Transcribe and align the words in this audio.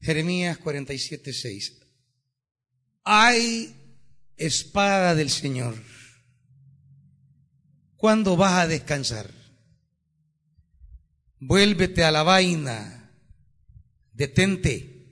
Jeremías 0.00 0.58
47, 0.58 1.32
6. 1.32 1.78
Hay 3.04 3.74
espada 4.36 5.14
del 5.14 5.30
Señor. 5.30 5.74
¿Cuándo 7.96 8.36
vas 8.36 8.60
a 8.60 8.66
descansar? 8.68 9.30
Vuélvete 11.40 12.04
a 12.04 12.10
la 12.10 12.22
vaina, 12.22 13.12
detente, 14.12 15.06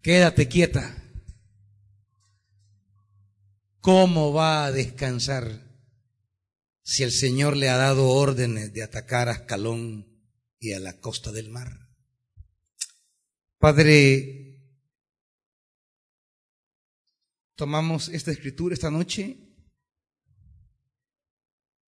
quédate 0.00 0.48
quieta. 0.48 0.96
¿Cómo 3.80 4.32
va 4.32 4.64
a 4.64 4.72
descansar 4.72 5.60
si 6.82 7.02
el 7.02 7.10
Señor 7.10 7.56
le 7.56 7.68
ha 7.68 7.76
dado 7.76 8.08
órdenes 8.08 8.72
de 8.72 8.82
atacar 8.84 9.28
a 9.28 9.32
Ascalón 9.32 10.06
y 10.60 10.72
a 10.72 10.80
la 10.80 11.00
costa 11.00 11.32
del 11.32 11.48
mar? 11.50 11.81
Padre, 13.62 14.58
tomamos 17.54 18.08
esta 18.08 18.32
escritura 18.32 18.74
esta 18.74 18.90
noche 18.90 19.38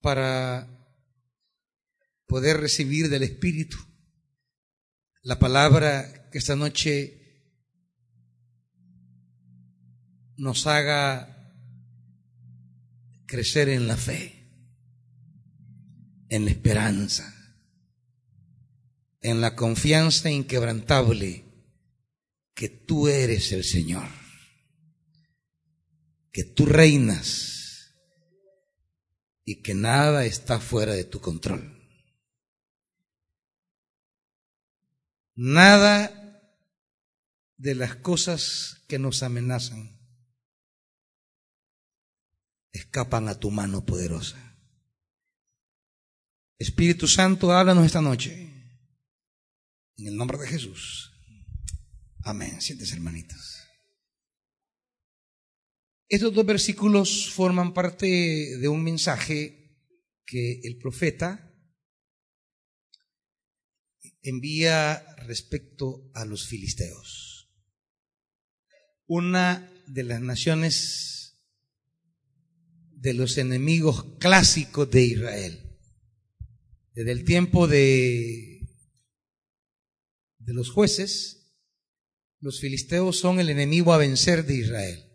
para 0.00 0.68
poder 2.28 2.58
recibir 2.58 3.08
del 3.08 3.24
Espíritu 3.24 3.76
la 5.22 5.40
palabra 5.40 6.30
que 6.30 6.38
esta 6.38 6.54
noche 6.54 7.50
nos 10.36 10.68
haga 10.68 11.58
crecer 13.26 13.68
en 13.68 13.88
la 13.88 13.96
fe, 13.96 14.48
en 16.28 16.44
la 16.44 16.52
esperanza, 16.52 17.34
en 19.22 19.40
la 19.40 19.56
confianza 19.56 20.30
inquebrantable 20.30 21.43
que 22.54 22.68
tú 22.68 23.08
eres 23.08 23.52
el 23.52 23.64
Señor, 23.64 24.08
que 26.32 26.44
tú 26.44 26.66
reinas 26.66 27.94
y 29.44 29.62
que 29.62 29.74
nada 29.74 30.24
está 30.24 30.60
fuera 30.60 30.94
de 30.94 31.04
tu 31.04 31.20
control. 31.20 31.72
Nada 35.34 36.20
de 37.56 37.74
las 37.74 37.96
cosas 37.96 38.84
que 38.88 38.98
nos 38.98 39.22
amenazan 39.22 39.94
escapan 42.72 43.28
a 43.28 43.38
tu 43.38 43.50
mano 43.50 43.84
poderosa. 43.84 44.36
Espíritu 46.58 47.08
Santo, 47.08 47.52
háblanos 47.52 47.86
esta 47.86 48.00
noche. 48.00 48.32
En 49.96 50.06
el 50.06 50.16
nombre 50.16 50.38
de 50.38 50.48
Jesús. 50.48 51.13
Amén. 52.24 52.58
Siéntese, 52.62 52.94
hermanitos. 52.94 53.60
Estos 56.08 56.32
dos 56.32 56.46
versículos 56.46 57.30
forman 57.30 57.74
parte 57.74 58.06
de 58.06 58.68
un 58.68 58.82
mensaje 58.82 59.78
que 60.24 60.60
el 60.64 60.78
profeta 60.78 61.54
envía 64.22 65.04
respecto 65.26 66.10
a 66.14 66.24
los 66.24 66.46
filisteos. 66.46 67.52
Una 69.06 69.70
de 69.86 70.04
las 70.04 70.22
naciones 70.22 71.42
de 72.92 73.12
los 73.12 73.36
enemigos 73.36 74.16
clásicos 74.18 74.90
de 74.90 75.02
Israel. 75.02 75.78
Desde 76.94 77.12
el 77.12 77.24
tiempo 77.24 77.68
de, 77.68 78.66
de 80.38 80.54
los 80.54 80.70
jueces, 80.70 81.43
los 82.44 82.60
filisteos 82.60 83.18
son 83.18 83.40
el 83.40 83.48
enemigo 83.48 83.94
a 83.94 83.96
vencer 83.96 84.44
de 84.44 84.56
Israel. 84.56 85.10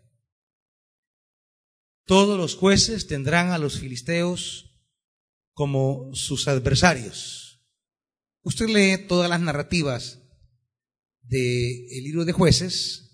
Todos 2.04 2.40
los 2.40 2.56
jueces 2.56 3.06
tendrán 3.06 3.52
a 3.52 3.60
los 3.60 3.80
filisteos 3.80 4.82
como 5.54 6.10
sus 6.16 6.48
adversarios. 6.48 7.64
Usted 8.42 8.68
lee 8.68 9.06
todas 9.08 9.30
las 9.30 9.42
narrativas 9.42 10.23
del 11.22 12.04
libro 12.04 12.26
de 12.26 12.32
jueces, 12.32 13.12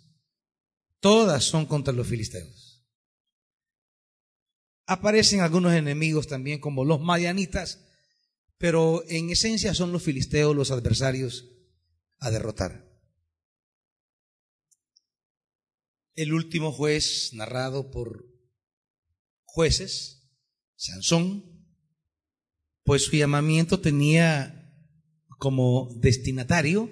todas 1.01 1.43
son 1.43 1.65
contra 1.65 1.93
los 1.93 2.07
filisteos. 2.07 2.87
Aparecen 4.85 5.41
algunos 5.41 5.73
enemigos 5.73 6.27
también 6.27 6.61
como 6.61 6.85
los 6.85 7.01
madianitas, 7.01 7.85
pero 8.57 9.03
en 9.09 9.29
esencia 9.29 9.73
son 9.73 9.91
los 9.91 10.03
filisteos 10.03 10.55
los 10.55 10.71
adversarios 10.71 11.49
a 12.19 12.31
derrotar. 12.31 12.84
El 16.15 16.33
último 16.33 16.71
juez 16.71 17.31
narrado 17.33 17.91
por 17.91 18.25
jueces, 19.43 20.29
Sansón, 20.75 21.43
pues 22.83 23.03
su 23.05 23.15
llamamiento 23.15 23.79
tenía 23.79 24.61
como 25.37 25.89
destinatario 25.97 26.91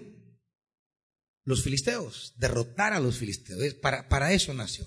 los 1.46 1.64
filisteos, 1.64 2.34
derrotar 2.38 2.94
a 2.94 3.00
los 3.00 3.18
filisteos. 3.18 3.74
Para, 3.76 4.08
para 4.08 4.34
eso 4.34 4.54
nació. 4.54 4.86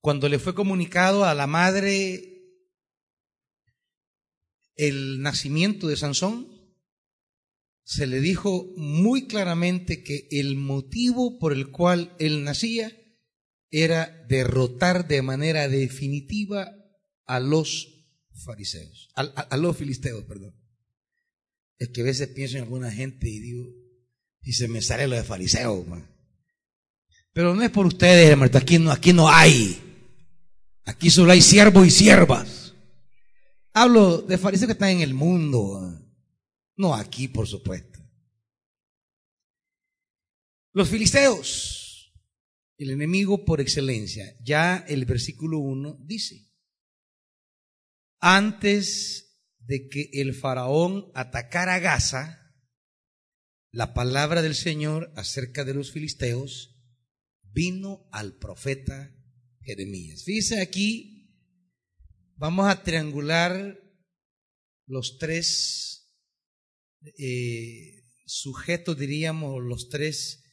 Cuando 0.00 0.28
le 0.28 0.38
fue 0.38 0.54
comunicado 0.54 1.24
a 1.24 1.34
la 1.34 1.46
madre 1.46 2.28
el 4.74 5.22
nacimiento 5.22 5.86
de 5.86 5.96
Sansón, 5.96 6.51
se 7.84 8.06
le 8.06 8.20
dijo 8.20 8.72
muy 8.76 9.26
claramente 9.26 10.02
que 10.02 10.28
el 10.30 10.56
motivo 10.56 11.38
por 11.38 11.52
el 11.52 11.70
cual 11.70 12.14
él 12.18 12.44
nacía 12.44 12.92
era 13.70 14.24
derrotar 14.28 15.08
de 15.08 15.22
manera 15.22 15.68
definitiva 15.68 16.70
a 17.26 17.40
los 17.40 17.88
fariseos, 18.44 19.08
a, 19.14 19.56
los 19.56 19.76
filisteos, 19.76 20.24
perdón. 20.24 20.54
Es 21.78 21.88
que 21.88 22.02
a 22.02 22.04
veces 22.04 22.28
pienso 22.28 22.56
en 22.56 22.64
alguna 22.64 22.90
gente 22.90 23.28
y 23.28 23.40
digo, 23.40 23.66
y 24.42 24.52
se 24.52 24.68
me 24.68 24.82
sale 24.82 25.08
lo 25.08 25.16
de 25.16 25.24
fariseo, 25.24 25.86
Pero 27.32 27.54
no 27.54 27.62
es 27.62 27.70
por 27.70 27.86
ustedes, 27.86 28.28
hermano, 28.30 28.50
aquí 28.54 28.78
no, 28.78 28.90
aquí 28.92 29.12
no 29.12 29.28
hay. 29.28 29.80
Aquí 30.84 31.10
solo 31.10 31.32
hay 31.32 31.40
siervos 31.40 31.86
y 31.86 31.90
siervas. 31.90 32.74
Hablo 33.72 34.18
de 34.18 34.36
fariseos 34.36 34.66
que 34.66 34.72
están 34.72 34.90
en 34.90 35.00
el 35.00 35.14
mundo. 35.14 36.01
No 36.82 36.96
aquí, 36.96 37.28
por 37.28 37.46
supuesto. 37.46 38.00
Los 40.72 40.88
filisteos, 40.88 42.12
el 42.76 42.90
enemigo 42.90 43.44
por 43.44 43.60
excelencia. 43.60 44.36
Ya 44.42 44.78
el 44.88 45.04
versículo 45.04 45.60
1 45.60 45.98
dice, 46.00 46.50
antes 48.18 49.38
de 49.60 49.88
que 49.88 50.10
el 50.14 50.34
faraón 50.34 51.12
atacara 51.14 51.78
Gaza, 51.78 52.52
la 53.70 53.94
palabra 53.94 54.42
del 54.42 54.56
Señor 54.56 55.12
acerca 55.14 55.64
de 55.64 55.74
los 55.74 55.92
filisteos 55.92 56.82
vino 57.44 58.08
al 58.10 58.38
profeta 58.38 59.14
Jeremías. 59.60 60.24
Fíjese 60.24 60.60
aquí, 60.60 61.32
vamos 62.34 62.68
a 62.68 62.82
triangular 62.82 63.78
los 64.88 65.18
tres 65.18 66.01
eh, 67.18 68.04
sujetos, 68.26 68.98
diríamos, 68.98 69.62
los 69.62 69.88
tres 69.88 70.44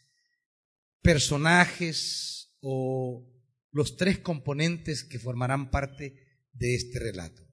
personajes 1.02 2.56
o 2.62 3.26
los 3.72 3.98
tres 3.98 4.20
componentes 4.20 5.04
que 5.04 5.20
formarán 5.20 5.70
parte 5.70 6.16
de 6.54 6.76
este 6.76 7.00
relato. 7.00 7.48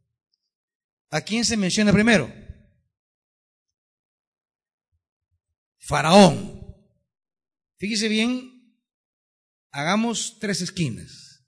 ¿A 1.11 1.21
quién 1.21 1.45
se 1.45 1.56
menciona 1.56 1.93
primero? 1.93 2.33
Faraón. 5.79 6.75
Fíjese 7.79 8.09
bien, 8.09 8.76
hagamos 9.70 10.38
tres 10.41 10.61
esquinas. 10.61 11.44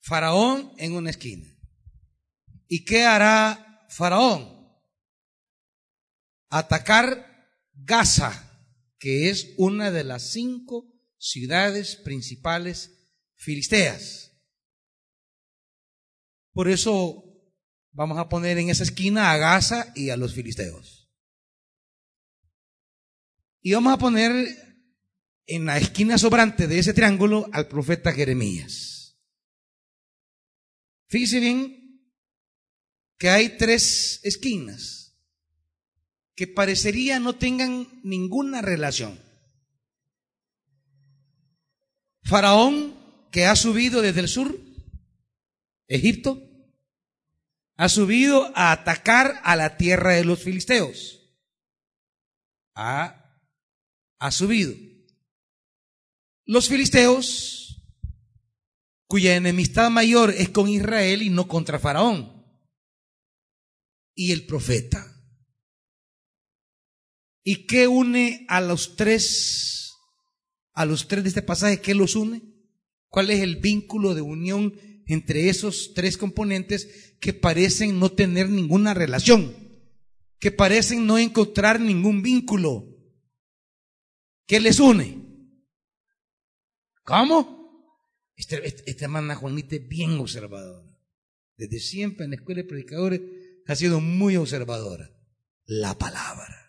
Faraón 0.00 0.72
en 0.78 0.92
una 0.94 1.10
esquina. 1.10 1.46
¿Y 2.68 2.84
qué 2.84 3.04
hará 3.04 3.86
Faraón? 3.90 4.53
Atacar 6.58 7.50
Gaza, 7.72 8.32
que 8.98 9.28
es 9.28 9.54
una 9.58 9.90
de 9.90 10.04
las 10.04 10.30
cinco 10.30 10.86
ciudades 11.18 11.96
principales 11.96 12.92
filisteas. 13.34 14.32
Por 16.52 16.68
eso 16.68 17.24
vamos 17.90 18.18
a 18.18 18.28
poner 18.28 18.58
en 18.58 18.70
esa 18.70 18.84
esquina 18.84 19.32
a 19.32 19.36
Gaza 19.36 19.92
y 19.96 20.10
a 20.10 20.16
los 20.16 20.34
filisteos. 20.34 21.10
Y 23.60 23.72
vamos 23.72 23.92
a 23.92 23.98
poner 23.98 24.46
en 25.46 25.64
la 25.66 25.78
esquina 25.78 26.18
sobrante 26.18 26.68
de 26.68 26.78
ese 26.78 26.94
triángulo 26.94 27.48
al 27.52 27.66
profeta 27.66 28.12
Jeremías. 28.12 29.18
Fíjese 31.08 31.40
bien 31.40 32.12
que 33.18 33.28
hay 33.28 33.56
tres 33.56 34.20
esquinas 34.22 35.03
que 36.34 36.46
parecería 36.46 37.20
no 37.20 37.36
tengan 37.36 38.00
ninguna 38.02 38.62
relación. 38.62 39.20
Faraón 42.22 42.96
que 43.30 43.46
ha 43.46 43.56
subido 43.56 44.00
desde 44.02 44.20
el 44.20 44.28
sur, 44.28 44.58
Egipto, 45.86 46.42
ha 47.76 47.88
subido 47.88 48.52
a 48.56 48.72
atacar 48.72 49.40
a 49.44 49.56
la 49.56 49.76
tierra 49.76 50.12
de 50.12 50.24
los 50.24 50.42
filisteos. 50.42 51.20
Ha, 52.74 53.40
ha 54.18 54.30
subido. 54.30 54.74
Los 56.44 56.68
filisteos, 56.68 57.82
cuya 59.06 59.36
enemistad 59.36 59.90
mayor 59.90 60.30
es 60.30 60.48
con 60.48 60.68
Israel 60.68 61.22
y 61.22 61.30
no 61.30 61.48
contra 61.48 61.78
Faraón. 61.78 62.44
Y 64.14 64.32
el 64.32 64.46
profeta. 64.46 65.13
¿Y 67.44 67.66
qué 67.66 67.86
une 67.86 68.46
a 68.48 68.62
los 68.62 68.96
tres, 68.96 69.92
a 70.72 70.86
los 70.86 71.06
tres 71.06 71.22
de 71.24 71.28
este 71.28 71.42
pasaje? 71.42 71.82
¿Qué 71.82 71.94
los 71.94 72.16
une? 72.16 72.42
¿Cuál 73.08 73.30
es 73.30 73.40
el 73.40 73.56
vínculo 73.56 74.14
de 74.14 74.22
unión 74.22 74.74
entre 75.06 75.50
esos 75.50 75.92
tres 75.94 76.16
componentes 76.16 77.14
que 77.20 77.34
parecen 77.34 78.00
no 78.00 78.10
tener 78.10 78.48
ninguna 78.48 78.94
relación? 78.94 79.54
Que 80.40 80.50
parecen 80.50 81.06
no 81.06 81.18
encontrar 81.18 81.80
ningún 81.80 82.22
vínculo. 82.22 82.86
¿Qué 84.46 84.58
les 84.58 84.80
une? 84.80 85.22
¿Cómo? 87.02 87.54
Este, 88.36 88.66
este, 88.66 88.90
esta 88.90 89.04
hermana 89.04 89.36
Juanita 89.36 89.76
es 89.76 89.86
bien 89.86 90.12
observadora. 90.12 90.90
Desde 91.58 91.78
siempre 91.78 92.24
en 92.24 92.30
la 92.30 92.36
escuela 92.36 92.62
de 92.62 92.68
predicadores 92.68 93.20
ha 93.66 93.76
sido 93.76 94.00
muy 94.00 94.36
observadora. 94.36 95.10
La 95.66 95.96
palabra. 95.98 96.63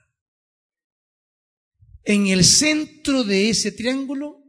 En 2.05 2.27
el 2.27 2.45
centro 2.45 3.23
de 3.23 3.49
ese 3.49 3.71
triángulo 3.71 4.43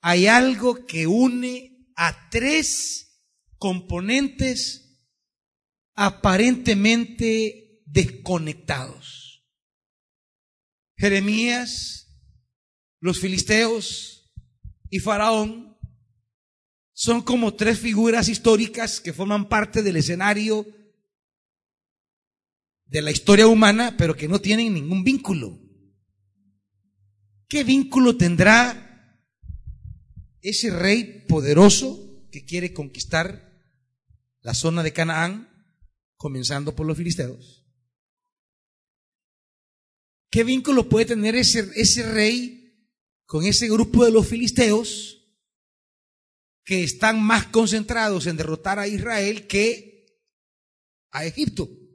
hay 0.00 0.26
algo 0.26 0.84
que 0.84 1.06
une 1.06 1.92
a 1.94 2.28
tres 2.30 3.30
componentes 3.58 5.00
aparentemente 5.94 7.80
desconectados. 7.86 9.46
Jeremías, 10.98 12.08
los 13.00 13.20
filisteos 13.20 14.34
y 14.90 14.98
Faraón 14.98 15.78
son 16.92 17.22
como 17.22 17.54
tres 17.54 17.78
figuras 17.78 18.28
históricas 18.28 19.00
que 19.00 19.12
forman 19.12 19.48
parte 19.48 19.82
del 19.82 19.96
escenario 19.96 20.66
de 22.86 23.02
la 23.02 23.12
historia 23.12 23.46
humana, 23.46 23.94
pero 23.96 24.16
que 24.16 24.26
no 24.26 24.40
tienen 24.40 24.74
ningún 24.74 25.04
vínculo. 25.04 25.65
¿Qué 27.48 27.62
vínculo 27.62 28.16
tendrá 28.16 28.82
ese 30.40 30.70
rey 30.70 31.24
poderoso 31.28 32.26
que 32.30 32.44
quiere 32.44 32.72
conquistar 32.72 33.52
la 34.40 34.52
zona 34.52 34.82
de 34.82 34.92
Canaán, 34.92 35.48
comenzando 36.16 36.74
por 36.74 36.86
los 36.86 36.96
filisteos? 36.96 37.64
¿Qué 40.30 40.42
vínculo 40.42 40.88
puede 40.88 41.06
tener 41.06 41.36
ese, 41.36 41.70
ese 41.76 42.10
rey 42.12 42.90
con 43.26 43.44
ese 43.44 43.68
grupo 43.68 44.04
de 44.04 44.10
los 44.10 44.26
filisteos 44.26 45.12
que 46.64 46.82
están 46.82 47.22
más 47.22 47.46
concentrados 47.46 48.26
en 48.26 48.36
derrotar 48.36 48.80
a 48.80 48.88
Israel 48.88 49.46
que 49.46 50.20
a 51.10 51.24
Egipto? 51.24 51.85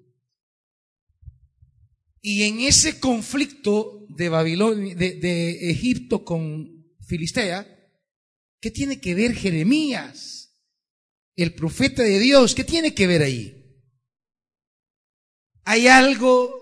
Y 2.21 2.44
en 2.44 2.59
ese 2.59 3.00
conflicto 3.00 4.06
de 4.09 4.29
Babilonia, 4.29 4.95
de, 4.95 5.71
Egipto 5.71 6.23
con 6.23 6.85
Filistea, 7.07 7.68
¿qué 8.59 8.69
tiene 8.69 9.01
que 9.01 9.15
ver 9.15 9.33
Jeremías, 9.33 10.56
el 11.35 11.56
profeta 11.56 12.03
de 12.03 12.19
Dios? 12.19 12.53
¿Qué 12.53 12.63
tiene 12.63 12.94
que 12.94 13.07
ver 13.07 13.23
ahí? 13.23 13.57
Hay 15.63 15.88
algo 15.88 16.53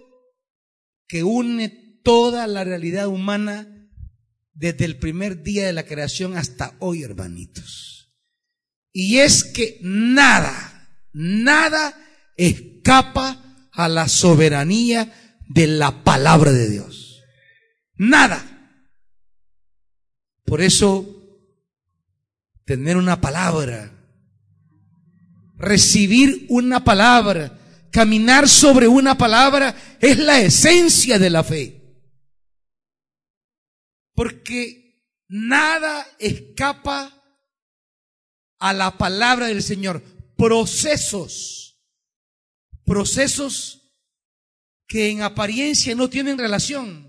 que 1.08 1.24
une 1.24 1.70
toda 2.04 2.48
la 2.48 2.64
realidad 2.64 3.08
humana 3.08 3.68
desde 4.54 4.86
el 4.86 4.98
primer 4.98 5.44
día 5.44 5.66
de 5.66 5.74
la 5.74 5.86
creación 5.86 6.38
hasta 6.38 6.78
hoy, 6.80 7.04
hermanitos. 7.04 8.14
Y 8.94 9.18
es 9.18 9.44
que 9.44 9.80
nada, 9.82 11.08
nada 11.12 11.98
escapa 12.38 13.70
a 13.72 13.90
la 13.90 14.08
soberanía 14.08 15.29
de 15.50 15.68
la 15.68 16.04
palabra 16.04 16.52
de 16.52 16.70
Dios. 16.70 17.24
Nada. 17.96 18.46
Por 20.46 20.62
eso, 20.62 21.06
tener 22.66 22.98
una 22.98 23.20
palabra, 23.20 23.92
recibir 25.58 26.46
una 26.50 26.84
palabra, 26.84 27.60
caminar 27.92 28.48
sobre 28.48 28.88
una 28.88 29.18
palabra 29.18 29.76
es 30.00 30.18
la 30.20 30.40
esencia 30.40 31.20
de 31.20 31.30
la 31.30 31.44
fe. 31.44 31.76
Porque 34.14 35.04
nada 35.28 36.08
escapa 36.20 37.14
a 38.60 38.74
la 38.74 38.98
palabra 38.98 39.48
del 39.48 39.64
Señor. 39.64 40.04
Procesos, 40.38 41.80
procesos 42.86 43.80
que 44.90 45.10
en 45.10 45.22
apariencia 45.22 45.94
no 45.94 46.10
tienen 46.10 46.40
relación. 46.40 47.08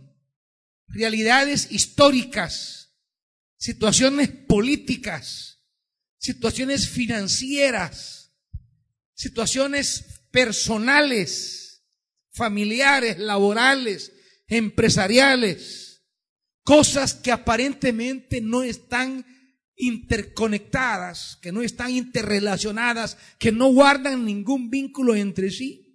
Realidades 0.87 1.69
históricas, 1.71 2.95
situaciones 3.57 4.29
políticas, 4.29 5.63
situaciones 6.19 6.89
financieras, 6.89 8.33
situaciones 9.15 10.05
personales, 10.31 11.83
familiares, 12.33 13.19
laborales, 13.19 14.13
empresariales, 14.47 16.03
cosas 16.63 17.15
que 17.15 17.33
aparentemente 17.33 18.43
no 18.43 18.63
están 18.63 19.25
interconectadas, 19.75 21.39
que 21.41 21.51
no 21.51 21.63
están 21.63 21.93
interrelacionadas, 21.93 23.17
que 23.39 23.53
no 23.53 23.73
guardan 23.73 24.27
ningún 24.27 24.69
vínculo 24.69 25.15
entre 25.15 25.51
sí 25.51 25.90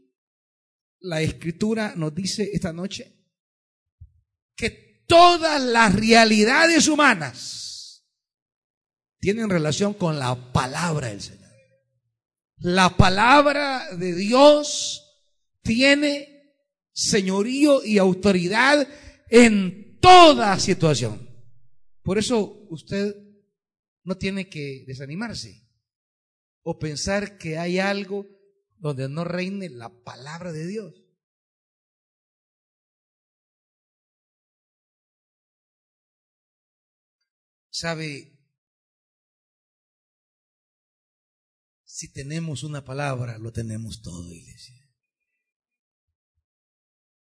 la 1.06 1.22
escritura 1.22 1.94
nos 1.96 2.14
dice 2.14 2.50
esta 2.52 2.74
noche 2.74 3.16
que 4.56 5.04
todas 5.08 5.62
las 5.62 5.94
realidades 5.94 6.88
humanas 6.88 8.04
tienen 9.20 9.50
relación 9.50 9.94
con 9.94 10.18
la 10.20 10.52
palabra 10.52 11.10
del 11.10 11.22
Señor. 11.22 11.52
La 12.58 12.96
palabra 12.98 13.96
de 13.96 14.16
Dios 14.16 15.04
tiene 15.62 16.54
señorío 16.92 17.84
y 17.84 17.98
autoridad 17.98 18.88
en 19.30 20.00
toda 20.00 20.60
situación. 20.60 21.30
Por 22.02 22.18
eso 22.18 22.66
usted 22.70 23.16
no 24.04 24.18
tiene 24.18 24.50
que 24.50 24.84
desanimarse 24.88 25.68
o 26.64 26.80
pensar 26.80 27.38
que 27.38 27.58
hay 27.58 27.80
algo 27.80 28.35
donde 28.78 29.10
no 29.10 29.24
reine 29.24 29.70
la 29.70 29.90
palabra 30.04 30.52
de 30.52 30.68
Dios. 30.68 30.94
¿Sabe? 37.70 38.32
Si 41.84 42.12
tenemos 42.12 42.64
una 42.64 42.84
palabra, 42.86 43.38
lo 43.38 43.52
tenemos 43.52 44.02
todo, 44.02 44.34
iglesia. 44.34 44.86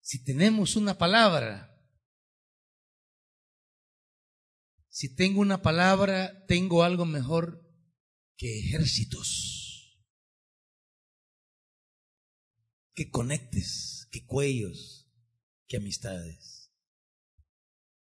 Si 0.00 0.24
tenemos 0.24 0.76
una 0.76 0.96
palabra, 0.96 1.74
si 4.88 5.14
tengo 5.14 5.40
una 5.40 5.60
palabra, 5.60 6.46
tengo 6.46 6.82
algo 6.82 7.04
mejor 7.04 7.62
que 8.36 8.58
ejércitos. 8.58 9.67
Que 12.98 13.12
conectes, 13.12 14.08
que 14.10 14.26
cuellos, 14.26 15.08
que 15.68 15.76
amistades. 15.76 16.72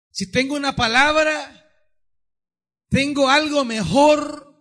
Si 0.09 0.31
tengo 0.31 0.55
una 0.55 0.77
palabra, 0.77 1.69
tengo 2.87 3.27
algo 3.27 3.65
mejor 3.65 4.57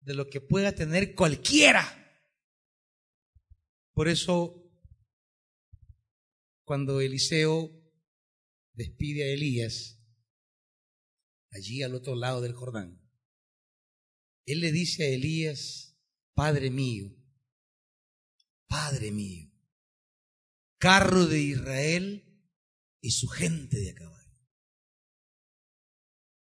de 0.00 0.14
lo 0.14 0.30
que 0.30 0.40
pueda 0.40 0.74
tener 0.74 1.14
cualquiera. 1.14 1.84
Por 3.92 4.08
eso, 4.08 4.72
cuando 6.64 7.02
Eliseo 7.02 7.70
despide 8.72 9.24
a 9.24 9.34
Elías, 9.34 10.02
allí 11.50 11.82
al 11.82 11.94
otro 11.94 12.14
lado 12.14 12.40
del 12.40 12.54
Jordán, 12.54 13.06
él 14.46 14.60
le 14.60 14.72
dice 14.72 15.04
a 15.04 15.08
Elías, 15.08 15.98
Padre 16.32 16.70
mío, 16.70 17.21
Padre 18.72 19.12
mío, 19.12 19.52
carro 20.78 21.26
de 21.26 21.42
Israel 21.42 22.24
y 23.02 23.10
su 23.10 23.28
gente 23.28 23.78
de 23.78 23.92
caballo. 23.92 24.48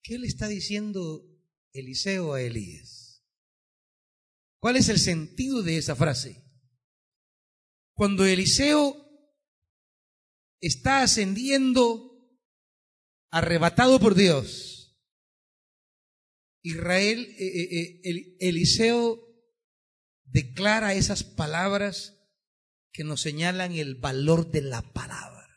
¿Qué 0.03 0.19
le 0.19 0.27
está 0.27 0.47
diciendo 0.47 1.27
Eliseo 1.73 2.35
a 2.35 2.43
Elías? 2.43 3.25
¿Cuál 4.61 4.77
es 4.77 4.91
el 4.91 4.99
sentido 4.99 5.63
de 5.63 5.79
esa 5.79 5.97
frase? 5.97 6.45
Cuando 7.95 8.27
Eliseo 8.27 8.97
está 10.61 11.03
ascendiendo 11.03 12.39
arrebatado 13.31 13.99
por 13.99 14.15
Dios, 14.15 14.95
Israel, 16.63 17.35
eh, 17.39 17.47
eh, 17.47 18.01
eh, 18.05 18.37
Eliseo 18.41 19.30
declara 20.33 20.95
esas 20.95 21.25
palabras 21.25 22.17
que 22.93 23.05
nos 23.05 23.21
señalan 23.21 23.73
el 23.73 23.95
valor 23.97 24.51
de 24.51 24.63
la 24.63 24.83
palabra. 24.83 25.49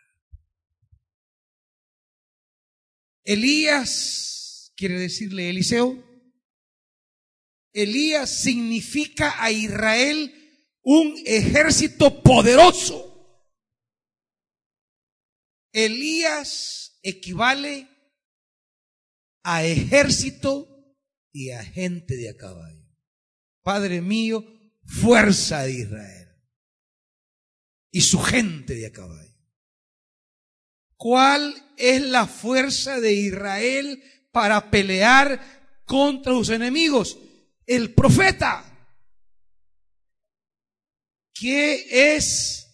Elías, 3.24 4.74
quiere 4.76 5.00
decirle 5.00 5.50
Eliseo, 5.50 6.04
Elías 7.72 8.30
significa 8.30 9.42
a 9.44 9.52
Israel 9.52 10.32
un 10.84 11.16
ejército 11.26 12.22
poderoso. 12.22 13.10
Elías 15.72 17.00
equivale 17.02 17.90
a 19.44 19.66
ejército 19.66 20.68
y 21.32 21.50
a 21.50 21.64
gente 21.64 22.16
de 22.16 22.30
a 22.30 22.38
caballo. 22.38 22.86
Padre 23.64 24.02
mío, 24.02 24.46
fuerza 25.02 25.64
de 25.64 25.72
Israel 25.72 26.30
y 27.92 28.02
su 28.02 28.20
gente 28.20 28.76
de 28.76 28.88
a 28.88 28.92
caballo. 28.92 29.34
¿Cuál 30.96 31.54
es 31.78 32.02
la 32.02 32.28
fuerza 32.28 33.00
de 33.00 33.14
Israel 33.14 34.04
para 34.32 34.70
pelear 34.70 35.84
contra 35.86 36.34
sus 36.34 36.50
enemigos? 36.50 37.18
El 37.66 37.94
profeta. 37.94 38.66
¿Qué 41.34 42.16
es 42.16 42.68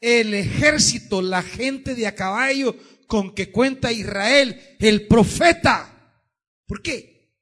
el 0.00 0.34
ejército, 0.34 1.20
la 1.22 1.42
gente 1.42 1.94
de 1.94 2.06
a 2.06 2.14
caballo 2.14 2.76
con 3.06 3.34
que 3.34 3.50
cuenta 3.50 3.92
Israel? 3.92 4.76
El 4.78 5.06
profeta. 5.06 5.90
¿Por 6.66 6.82
qué? 6.82 7.34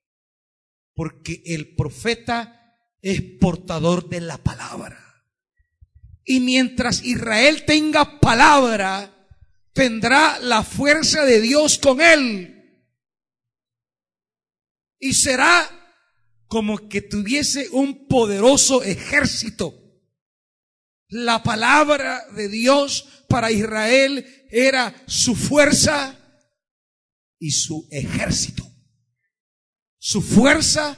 Porque 0.95 1.43
el 1.47 1.75
profeta 1.75 2.62
es 3.03 3.21
portador 3.41 4.09
de 4.09 4.21
la 4.21 4.39
palabra. 4.39 4.99
Y 6.25 6.41
mientras 6.41 7.03
Israel 7.03 7.65
tenga 7.67 8.21
palabra, 8.21 9.29
tendrá 9.73 10.39
la 10.39 10.63
fuerza 10.63 11.25
de 11.25 11.41
Dios 11.41 11.79
con 11.79 12.01
él. 12.01 12.89
Y 15.01 15.15
será 15.15 15.69
como 16.47 16.89
que 16.89 17.03
tuviese 17.03 17.69
un 17.71 18.07
poderoso 18.07 18.85
ejército. 18.85 19.75
La 21.09 21.43
palabra 21.43 22.25
de 22.37 22.49
Dios 22.49 23.25
para 23.29 23.51
Israel 23.51 24.25
era 24.51 24.95
su 25.07 25.35
fuerza 25.35 26.17
y 27.39 27.51
su 27.51 27.89
ejército. 27.91 28.65
Su 29.99 30.23
fuerza 30.23 30.97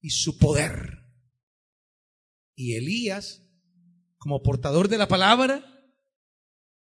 y 0.00 0.10
su 0.10 0.38
poder. 0.38 0.95
Y 2.56 2.74
Elías, 2.74 3.42
como 4.16 4.42
portador 4.42 4.88
de 4.88 4.98
la 4.98 5.06
palabra, 5.06 5.64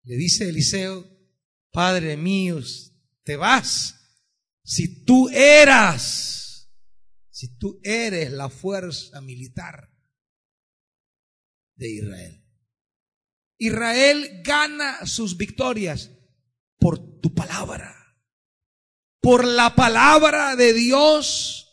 le 0.04 0.16
dice 0.18 0.50
Eliseo, 0.50 1.08
Padre 1.72 2.18
mío, 2.18 2.60
te 3.24 3.36
vas 3.36 3.96
si 4.64 5.06
tú 5.06 5.30
eras, 5.30 6.72
si 7.30 7.58
tú 7.58 7.80
eres 7.84 8.32
la 8.32 8.50
fuerza 8.50 9.22
militar 9.22 9.90
de 11.76 11.90
Israel. 11.90 12.46
Israel 13.58 14.42
gana 14.44 15.06
sus 15.06 15.38
victorias 15.38 16.12
por 16.80 17.20
tu 17.20 17.34
palabra, 17.34 17.96
por 19.22 19.46
la 19.46 19.76
palabra 19.76 20.56
de 20.56 20.74
Dios 20.74 21.69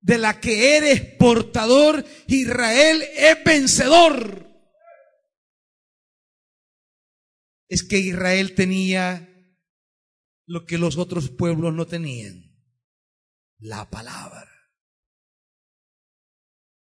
de 0.00 0.18
la 0.18 0.40
que 0.40 0.76
eres 0.76 1.00
portador. 1.16 2.04
Israel 2.26 3.02
es 3.16 3.44
vencedor. 3.44 4.50
es 7.70 7.84
que 7.84 7.98
Israel 7.98 8.56
tenía 8.56 9.28
lo 10.44 10.66
que 10.66 10.76
los 10.76 10.98
otros 10.98 11.30
pueblos 11.30 11.72
no 11.72 11.86
tenían, 11.86 12.52
la 13.58 13.88
palabra. 13.88 14.50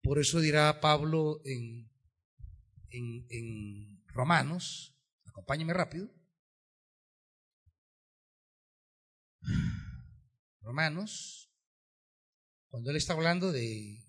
Por 0.03 0.19
eso 0.19 0.39
dirá 0.39 0.79
Pablo 0.81 1.41
en, 1.43 1.91
en, 2.91 4.05
Romanos, 4.05 4.95
acompáñame 5.25 5.73
rápido, 5.73 6.07
Romanos, 10.61 11.44
cuando 12.75 12.91
él 12.91 12.97
está 12.97 13.13
hablando 13.13 13.53
de 13.53 14.03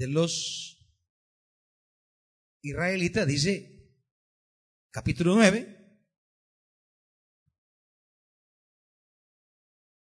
los 0.00 0.86
israelitas, 2.60 3.26
dice 3.26 3.90
capítulo 4.90 5.34
9, 5.34 5.98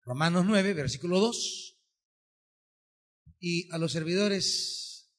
Romanos 0.04 0.46
9, 0.46 0.74
versículo 0.74 1.20
2, 1.20 1.84
y 3.40 3.70
a 3.74 3.78
los 3.78 3.92
servidores, 3.92 5.14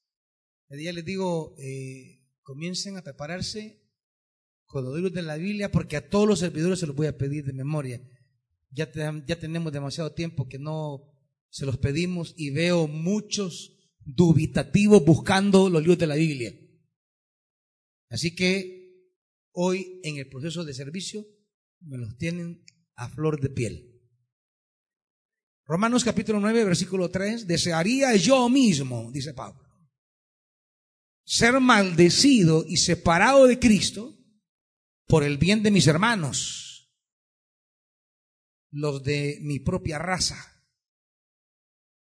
ya 0.70 0.92
les 0.94 1.04
digo, 1.04 1.54
eh, 1.58 2.26
comiencen 2.40 2.96
a 2.96 3.02
prepararse 3.02 3.81
los 4.80 4.94
libros 4.94 5.12
de 5.12 5.22
la 5.22 5.36
Biblia, 5.36 5.70
porque 5.70 5.96
a 5.96 6.08
todos 6.08 6.26
los 6.26 6.38
servidores 6.38 6.78
se 6.78 6.86
los 6.86 6.96
voy 6.96 7.06
a 7.06 7.18
pedir 7.18 7.44
de 7.44 7.52
memoria. 7.52 8.00
Ya, 8.70 8.90
ya 9.26 9.38
tenemos 9.38 9.72
demasiado 9.72 10.12
tiempo 10.12 10.48
que 10.48 10.58
no 10.58 11.02
se 11.50 11.66
los 11.66 11.76
pedimos 11.76 12.32
y 12.36 12.50
veo 12.50 12.88
muchos 12.88 13.76
dubitativo 14.04 15.00
buscando 15.00 15.68
los 15.68 15.82
libros 15.82 15.98
de 15.98 16.06
la 16.06 16.14
Biblia. 16.14 16.54
Así 18.08 18.34
que 18.34 18.82
hoy 19.52 20.00
en 20.02 20.16
el 20.16 20.28
proceso 20.28 20.64
de 20.64 20.74
servicio 20.74 21.26
me 21.80 21.98
los 21.98 22.16
tienen 22.16 22.64
a 22.94 23.08
flor 23.08 23.40
de 23.40 23.50
piel. 23.50 23.92
Romanos 25.66 26.04
capítulo 26.04 26.40
9, 26.40 26.64
versículo 26.64 27.10
3, 27.10 27.46
desearía 27.46 28.14
yo 28.16 28.48
mismo, 28.48 29.10
dice 29.12 29.32
Pablo, 29.32 29.62
ser 31.24 31.60
maldecido 31.60 32.64
y 32.66 32.76
separado 32.76 33.46
de 33.46 33.58
Cristo 33.58 34.18
por 35.06 35.24
el 35.24 35.38
bien 35.38 35.62
de 35.62 35.70
mis 35.70 35.86
hermanos, 35.86 36.92
los 38.70 39.02
de 39.02 39.38
mi 39.42 39.58
propia 39.60 39.98
raza. 39.98 40.36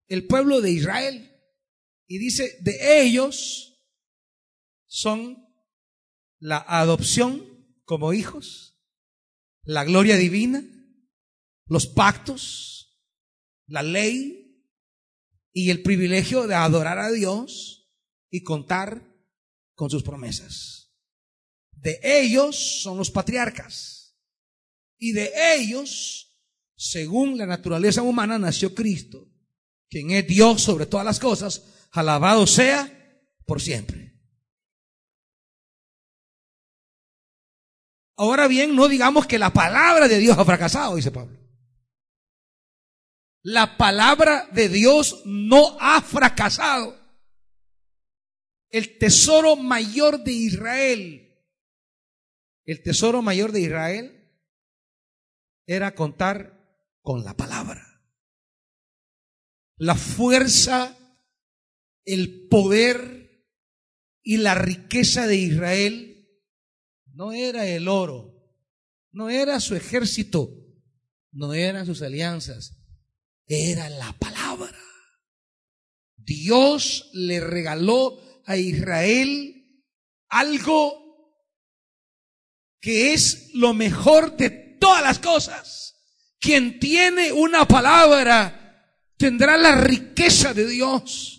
El 0.09 0.27
pueblo 0.27 0.61
de 0.61 0.71
Israel 0.71 1.33
y 2.07 2.19
dice, 2.19 2.57
de 2.61 3.03
ellos 3.03 3.85
son 4.87 5.45
la 6.39 6.59
adopción 6.59 7.45
como 7.85 8.13
hijos, 8.13 8.81
la 9.63 9.85
gloria 9.85 10.17
divina, 10.17 10.63
los 11.67 11.87
pactos, 11.87 13.01
la 13.67 13.83
ley 13.83 14.65
y 15.53 15.71
el 15.71 15.83
privilegio 15.83 16.47
de 16.47 16.55
adorar 16.55 16.99
a 16.99 17.11
Dios 17.11 17.91
y 18.31 18.43
contar 18.43 19.13
con 19.75 19.91
sus 19.91 20.03
promesas. 20.03 20.86
De 21.77 22.01
ellos 22.03 22.83
son 22.83 22.99
los 22.99 23.11
patriarcas 23.11 23.97
y 24.99 25.13
de 25.13 25.31
ellos, 25.57 26.41
según 26.75 27.39
la 27.39 27.47
naturaleza 27.47 28.03
humana, 28.03 28.39
nació 28.39 28.75
Cristo, 28.75 29.29
quien 29.89 30.11
es 30.11 30.27
Dios 30.27 30.63
sobre 30.63 30.87
todas 30.87 31.07
las 31.07 31.21
cosas, 31.21 31.89
alabado 31.93 32.47
sea 32.47 32.93
por 33.45 33.61
siempre. 33.61 34.15
Ahora 38.17 38.49
bien, 38.49 38.75
no 38.75 38.89
digamos 38.89 39.27
que 39.27 39.39
la 39.39 39.53
palabra 39.53 40.09
de 40.09 40.19
Dios 40.19 40.39
ha 40.39 40.45
fracasado, 40.45 40.97
dice 40.97 41.11
Pablo. 41.11 41.39
La 43.43 43.77
palabra 43.77 44.49
de 44.53 44.69
Dios 44.69 45.23
no 45.27 45.77
ha 45.79 46.01
fracasado. 46.01 46.99
El 48.71 48.99
tesoro 48.99 49.55
mayor 49.55 50.25
de 50.25 50.33
Israel, 50.33 51.26
el 52.67 52.83
tesoro 52.83 53.23
mayor 53.23 53.53
de 53.53 53.61
Israel 53.63 54.17
era 55.67 55.95
contar 55.95 56.81
con 57.01 57.25
la 57.25 57.37
palabra. 57.37 57.83
La 59.79 59.95
fuerza 59.95 60.97
el 62.05 62.49
poder 62.49 63.45
y 64.23 64.39
la 64.39 64.55
riqueza 64.55 65.27
de 65.27 65.37
Israel 65.37 66.29
no 67.13 67.33
era 67.33 67.67
el 67.67 67.89
oro, 67.89 68.35
no 69.13 69.29
era 69.29 69.61
su 69.61 69.75
ejército, 69.75 70.51
no 71.33 71.53
eran 71.53 71.85
sus 71.85 72.03
alianzas, 72.03 72.79
era 73.47 73.91
la 73.91 74.13
palabra. 74.19 74.79
Dios 76.17 77.11
le 77.13 77.41
regaló 77.41 78.21
a 78.47 78.57
Israel 78.57 79.83
algo 80.29 81.06
que 82.81 83.13
es 83.13 83.51
lo 83.55 83.75
mejor 83.75 84.37
de 84.37 84.51
todas 84.51 85.03
las 85.03 85.19
cosas. 85.19 85.95
Quien 86.39 86.79
tiene 86.79 87.33
una 87.33 87.67
palabra 87.67 88.95
tendrá 89.17 89.57
la 89.57 89.75
riqueza 89.75 90.55
de 90.55 90.67
Dios. 90.67 91.37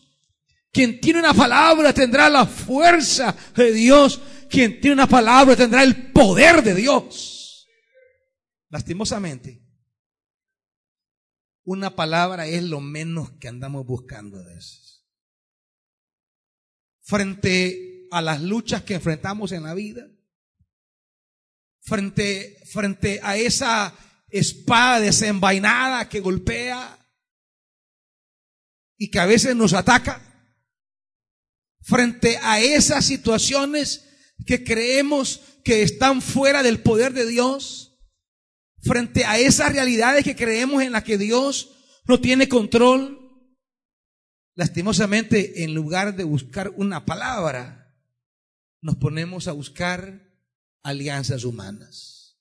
Quien 0.72 1.00
tiene 1.00 1.20
una 1.20 1.34
palabra 1.34 1.94
tendrá 1.94 2.29
la 2.29 2.46
fuerza 2.46 3.36
de 3.56 3.72
Dios. 3.72 4.22
Quien 4.50 4.79
tiene 4.79 4.94
una 4.94 5.08
palabra 5.08 5.56
tendrá 5.56 5.84
el 5.84 6.12
poder 6.12 6.63
de 6.63 6.75
Dios. 6.75 7.67
Lastimosamente, 8.70 9.63
una 11.63 11.96
palabra 11.96 12.48
es 12.48 12.63
lo 12.63 12.79
menos 12.79 13.32
que 13.39 13.48
andamos 13.48 13.86
buscando 13.86 14.39
a 14.39 14.44
veces. 14.44 15.06
Frente 17.01 18.08
a 18.12 18.22
las 18.22 18.41
luchas 18.41 18.84
que 18.84 18.96
enfrentamos 18.96 19.51
en 19.51 19.63
la 19.63 19.74
vida, 19.74 20.08
frente, 21.88 22.58
frente 22.65 23.22
a 23.24 23.38
esa 23.38 23.96
espada 24.29 25.00
desenvainada 25.00 26.10
que 26.10 26.20
golpea 26.20 27.00
y 28.98 29.10
que 29.10 29.20
a 29.20 29.25
veces 29.25 29.56
nos 29.56 29.74
ataca, 29.74 30.22
frente 31.82 32.38
a 32.41 32.60
esas 32.60 33.06
situaciones 33.06 34.06
que 34.46 34.65
creemos 34.65 35.41
que 35.63 35.82
están 35.82 36.22
fuera 36.22 36.62
del 36.62 36.82
poder 36.82 37.13
de 37.13 37.25
Dios, 37.25 37.98
frente 38.82 39.24
a 39.24 39.39
esas 39.39 39.72
realidades 39.72 40.25
que 40.25 40.36
creemos 40.36 40.84
en 40.84 40.91
las 40.91 41.06
que 41.06 41.17
Dios 41.17 41.72
no 42.06 42.20
tiene 42.20 42.50
control, 42.50 43.17
lastimosamente 44.56 45.63
en 45.63 45.74
lugar 45.74 46.17
de 46.17 46.25
buscar 46.25 46.74
una 46.75 47.06
palabra, 47.06 47.96
nos 48.82 48.98
ponemos 48.98 49.48
a 49.48 49.53
buscar 49.53 50.27
alianzas 50.88 51.44
humanas. 51.44 52.39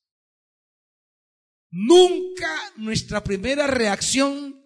Nunca 1.69 2.49
nuestra 2.77 3.25
primera 3.25 3.67
reacción 3.67 4.63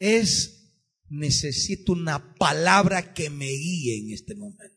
es 0.00 0.74
necesito 1.08 1.92
una 1.92 2.34
palabra 2.34 3.14
que 3.14 3.30
me 3.30 3.46
guíe 3.46 4.00
en 4.00 4.12
este 4.12 4.34
momento. 4.34 4.74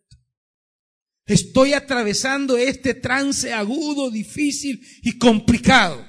Estoy 1.25 1.73
atravesando 1.73 2.55
este 2.55 2.93
trance 2.93 3.51
agudo, 3.51 4.11
difícil 4.11 4.79
y 5.01 5.17
complicado. 5.17 6.05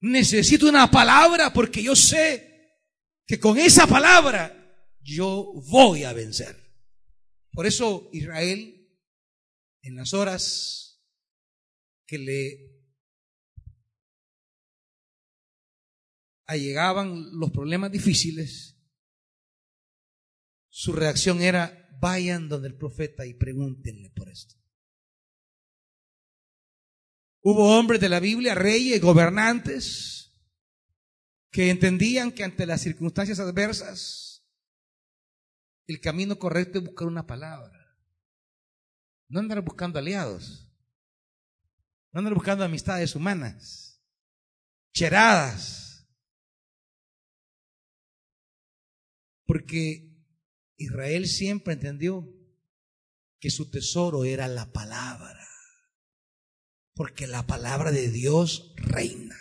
Necesito 0.00 0.68
una 0.68 0.90
palabra 0.90 1.52
porque 1.52 1.80
yo 1.80 1.94
sé 1.94 2.80
que 3.24 3.38
con 3.38 3.56
esa 3.56 3.86
palabra 3.86 4.58
yo 5.00 5.52
voy 5.68 6.02
a 6.02 6.12
vencer. 6.12 6.56
Por 7.52 7.66
eso 7.66 8.10
Israel 8.12 8.81
en 9.82 9.96
las 9.96 10.14
horas 10.14 11.02
que 12.06 12.18
le 12.18 12.82
allegaban 16.46 17.38
los 17.38 17.50
problemas 17.50 17.90
difíciles, 17.90 18.76
su 20.68 20.92
reacción 20.92 21.42
era, 21.42 21.88
vayan 22.00 22.48
donde 22.48 22.68
el 22.68 22.76
profeta 22.76 23.26
y 23.26 23.34
pregúntenle 23.34 24.10
por 24.10 24.28
esto. 24.28 24.54
Hubo 27.42 27.76
hombres 27.76 28.00
de 28.00 28.08
la 28.08 28.20
Biblia, 28.20 28.54
reyes, 28.54 29.00
gobernantes, 29.00 30.32
que 31.50 31.70
entendían 31.70 32.32
que 32.32 32.44
ante 32.44 32.66
las 32.66 32.80
circunstancias 32.80 33.40
adversas, 33.40 34.46
el 35.86 36.00
camino 36.00 36.38
correcto 36.38 36.78
es 36.78 36.84
buscar 36.84 37.08
una 37.08 37.26
palabra. 37.26 37.81
No 39.32 39.40
andar 39.40 39.62
buscando 39.62 39.98
aliados. 39.98 40.70
No 42.12 42.18
andar 42.18 42.34
buscando 42.34 42.64
amistades 42.64 43.16
humanas. 43.16 43.98
Cheradas. 44.92 46.06
Porque 49.46 50.22
Israel 50.76 51.26
siempre 51.26 51.72
entendió 51.72 52.28
que 53.40 53.48
su 53.48 53.70
tesoro 53.70 54.24
era 54.24 54.48
la 54.48 54.70
palabra. 54.70 55.48
Porque 56.94 57.26
la 57.26 57.46
palabra 57.46 57.90
de 57.90 58.10
Dios 58.10 58.74
reina. 58.76 59.38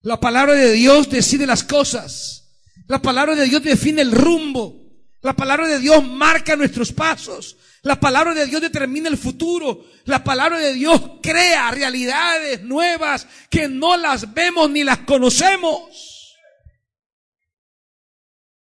La 0.00 0.18
palabra 0.18 0.54
de 0.54 0.72
Dios 0.72 1.08
decide 1.08 1.46
las 1.46 1.62
cosas. 1.62 2.60
La 2.88 3.00
palabra 3.00 3.36
de 3.36 3.44
Dios 3.44 3.62
define 3.62 4.02
el 4.02 4.10
rumbo. 4.10 4.80
La 5.20 5.36
palabra 5.36 5.68
de 5.68 5.78
Dios 5.78 6.04
marca 6.04 6.56
nuestros 6.56 6.90
pasos. 6.90 7.56
La 7.82 7.98
palabra 7.98 8.34
de 8.34 8.46
Dios 8.46 8.60
determina 8.60 9.08
el 9.08 9.16
futuro. 9.16 9.86
La 10.04 10.22
palabra 10.22 10.58
de 10.58 10.74
Dios 10.74 11.00
crea 11.22 11.70
realidades 11.70 12.62
nuevas 12.62 13.26
que 13.48 13.68
no 13.68 13.96
las 13.96 14.34
vemos 14.34 14.70
ni 14.70 14.84
las 14.84 14.98
conocemos. 14.98 16.36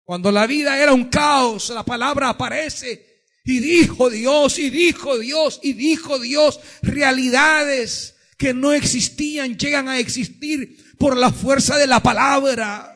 Cuando 0.04 0.32
la 0.32 0.45
vida 0.45 0.78
era 0.78 0.93
un 0.93 1.06
caos, 1.06 1.69
la 1.69 1.84
palabra 1.84 2.30
aparece 2.30 3.23
y 3.43 3.60
dijo 3.60 4.10
Dios, 4.10 4.60
y 4.60 4.69
dijo 4.69 5.17
Dios, 5.17 5.60
y 5.63 5.73
dijo 5.73 6.19
Dios, 6.19 6.60
realidades 6.82 8.15
que 8.38 8.54
no 8.54 8.73
existían 8.73 9.58
llegan 9.58 9.88
a 9.88 9.97
existir 9.97 10.95
por 10.97 11.15
la 11.15 11.32
fuerza 11.32 11.78
de 11.78 11.88
la 11.88 12.01
palabra. 12.04 12.91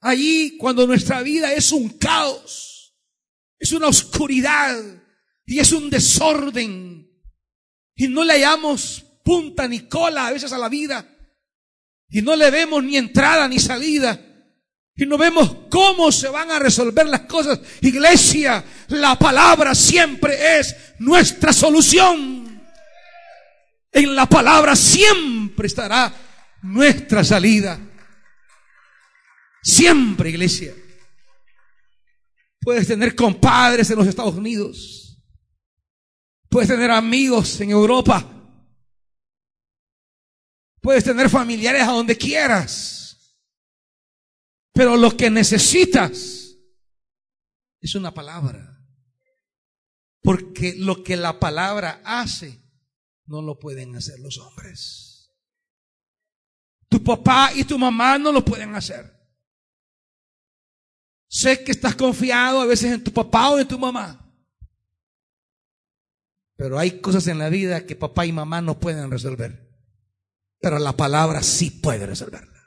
Allí, 0.00 0.56
cuando 0.56 0.86
nuestra 0.86 1.22
vida 1.22 1.52
es 1.52 1.72
un 1.72 1.90
caos, 1.90 2.67
es 3.58 3.72
una 3.72 3.88
oscuridad 3.88 4.76
y 5.44 5.58
es 5.58 5.72
un 5.72 5.90
desorden. 5.90 7.08
Y 7.94 8.08
no 8.08 8.22
le 8.22 8.34
hallamos 8.34 9.04
punta 9.24 9.66
ni 9.66 9.88
cola 9.88 10.26
a 10.26 10.32
veces 10.32 10.52
a 10.52 10.58
la 10.58 10.68
vida. 10.68 11.06
Y 12.08 12.22
no 12.22 12.36
le 12.36 12.50
vemos 12.50 12.82
ni 12.84 12.96
entrada 12.96 13.48
ni 13.48 13.58
salida. 13.58 14.20
Y 14.94 15.06
no 15.06 15.16
vemos 15.18 15.54
cómo 15.70 16.10
se 16.10 16.28
van 16.28 16.50
a 16.50 16.58
resolver 16.58 17.06
las 17.06 17.22
cosas. 17.22 17.60
Iglesia, 17.80 18.64
la 18.88 19.18
palabra 19.18 19.74
siempre 19.74 20.58
es 20.58 20.74
nuestra 20.98 21.52
solución. 21.52 22.62
En 23.92 24.14
la 24.14 24.26
palabra 24.26 24.76
siempre 24.76 25.66
estará 25.66 26.12
nuestra 26.62 27.24
salida. 27.24 27.78
Siempre, 29.62 30.30
iglesia. 30.30 30.74
Puedes 32.68 32.86
tener 32.86 33.16
compadres 33.16 33.88
en 33.88 33.96
los 33.96 34.06
Estados 34.06 34.34
Unidos. 34.34 35.18
Puedes 36.50 36.68
tener 36.68 36.90
amigos 36.90 37.58
en 37.62 37.70
Europa. 37.70 38.30
Puedes 40.82 41.02
tener 41.02 41.30
familiares 41.30 41.80
a 41.84 41.92
donde 41.92 42.18
quieras. 42.18 43.38
Pero 44.74 44.98
lo 44.98 45.16
que 45.16 45.30
necesitas 45.30 46.58
es 47.80 47.94
una 47.94 48.12
palabra. 48.12 48.78
Porque 50.20 50.74
lo 50.76 51.02
que 51.02 51.16
la 51.16 51.40
palabra 51.40 52.02
hace, 52.04 52.62
no 53.24 53.40
lo 53.40 53.58
pueden 53.58 53.96
hacer 53.96 54.20
los 54.20 54.36
hombres. 54.36 55.32
Tu 56.90 57.02
papá 57.02 57.50
y 57.54 57.64
tu 57.64 57.78
mamá 57.78 58.18
no 58.18 58.30
lo 58.30 58.44
pueden 58.44 58.74
hacer. 58.74 59.17
Sé 61.28 61.62
que 61.62 61.72
estás 61.72 61.94
confiado 61.94 62.60
a 62.60 62.66
veces 62.66 62.92
en 62.92 63.04
tu 63.04 63.12
papá 63.12 63.50
o 63.50 63.58
en 63.58 63.68
tu 63.68 63.78
mamá. 63.78 64.24
Pero 66.56 66.78
hay 66.78 67.00
cosas 67.00 67.26
en 67.28 67.38
la 67.38 67.50
vida 67.50 67.86
que 67.86 67.94
papá 67.94 68.26
y 68.26 68.32
mamá 68.32 68.60
no 68.62 68.80
pueden 68.80 69.10
resolver. 69.10 69.68
Pero 70.60 70.78
la 70.78 70.96
palabra 70.96 71.42
sí 71.42 71.70
puede 71.70 72.06
resolverla. 72.06 72.58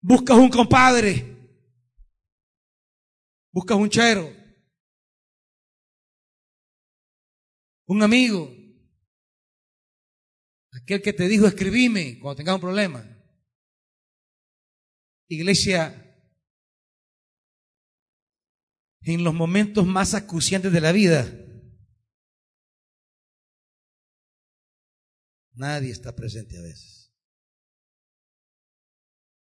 Buscas 0.00 0.36
un 0.36 0.48
compadre. 0.48 1.36
Buscas 3.52 3.76
un 3.76 3.88
chero. 3.88 4.32
Un 7.86 8.02
amigo. 8.02 8.52
Aquel 10.72 11.00
que 11.00 11.12
te 11.12 11.28
dijo 11.28 11.46
escribime 11.46 12.18
cuando 12.18 12.36
tengas 12.36 12.56
un 12.56 12.60
problema. 12.60 13.04
Iglesia, 15.28 16.05
en 19.14 19.22
los 19.22 19.34
momentos 19.34 19.86
más 19.86 20.14
acuciantes 20.14 20.72
de 20.72 20.80
la 20.80 20.90
vida, 20.90 21.32
nadie 25.52 25.92
está 25.92 26.16
presente 26.16 26.58
a 26.58 26.62
veces. 26.62 27.14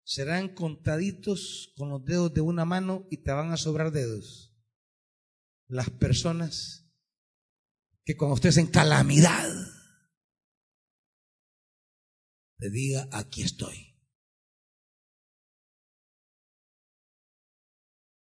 Serán 0.05 0.55
contaditos 0.55 1.73
con 1.77 1.89
los 1.89 2.05
dedos 2.05 2.35
de 2.35 2.43
una 2.43 2.67
mano 2.67 3.09
y 3.11 3.23
te 3.23 3.33
van 3.33 3.51
a 3.51 3.57
sobrar 3.57 3.91
dedos. 3.93 4.53
las 5.69 5.91
personas 5.91 6.87
que 8.05 8.17
cuando 8.17 8.37
estés 8.37 8.59
en 8.59 8.69
calamidad, 8.69 9.51
te 12.59 12.71
diga, 12.71 13.09
aquí 13.11 13.43
estoy. 13.43 13.99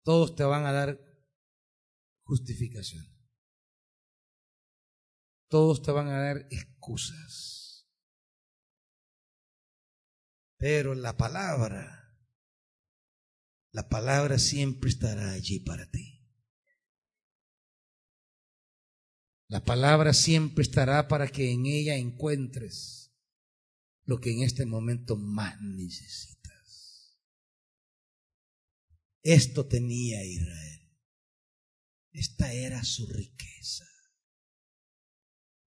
Todos 0.03 0.35
te 0.35 0.43
van 0.45 0.65
a 0.65 0.71
dar 0.71 1.12
justificación. 2.23 3.05
Todos 5.47 5.81
te 5.83 5.91
van 5.91 6.07
a 6.07 6.19
dar 6.19 6.47
excusas. 6.49 7.87
Pero 10.57 10.95
la 10.95 11.17
palabra, 11.17 12.17
la 13.71 13.89
palabra 13.89 14.39
siempre 14.39 14.89
estará 14.89 15.31
allí 15.31 15.59
para 15.59 15.89
ti. 15.91 16.13
La 19.47 19.63
palabra 19.63 20.13
siempre 20.13 20.63
estará 20.63 21.07
para 21.07 21.27
que 21.27 21.51
en 21.51 21.67
ella 21.67 21.95
encuentres 21.95 23.13
lo 24.05 24.19
que 24.19 24.31
en 24.31 24.41
este 24.41 24.65
momento 24.65 25.15
más 25.15 25.61
necesitas. 25.61 27.19
Esto 29.21 29.67
tenía 29.67 30.25
Israel. 30.25 30.72
Esta 32.13 32.53
era 32.53 32.83
su 32.83 33.07
riqueza. 33.07 33.85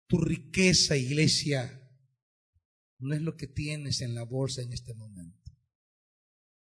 Tu 0.08 0.18
riqueza, 0.18 0.96
iglesia, 0.96 1.76
no 2.98 3.14
es 3.14 3.20
lo 3.20 3.36
que 3.36 3.46
tienes 3.46 4.00
en 4.00 4.14
la 4.14 4.24
bolsa 4.24 4.62
en 4.62 4.72
este 4.72 4.94
momento. 4.94 5.52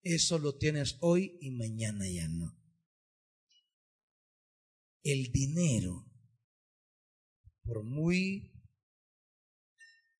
Eso 0.02 0.38
lo 0.38 0.56
tienes 0.56 0.96
hoy 1.00 1.38
y 1.40 1.50
mañana 1.50 2.08
ya 2.08 2.28
no. 2.28 2.58
El 5.02 5.30
dinero 5.30 6.08
por 7.62 7.84
muy 7.84 8.50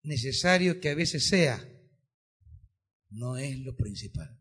necesario 0.02 0.80
que 0.80 0.90
a 0.90 0.94
veces 0.94 1.28
sea, 1.28 1.66
no 3.08 3.38
es 3.38 3.58
lo 3.60 3.74
principal. 3.74 4.38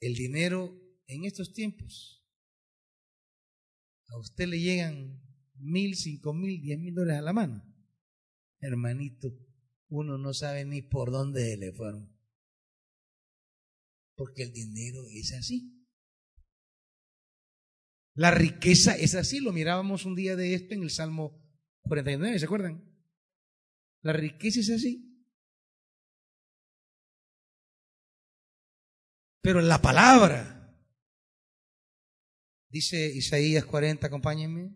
El 0.00 0.14
dinero 0.14 0.81
en 1.14 1.24
estos 1.24 1.52
tiempos, 1.52 2.24
a 4.08 4.18
usted 4.18 4.46
le 4.46 4.60
llegan 4.60 5.22
mil, 5.54 5.96
cinco 5.96 6.32
mil, 6.34 6.60
diez 6.60 6.78
mil 6.78 6.94
dólares 6.94 7.20
a 7.20 7.24
la 7.24 7.32
mano. 7.32 7.64
Hermanito, 8.60 9.32
uno 9.88 10.18
no 10.18 10.34
sabe 10.34 10.64
ni 10.64 10.82
por 10.82 11.10
dónde 11.10 11.56
le 11.56 11.72
fueron. 11.72 12.16
Porque 14.14 14.44
el 14.44 14.52
dinero 14.52 15.02
es 15.10 15.32
así. 15.32 15.86
La 18.14 18.30
riqueza 18.30 18.94
es 18.96 19.14
así, 19.14 19.40
lo 19.40 19.52
mirábamos 19.52 20.04
un 20.04 20.14
día 20.14 20.36
de 20.36 20.54
esto 20.54 20.74
en 20.74 20.82
el 20.82 20.90
Salmo 20.90 21.42
49, 21.82 22.38
¿se 22.38 22.44
acuerdan? 22.44 22.84
La 24.02 24.12
riqueza 24.12 24.60
es 24.60 24.70
así. 24.70 25.12
Pero 29.40 29.60
la 29.60 29.80
palabra, 29.82 30.61
dice 32.72 33.06
Isaías 33.14 33.64
40, 33.64 34.08
acompáñenme. 34.08 34.74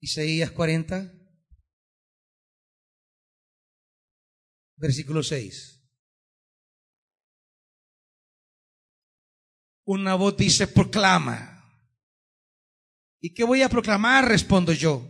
Isaías 0.00 0.50
40. 0.52 1.24
versículo 4.76 5.22
6. 5.22 5.82
Una 9.86 10.14
voz 10.14 10.36
dice, 10.36 10.66
proclama. 10.66 11.50
¿Y 13.20 13.32
qué 13.32 13.44
voy 13.44 13.62
a 13.62 13.68
proclamar? 13.68 14.28
Respondo 14.28 14.72
yo. 14.72 15.06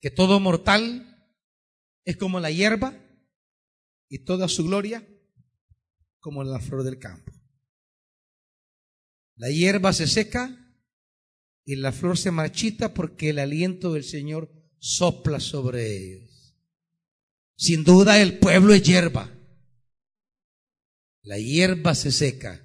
Que 0.00 0.10
todo 0.10 0.40
mortal 0.40 1.15
es 2.06 2.16
como 2.16 2.40
la 2.40 2.50
hierba 2.50 2.94
y 4.08 4.20
toda 4.20 4.48
su 4.48 4.64
gloria 4.64 5.06
como 6.20 6.44
la 6.44 6.60
flor 6.60 6.84
del 6.84 6.98
campo. 6.98 7.32
La 9.34 9.50
hierba 9.50 9.92
se 9.92 10.06
seca 10.06 10.56
y 11.64 11.76
la 11.76 11.92
flor 11.92 12.16
se 12.16 12.30
marchita 12.30 12.94
porque 12.94 13.30
el 13.30 13.40
aliento 13.40 13.92
del 13.92 14.04
Señor 14.04 14.50
sopla 14.78 15.40
sobre 15.40 15.96
ellos. 15.96 16.56
Sin 17.56 17.82
duda 17.82 18.22
el 18.22 18.38
pueblo 18.38 18.72
es 18.72 18.82
hierba. 18.84 19.30
La 21.22 21.38
hierba 21.38 21.96
se 21.96 22.12
seca 22.12 22.64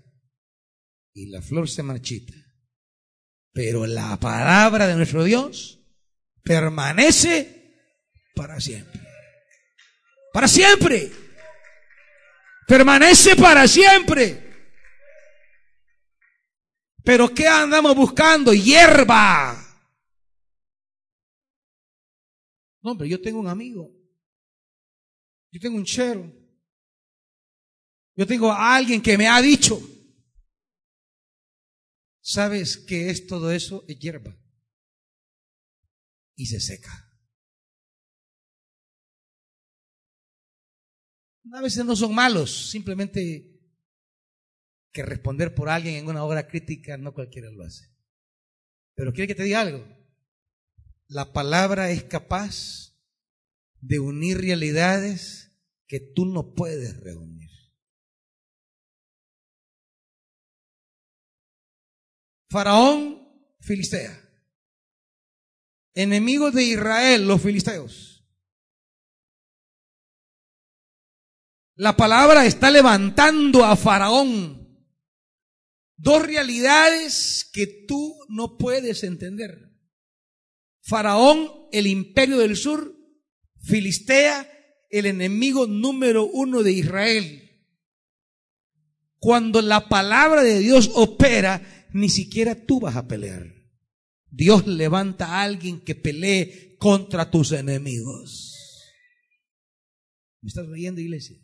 y 1.14 1.28
la 1.28 1.42
flor 1.42 1.68
se 1.68 1.82
marchita. 1.82 2.36
Pero 3.54 3.88
la 3.88 4.20
palabra 4.20 4.88
de 4.88 4.96
nuestro 4.96 5.24
Dios 5.24 5.80
permanece 6.44 7.76
para 8.36 8.60
siempre. 8.62 9.11
Para 10.34 10.48
siempre. 10.48 11.12
Permanece 12.68 13.36
para 13.36 13.68
siempre. 13.68 14.50
Pero 17.04 17.34
¿qué 17.34 17.48
andamos 17.48 17.96
buscando? 17.96 18.54
Hierba. 18.54 19.58
No, 22.82 22.92
hombre, 22.92 23.10
yo 23.10 23.22
tengo 23.22 23.40
un 23.40 23.48
amigo 23.48 24.02
yo 25.52 25.60
tengo 25.60 25.78
un 25.78 25.86
chero. 25.86 26.32
Yo 28.16 28.26
tengo 28.26 28.52
a 28.52 28.76
alguien 28.76 29.02
que 29.02 29.18
me 29.18 29.28
ha 29.28 29.42
dicho. 29.42 29.80
¿Sabes 32.22 32.78
qué 32.78 33.10
es 33.10 33.28
todo 33.28 33.52
eso? 33.52 33.84
Es 33.88 34.00
hierba. 34.00 34.38
Y 36.36 36.46
se 36.46 36.60
seca. 36.60 37.11
A 41.54 41.62
veces 41.62 41.84
no 41.86 41.96
son 41.96 42.14
malos, 42.14 42.70
simplemente 42.70 43.52
que 44.92 45.04
responder 45.04 45.56
por 45.56 45.70
alguien 45.70 45.96
en 45.96 46.08
una 46.08 46.24
obra 46.24 46.48
crítica 46.48 46.98
no 46.98 47.14
cualquiera 47.14 47.50
lo 47.50 47.64
hace. 47.64 47.90
Pero 48.96 49.14
quiere 49.14 49.28
que 49.28 49.36
te 49.36 49.44
diga 49.44 49.62
algo. 49.62 49.86
La 51.08 51.34
palabra 51.34 51.92
es 51.92 52.04
capaz 52.04 52.96
de 53.80 54.00
unir 54.00 54.38
realidades 54.40 55.52
que 55.88 56.00
tú 56.00 56.26
no 56.26 56.54
puedes 56.54 57.00
reunir. 57.02 57.50
Faraón, 62.50 63.22
Filistea. 63.62 64.18
Enemigos 65.94 66.54
de 66.54 66.64
Israel, 66.64 67.28
los 67.28 67.42
filisteos. 67.42 68.11
La 71.76 71.96
palabra 71.96 72.46
está 72.46 72.70
levantando 72.70 73.66
a 73.66 73.76
Faraón 73.76 74.62
dos 76.02 76.26
realidades 76.26 77.50
que 77.54 77.68
tú 77.88 78.18
no 78.28 78.58
puedes 78.58 79.04
entender. 79.04 79.72
Faraón, 80.82 81.48
el 81.72 81.88
imperio 81.88 82.40
del 82.40 82.56
sur, 82.56 82.98
Filistea, 83.64 84.50
el 84.90 85.06
enemigo 85.06 85.68
número 85.68 86.26
uno 86.26 86.64
de 86.64 86.72
Israel. 86.72 87.50
Cuando 89.20 89.62
la 89.62 89.88
palabra 89.88 90.42
de 90.42 90.60
Dios 90.60 90.90
opera, 90.96 91.88
ni 91.94 92.10
siquiera 92.10 92.66
tú 92.66 92.80
vas 92.80 92.96
a 92.96 93.08
pelear. 93.08 93.46
Dios 94.32 94.66
levanta 94.66 95.28
a 95.28 95.44
alguien 95.44 95.82
que 95.82 95.94
pelee 95.94 96.76
contra 96.78 97.30
tus 97.30 97.52
enemigos. 97.52 98.58
¿Me 100.42 100.48
estás 100.48 100.68
oyendo, 100.68 101.00
iglesia? 101.00 101.38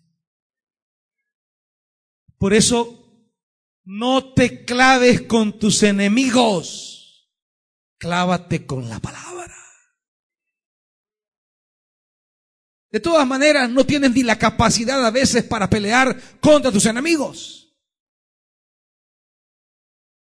Por 2.37 2.53
eso, 2.53 3.07
no 3.83 4.33
te 4.33 4.65
claves 4.65 5.21
con 5.21 5.57
tus 5.59 5.81
enemigos. 5.83 7.31
Clávate 7.97 8.65
con 8.65 8.89
la 8.89 8.99
palabra. 8.99 9.27
De 12.89 12.99
todas 12.99 13.27
maneras, 13.27 13.69
no 13.69 13.85
tienes 13.85 14.11
ni 14.11 14.23
la 14.23 14.37
capacidad 14.37 15.05
a 15.05 15.11
veces 15.11 15.43
para 15.43 15.69
pelear 15.69 16.19
contra 16.39 16.71
tus 16.71 16.85
enemigos. 16.85 17.75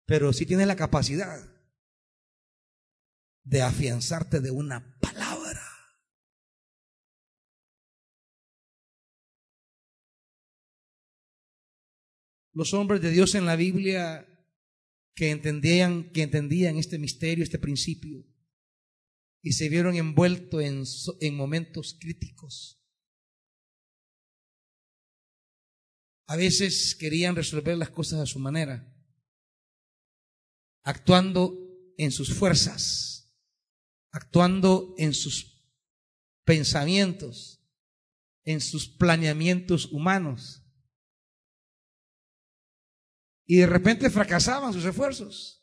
Pero 0.05 0.33
sí 0.33 0.45
tienes 0.45 0.67
la 0.67 0.75
capacidad 0.75 1.39
de 3.43 3.61
afianzarte 3.61 4.41
de 4.41 4.51
una 4.51 4.97
palabra. 4.99 5.70
Los 12.53 12.73
hombres 12.73 13.01
de 13.01 13.11
Dios 13.11 13.35
en 13.35 13.45
la 13.45 13.55
Biblia 13.55 14.27
que 15.15 15.29
entendían, 15.31 16.11
que 16.11 16.23
entendían 16.23 16.77
este 16.77 16.97
misterio, 16.97 17.43
este 17.43 17.59
principio, 17.59 18.25
y 19.41 19.53
se 19.53 19.69
vieron 19.69 19.95
envueltos 19.95 20.61
en, 20.61 20.83
en 21.19 21.35
momentos 21.35 21.97
críticos. 21.99 22.79
A 26.27 26.35
veces 26.35 26.95
querían 26.95 27.35
resolver 27.35 27.77
las 27.77 27.89
cosas 27.89 28.19
a 28.21 28.25
su 28.25 28.39
manera, 28.39 28.87
actuando 30.83 31.57
en 31.97 32.11
sus 32.11 32.33
fuerzas, 32.33 33.35
actuando 34.11 34.95
en 34.97 35.13
sus 35.13 35.61
pensamientos, 36.45 37.61
en 38.43 38.61
sus 38.61 38.87
planeamientos 38.87 39.91
humanos. 39.91 40.61
Y 43.51 43.57
de 43.57 43.67
repente 43.67 44.09
fracasaban 44.09 44.71
sus 44.71 44.85
esfuerzos. 44.85 45.61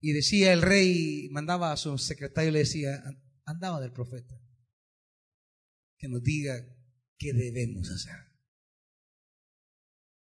Y 0.00 0.12
decía 0.14 0.54
el 0.54 0.62
rey, 0.62 1.28
mandaba 1.32 1.70
a 1.70 1.76
su 1.76 1.98
secretario 1.98 2.48
y 2.48 2.52
le 2.54 2.58
decía, 2.60 3.04
andaba 3.44 3.78
del 3.78 3.92
profeta, 3.92 4.40
que 5.98 6.08
nos 6.08 6.22
diga 6.22 6.66
qué 7.18 7.34
debemos 7.34 7.90
hacer. 7.90 8.16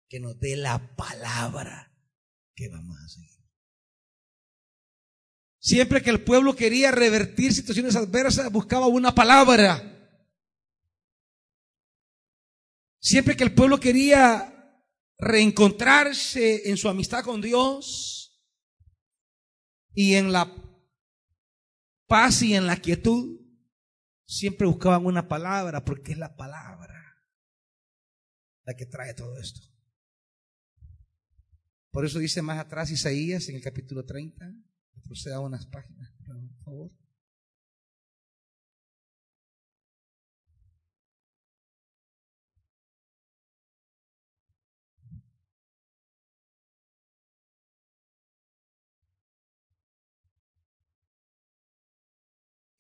Que 0.10 0.20
nos 0.20 0.38
dé 0.42 0.58
la 0.58 0.94
palabra 0.98 1.96
que 2.54 2.68
vamos 2.68 2.98
a 3.00 3.08
seguir. 3.08 3.48
Siempre 5.58 6.02
que 6.02 6.10
el 6.10 6.22
pueblo 6.22 6.54
quería 6.54 6.92
revertir 6.92 7.54
situaciones 7.54 7.96
adversas, 7.96 8.52
buscaba 8.52 8.88
una 8.88 9.16
palabra. 9.16 9.90
Siempre 13.00 13.38
que 13.38 13.46
el 13.46 13.54
pueblo 13.54 13.80
quería 13.80 14.53
reencontrarse 15.18 16.70
en 16.70 16.78
su 16.78 16.90
amistad 16.90 17.24
con 17.24 17.42
Dios 17.42 18.42
y 19.94 20.16
en 20.16 20.32
la 20.32 20.52
paz 22.08 22.42
y 22.42 22.56
en 22.56 22.68
la 22.68 22.78
quietud, 22.78 23.40
siempre 24.26 24.68
buscaban 24.68 25.06
una 25.06 25.28
palabra, 25.28 25.84
porque 25.86 26.12
es 26.12 26.18
la 26.18 26.36
palabra 26.36 26.94
la 28.66 28.76
que 28.76 28.86
trae 28.86 29.14
todo 29.14 29.38
esto. 29.38 29.68
Por 31.92 32.06
eso 32.06 32.20
dice 32.20 32.42
más 32.42 32.60
atrás 32.60 32.90
Isaías 32.92 33.50
en 33.50 33.56
el 33.56 33.62
capítulo 33.62 34.06
30, 34.06 34.52
proceda 35.04 35.40
unas 35.40 35.66
páginas, 35.68 36.12
por 36.26 36.64
favor. 36.64 37.03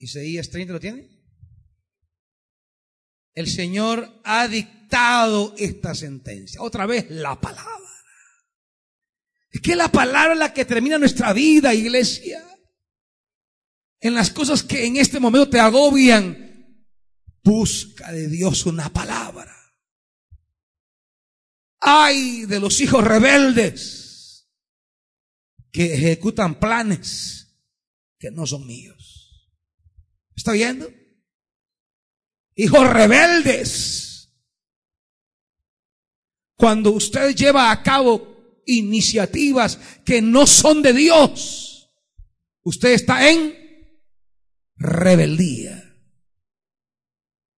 Isaías 0.04 0.50
30 0.50 0.74
lo 0.74 0.80
tiene. 0.80 1.10
El 3.34 3.48
Señor 3.48 4.22
ha 4.26 4.48
dictado 4.48 5.56
esta 5.58 5.96
sentencia. 5.96 6.62
Otra 6.62 6.86
vez 6.86 7.10
la 7.10 7.39
palabra. 7.39 7.72
Es 9.50 9.62
que 9.62 9.76
la 9.76 9.89
palabra 9.89 10.34
es 10.34 10.39
la 10.39 10.54
que 10.54 10.66
termina 10.66 10.98
nuestra 10.98 11.32
vida, 11.32 11.74
iglesia. 11.74 12.44
En 14.02 14.13
las 14.13 14.32
cosas 14.32 14.63
que 14.63 14.86
en 14.86 14.98
este 14.98 15.20
momento 15.20 15.50
te 15.50 15.60
agobian, 15.60 16.86
busca 17.42 18.12
de 18.12 18.28
Dios 18.28 18.66
una 18.66 18.92
palabra. 18.92 19.56
Ay 21.80 22.46
de 22.46 22.60
los 22.60 22.80
hijos 22.82 23.04
rebeldes 23.04 24.50
que 25.72 25.94
ejecutan 25.94 26.60
planes 26.60 27.58
que 28.20 28.32
no 28.32 28.46
son 28.46 28.68
míos. 28.68 29.23
¿Está 30.36 30.52
viendo? 30.54 30.91
Hijos 32.56 32.89
rebeldes. 32.89 34.32
Cuando 36.56 36.91
usted 36.91 37.36
lleva 37.36 37.72
a 37.72 37.84
cabo 37.84 38.62
iniciativas 38.65 39.80
que 40.06 40.22
no 40.22 40.48
son 40.48 40.82
de 40.82 40.93
Dios, 40.93 41.89
usted 42.63 42.93
está 42.93 43.30
en 43.30 43.54
rebeldía. 44.76 45.80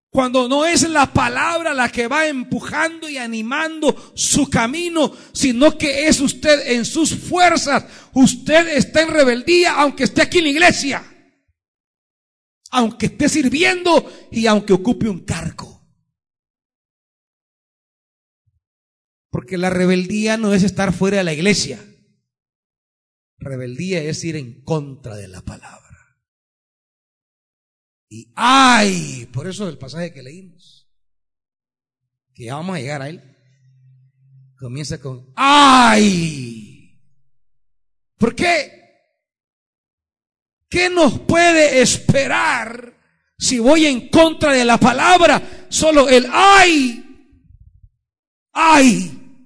Cuando 0.10 0.48
no 0.48 0.66
es 0.66 0.90
la 0.90 1.12
palabra 1.12 1.74
la 1.74 1.92
que 1.92 2.08
va 2.08 2.26
empujando 2.26 3.10
y 3.10 3.18
animando 3.18 4.14
su 4.16 4.50
camino, 4.50 5.14
sino 5.34 5.78
que 5.78 6.08
es 6.08 6.22
usted 6.22 6.72
en 6.72 6.86
sus 6.86 7.14
fuerzas. 7.14 7.84
Usted 8.14 8.78
está 8.78 9.02
en 9.02 9.10
rebeldía 9.10 9.74
aunque 9.74 10.06
esté 10.06 10.22
aquí 10.22 10.38
en 10.38 10.46
la 10.46 10.50
iglesia 10.52 11.15
aunque 12.76 13.06
esté 13.06 13.30
sirviendo 13.30 14.12
y 14.32 14.48
aunque 14.48 14.74
ocupe 14.74 15.08
un 15.08 15.24
cargo. 15.24 15.82
Porque 19.30 19.58
la 19.58 19.70
rebeldía 19.70 20.38
no 20.38 20.54
es 20.54 20.64
estar 20.64 20.94
fuera 20.94 21.18
de 21.18 21.24
la 21.24 21.34
iglesia. 21.34 21.84
Rebeldía 23.38 24.04
es 24.04 24.24
ir 24.26 24.36
en 24.36 24.62
contra 24.64 25.16
de 25.16 25.28
la 25.30 25.42
palabra. 25.42 25.86
Y 28.10 28.32
ay, 28.36 29.30
por 29.34 29.48
eso 29.48 29.68
el 29.70 29.78
pasaje 29.78 30.14
que 30.14 30.24
leímos, 30.24 30.90
que 32.34 32.46
ya 32.46 32.56
vamos 32.56 32.76
a 32.76 32.80
llegar 32.80 33.02
a 33.02 33.10
él, 33.10 33.38
comienza 34.58 35.00
con 35.00 35.32
ay. 35.36 37.02
¿Por 38.18 38.36
qué? 38.36 38.85
¿Qué 40.76 40.90
nos 40.90 41.22
puede 41.22 41.82
esperar 41.82 43.00
si 43.40 43.60
voy 43.60 43.86
en 43.86 44.10
contra 44.10 44.52
de 44.52 44.66
la 44.66 44.78
palabra? 44.78 45.68
Solo 45.70 46.10
el 46.10 46.28
ay, 46.30 47.32
ay, 48.52 49.40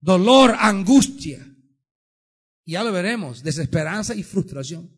dolor, 0.00 0.56
angustia. 0.58 1.38
Ya 2.66 2.82
lo 2.82 2.90
veremos, 2.90 3.44
desesperanza 3.44 4.12
y 4.16 4.24
frustración, 4.24 4.92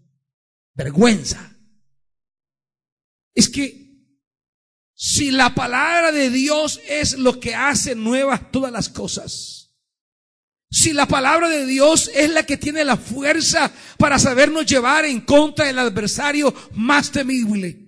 vergüenza. 0.72 1.58
Es 3.34 3.50
que 3.50 4.08
si 4.94 5.32
la 5.32 5.54
palabra 5.54 6.12
de 6.12 6.30
Dios 6.30 6.80
es 6.88 7.18
lo 7.18 7.38
que 7.40 7.54
hace 7.54 7.94
nuevas 7.94 8.50
todas 8.50 8.72
las 8.72 8.88
cosas, 8.88 9.63
si 10.74 10.92
la 10.92 11.06
palabra 11.06 11.48
de 11.48 11.66
Dios 11.66 12.10
es 12.12 12.30
la 12.30 12.44
que 12.44 12.56
tiene 12.56 12.84
la 12.84 12.96
fuerza 12.96 13.72
para 13.96 14.18
sabernos 14.18 14.66
llevar 14.66 15.04
en 15.04 15.20
contra 15.20 15.66
del 15.66 15.78
adversario 15.78 16.52
más 16.72 17.12
temible. 17.12 17.78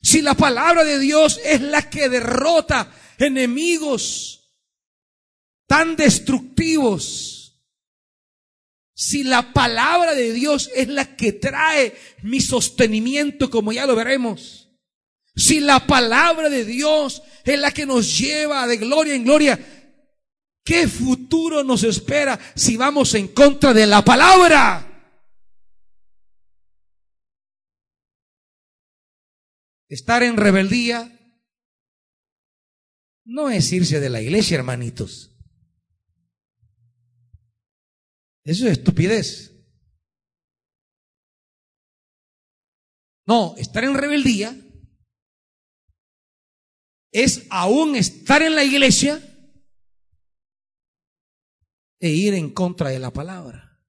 Si 0.00 0.22
la 0.22 0.32
palabra 0.32 0.82
de 0.82 0.98
Dios 0.98 1.38
es 1.44 1.60
la 1.60 1.90
que 1.90 2.08
derrota 2.08 2.90
enemigos 3.18 4.50
tan 5.66 5.94
destructivos. 5.94 7.60
Si 8.94 9.22
la 9.22 9.52
palabra 9.52 10.14
de 10.14 10.32
Dios 10.32 10.70
es 10.74 10.88
la 10.88 11.16
que 11.16 11.32
trae 11.32 11.94
mi 12.22 12.40
sostenimiento, 12.40 13.50
como 13.50 13.74
ya 13.74 13.84
lo 13.84 13.94
veremos. 13.94 14.70
Si 15.34 15.60
la 15.60 15.86
palabra 15.86 16.48
de 16.48 16.64
Dios 16.64 17.22
es 17.44 17.58
la 17.58 17.72
que 17.72 17.84
nos 17.84 18.18
lleva 18.18 18.66
de 18.66 18.78
gloria 18.78 19.14
en 19.14 19.24
gloria, 19.24 19.75
¿Qué 20.66 20.88
futuro 20.88 21.62
nos 21.62 21.84
espera 21.84 22.40
si 22.56 22.76
vamos 22.76 23.14
en 23.14 23.28
contra 23.28 23.72
de 23.72 23.86
la 23.86 24.04
palabra? 24.04 24.82
Estar 29.88 30.24
en 30.24 30.36
rebeldía 30.36 31.12
no 33.24 33.48
es 33.48 33.72
irse 33.72 34.00
de 34.00 34.10
la 34.10 34.20
iglesia, 34.20 34.56
hermanitos. 34.56 35.30
Eso 38.42 38.66
es 38.66 38.72
estupidez. 38.72 39.52
No, 43.24 43.54
estar 43.56 43.84
en 43.84 43.94
rebeldía 43.94 44.60
es 47.12 47.46
aún 47.50 47.94
estar 47.94 48.42
en 48.42 48.56
la 48.56 48.64
iglesia 48.64 49.22
e 51.98 52.10
ir 52.10 52.34
en 52.34 52.50
contra 52.50 52.90
de 52.90 52.98
la 52.98 53.12
palabra. 53.12 53.80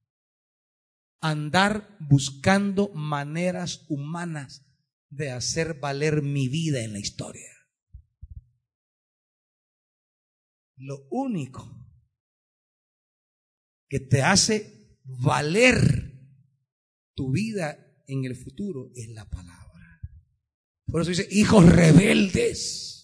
Andar 1.20 1.96
buscando 2.00 2.88
maneras 2.94 3.84
humanas 3.88 4.64
de 5.10 5.30
hacer 5.30 5.74
valer 5.74 6.22
mi 6.22 6.48
vida 6.48 6.82
en 6.82 6.92
la 6.92 6.98
historia. 6.98 7.50
Lo 10.76 11.08
único 11.10 11.68
que 13.88 14.00
te 14.00 14.22
hace 14.22 14.98
valer 15.04 16.08
tu 17.14 17.32
vida 17.32 18.04
en 18.06 18.24
el 18.24 18.36
futuro 18.36 18.92
es 18.94 19.08
la 19.08 19.28
palabra. 19.28 20.00
Por 20.86 21.02
eso 21.02 21.10
dice, 21.10 21.26
hijos 21.30 21.66
rebeldes 21.66 22.97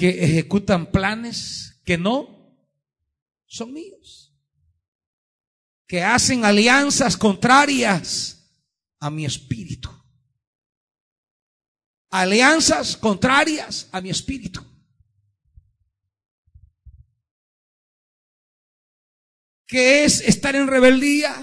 que 0.00 0.24
ejecutan 0.24 0.90
planes 0.90 1.82
que 1.84 1.98
no 1.98 2.56
son 3.44 3.74
míos. 3.74 4.34
que 5.86 6.02
hacen 6.02 6.44
alianzas 6.44 7.16
contrarias 7.16 8.48
a 9.00 9.10
mi 9.10 9.24
espíritu. 9.24 9.90
Alianzas 12.10 12.96
contrarias 12.96 13.88
a 13.90 14.00
mi 14.00 14.08
espíritu. 14.08 14.64
¿Qué 19.66 20.04
es 20.04 20.20
estar 20.20 20.54
en 20.54 20.68
rebeldía? 20.68 21.34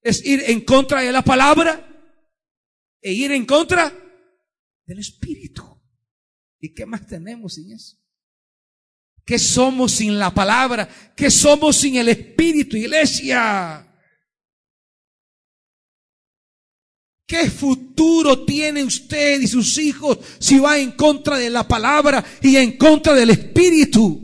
Es 0.00 0.24
ir 0.24 0.44
en 0.46 0.64
contra 0.64 1.02
de 1.02 1.10
la 1.10 1.22
palabra 1.22 1.72
e 3.00 3.12
ir 3.12 3.32
en 3.32 3.44
contra 3.44 3.92
del 4.86 5.00
espíritu. 5.00 5.71
¿Y 6.62 6.72
qué 6.72 6.86
más 6.86 7.04
tenemos 7.04 7.54
sin 7.54 7.72
eso? 7.72 7.98
¿Qué 9.24 9.36
somos 9.36 9.90
sin 9.92 10.16
la 10.16 10.32
palabra? 10.32 10.88
¿Qué 11.16 11.28
somos 11.28 11.76
sin 11.76 11.96
el 11.96 12.08
espíritu, 12.08 12.76
iglesia? 12.76 13.88
¿Qué 17.26 17.50
futuro 17.50 18.44
tiene 18.44 18.84
usted 18.84 19.40
y 19.40 19.48
sus 19.48 19.76
hijos 19.78 20.18
si 20.38 20.60
va 20.60 20.78
en 20.78 20.92
contra 20.92 21.36
de 21.36 21.50
la 21.50 21.66
palabra 21.66 22.24
y 22.40 22.56
en 22.56 22.78
contra 22.78 23.12
del 23.14 23.30
espíritu? 23.30 24.20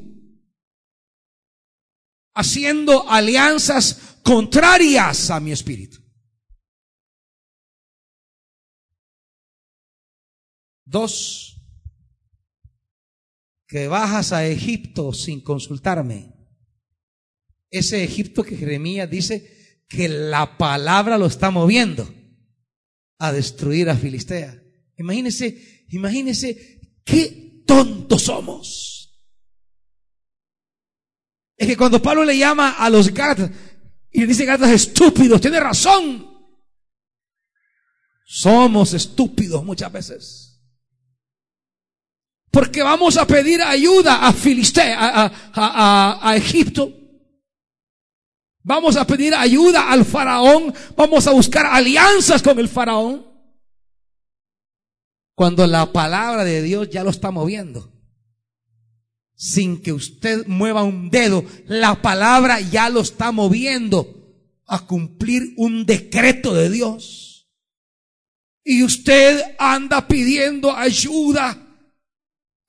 Haciendo 2.36 3.10
alianzas 3.10 4.18
contrarias 4.22 5.30
a 5.30 5.40
mi 5.40 5.50
espíritu. 5.50 5.98
Dos, 10.84 11.57
que 13.68 13.86
bajas 13.86 14.32
a 14.32 14.46
Egipto 14.46 15.12
sin 15.12 15.42
consultarme. 15.42 16.32
Ese 17.70 18.02
Egipto 18.02 18.42
que 18.42 18.56
Jeremías 18.56 19.10
dice 19.10 19.84
que 19.86 20.08
la 20.08 20.56
palabra 20.56 21.18
lo 21.18 21.26
está 21.26 21.50
moviendo 21.50 22.12
a 23.18 23.30
destruir 23.30 23.90
a 23.90 23.96
Filistea. 23.96 24.58
Imagínese, 24.96 25.86
imagínese 25.90 26.80
qué 27.04 27.62
tontos 27.66 28.22
somos. 28.22 29.22
Es 31.54 31.66
que 31.66 31.76
cuando 31.76 32.00
Pablo 32.00 32.24
le 32.24 32.38
llama 32.38 32.70
a 32.70 32.88
los 32.88 33.12
gatos 33.12 33.50
y 34.10 34.20
le 34.20 34.26
dice 34.28 34.46
gatos 34.46 34.70
estúpidos, 34.70 35.40
tiene 35.42 35.60
razón. 35.60 36.26
Somos 38.24 38.94
estúpidos 38.94 39.62
muchas 39.62 39.92
veces. 39.92 40.47
Porque 42.50 42.82
vamos 42.82 43.16
a 43.16 43.26
pedir 43.26 43.60
ayuda 43.62 44.26
a 44.26 44.32
Filistea, 44.32 44.96
a, 44.98 46.30
a, 46.30 46.36
Egipto. 46.36 46.92
Vamos 48.62 48.96
a 48.96 49.06
pedir 49.06 49.34
ayuda 49.34 49.90
al 49.90 50.04
faraón. 50.04 50.72
Vamos 50.96 51.26
a 51.26 51.32
buscar 51.32 51.66
alianzas 51.66 52.42
con 52.42 52.58
el 52.58 52.68
faraón. 52.68 53.26
Cuando 55.34 55.66
la 55.66 55.92
palabra 55.92 56.42
de 56.44 56.62
Dios 56.62 56.88
ya 56.90 57.04
lo 57.04 57.10
está 57.10 57.30
moviendo. 57.30 57.92
Sin 59.34 59.80
que 59.80 59.92
usted 59.92 60.46
mueva 60.46 60.82
un 60.82 61.10
dedo, 61.10 61.44
la 61.66 62.02
palabra 62.02 62.60
ya 62.60 62.88
lo 62.88 63.00
está 63.02 63.30
moviendo 63.30 64.18
a 64.66 64.84
cumplir 64.86 65.54
un 65.56 65.86
decreto 65.86 66.54
de 66.54 66.70
Dios. 66.70 67.48
Y 68.64 68.82
usted 68.82 69.54
anda 69.58 70.08
pidiendo 70.08 70.74
ayuda 70.74 71.67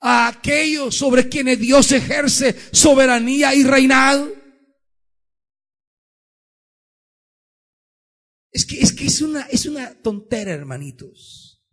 a 0.02 0.28
aquellos 0.28 0.96
sobre 0.96 1.28
quienes 1.28 1.60
Dios 1.60 1.92
ejerce 1.92 2.56
soberanía 2.72 3.54
y 3.54 3.64
reinado. 3.64 4.34
Es 8.52 8.66
que, 8.66 8.80
es 8.80 8.94
que 8.94 9.06
es 9.06 9.22
una, 9.22 9.42
es 9.44 9.66
una 9.66 9.94
tontera, 10.02 10.52
hermanitos. 10.52 11.64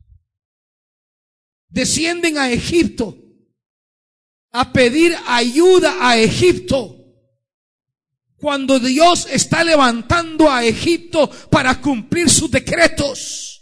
Descienden 1.69 2.39
a 2.39 2.51
Egipto 2.51 3.23
a 4.53 4.73
pedir 4.73 5.15
ayuda 5.27 5.97
a 6.01 6.19
Egipto. 6.19 6.97
Cuando 8.37 8.79
Dios 8.79 9.27
está 9.31 9.63
levantando 9.63 10.51
a 10.51 10.65
Egipto 10.65 11.31
para 11.51 11.81
cumplir 11.81 12.31
sus 12.31 12.51
decretos. 12.51 13.56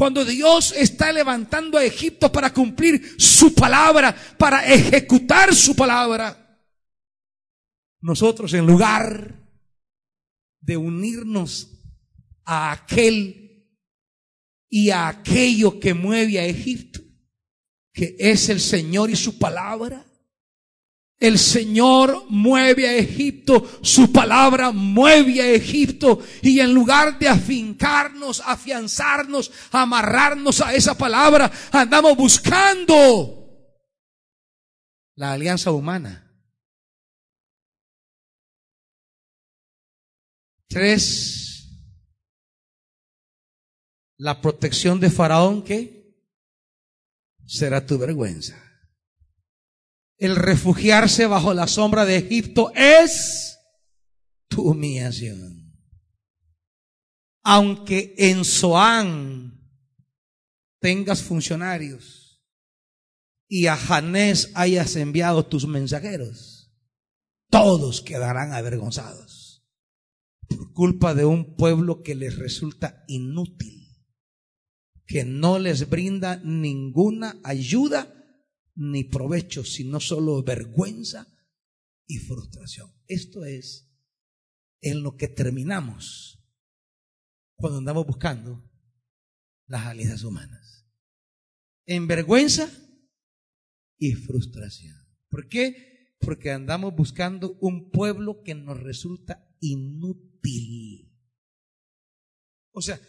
Cuando 0.00 0.24
Dios 0.24 0.72
está 0.78 1.12
levantando 1.12 1.76
a 1.76 1.84
Egipto 1.84 2.32
para 2.32 2.54
cumplir 2.54 3.16
su 3.18 3.54
palabra, 3.54 4.16
para 4.38 4.66
ejecutar 4.66 5.54
su 5.54 5.76
palabra, 5.76 6.58
nosotros 8.00 8.54
en 8.54 8.66
lugar 8.66 9.46
de 10.58 10.78
unirnos 10.78 11.68
a 12.46 12.72
aquel 12.72 13.68
y 14.70 14.88
a 14.88 15.06
aquello 15.06 15.78
que 15.78 15.92
mueve 15.92 16.38
a 16.38 16.46
Egipto, 16.46 17.02
que 17.92 18.16
es 18.18 18.48
el 18.48 18.60
Señor 18.60 19.10
y 19.10 19.16
su 19.16 19.38
palabra, 19.38 20.09
el 21.20 21.38
Señor 21.38 22.24
mueve 22.30 22.88
a 22.88 22.96
Egipto, 22.96 23.78
su 23.82 24.10
palabra 24.10 24.72
mueve 24.72 25.42
a 25.42 25.50
Egipto 25.50 26.18
y 26.40 26.60
en 26.60 26.72
lugar 26.72 27.18
de 27.18 27.28
afincarnos, 27.28 28.40
afianzarnos, 28.40 29.52
amarrarnos 29.70 30.62
a 30.62 30.74
esa 30.74 30.96
palabra, 30.96 31.52
andamos 31.70 32.16
buscando 32.16 33.36
la 35.16 35.32
alianza 35.32 35.70
humana. 35.70 36.26
Tres, 40.68 41.68
la 44.16 44.40
protección 44.40 44.98
de 44.98 45.10
Faraón 45.10 45.62
que 45.62 46.16
será 47.44 47.84
tu 47.84 47.98
vergüenza 47.98 48.69
el 50.20 50.36
refugiarse 50.36 51.26
bajo 51.26 51.54
la 51.54 51.66
sombra 51.66 52.04
de 52.04 52.18
Egipto 52.18 52.70
es 52.74 53.58
tu 54.48 54.62
humillación. 54.62 55.74
Aunque 57.42 58.14
en 58.18 58.44
Zoán 58.44 59.58
tengas 60.78 61.22
funcionarios 61.22 62.44
y 63.48 63.66
a 63.66 63.76
Janés 63.76 64.52
hayas 64.54 64.94
enviado 64.96 65.46
tus 65.46 65.66
mensajeros, 65.66 66.70
todos 67.48 68.02
quedarán 68.02 68.52
avergonzados 68.52 69.66
por 70.46 70.72
culpa 70.74 71.14
de 71.14 71.24
un 71.24 71.56
pueblo 71.56 72.02
que 72.02 72.14
les 72.14 72.36
resulta 72.36 73.04
inútil, 73.08 74.04
que 75.06 75.24
no 75.24 75.58
les 75.58 75.88
brinda 75.88 76.36
ninguna 76.44 77.40
ayuda 77.42 78.19
ni 78.74 79.04
provecho, 79.04 79.64
sino 79.64 80.00
solo 80.00 80.42
vergüenza 80.42 81.26
y 82.06 82.18
frustración. 82.18 82.90
Esto 83.06 83.44
es 83.44 83.90
en 84.80 85.02
lo 85.02 85.16
que 85.16 85.28
terminamos 85.28 86.38
cuando 87.56 87.78
andamos 87.78 88.06
buscando 88.06 88.68
las 89.66 89.86
alianzas 89.86 90.24
humanas. 90.24 90.86
En 91.86 92.06
vergüenza 92.06 92.70
y 93.98 94.14
frustración. 94.14 94.96
¿Por 95.28 95.48
qué? 95.48 96.16
Porque 96.20 96.50
andamos 96.50 96.94
buscando 96.94 97.56
un 97.60 97.90
pueblo 97.90 98.42
que 98.42 98.54
nos 98.54 98.80
resulta 98.80 99.48
inútil. 99.60 101.14
O 102.72 102.80
sea, 102.80 103.00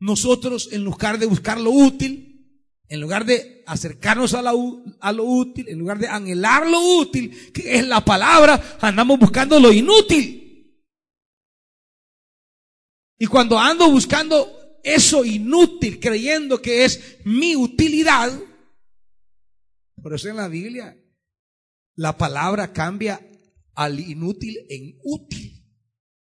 nosotros 0.00 0.68
en 0.72 0.84
lugar 0.84 1.18
de 1.18 1.26
buscar 1.26 1.60
lo 1.60 1.70
útil, 1.70 2.31
en 2.92 3.00
lugar 3.00 3.24
de 3.24 3.64
acercarnos 3.66 4.34
a, 4.34 4.42
lo 4.42 5.24
útil, 5.24 5.66
en 5.66 5.78
lugar 5.78 5.98
de 5.98 6.08
anhelar 6.08 6.66
lo 6.66 6.78
útil, 6.98 7.50
que 7.50 7.76
es 7.78 7.88
la 7.88 8.04
palabra, 8.04 8.76
andamos 8.82 9.18
buscando 9.18 9.58
lo 9.58 9.72
inútil. 9.72 10.76
Y 13.18 13.26
cuando 13.28 13.58
ando 13.58 13.90
buscando 13.90 14.78
eso 14.84 15.24
inútil, 15.24 15.98
creyendo 16.00 16.60
que 16.60 16.84
es 16.84 17.20
mi 17.24 17.56
utilidad, 17.56 18.30
por 20.02 20.12
eso 20.12 20.28
en 20.28 20.36
la 20.36 20.48
Biblia 20.48 20.94
la 21.94 22.18
palabra 22.18 22.74
cambia 22.74 23.26
al 23.74 24.00
inútil 24.00 24.66
en 24.68 24.98
útil. 25.02 25.64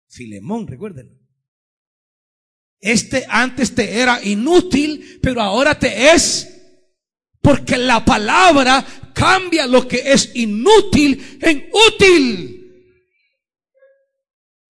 Filemón, 0.09 0.69
recuérdenlo. 0.69 1.19
Este 2.79 3.27
antes 3.29 3.75
te 3.75 3.99
era 3.99 4.25
inútil, 4.25 5.19
pero 5.21 5.41
ahora 5.41 5.77
te 5.77 6.13
es 6.13 6.50
porque 7.41 7.77
la 7.77 8.05
palabra 8.05 8.85
cambia 9.15 9.67
lo 9.67 9.87
que 9.87 10.13
es 10.13 10.31
inútil 10.35 11.39
en 11.41 11.69
útil. 11.95 12.57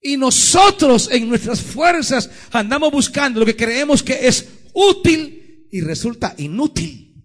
Y 0.02 0.16
nosotros 0.16 1.10
en 1.12 1.28
nuestras 1.28 1.60
fuerzas 1.60 2.30
andamos 2.52 2.90
buscando 2.90 3.40
lo 3.40 3.46
que 3.46 3.56
creemos 3.56 4.02
que 4.02 4.26
es 4.26 4.48
útil 4.72 5.68
y 5.70 5.80
resulta 5.82 6.34
inútil. 6.38 7.22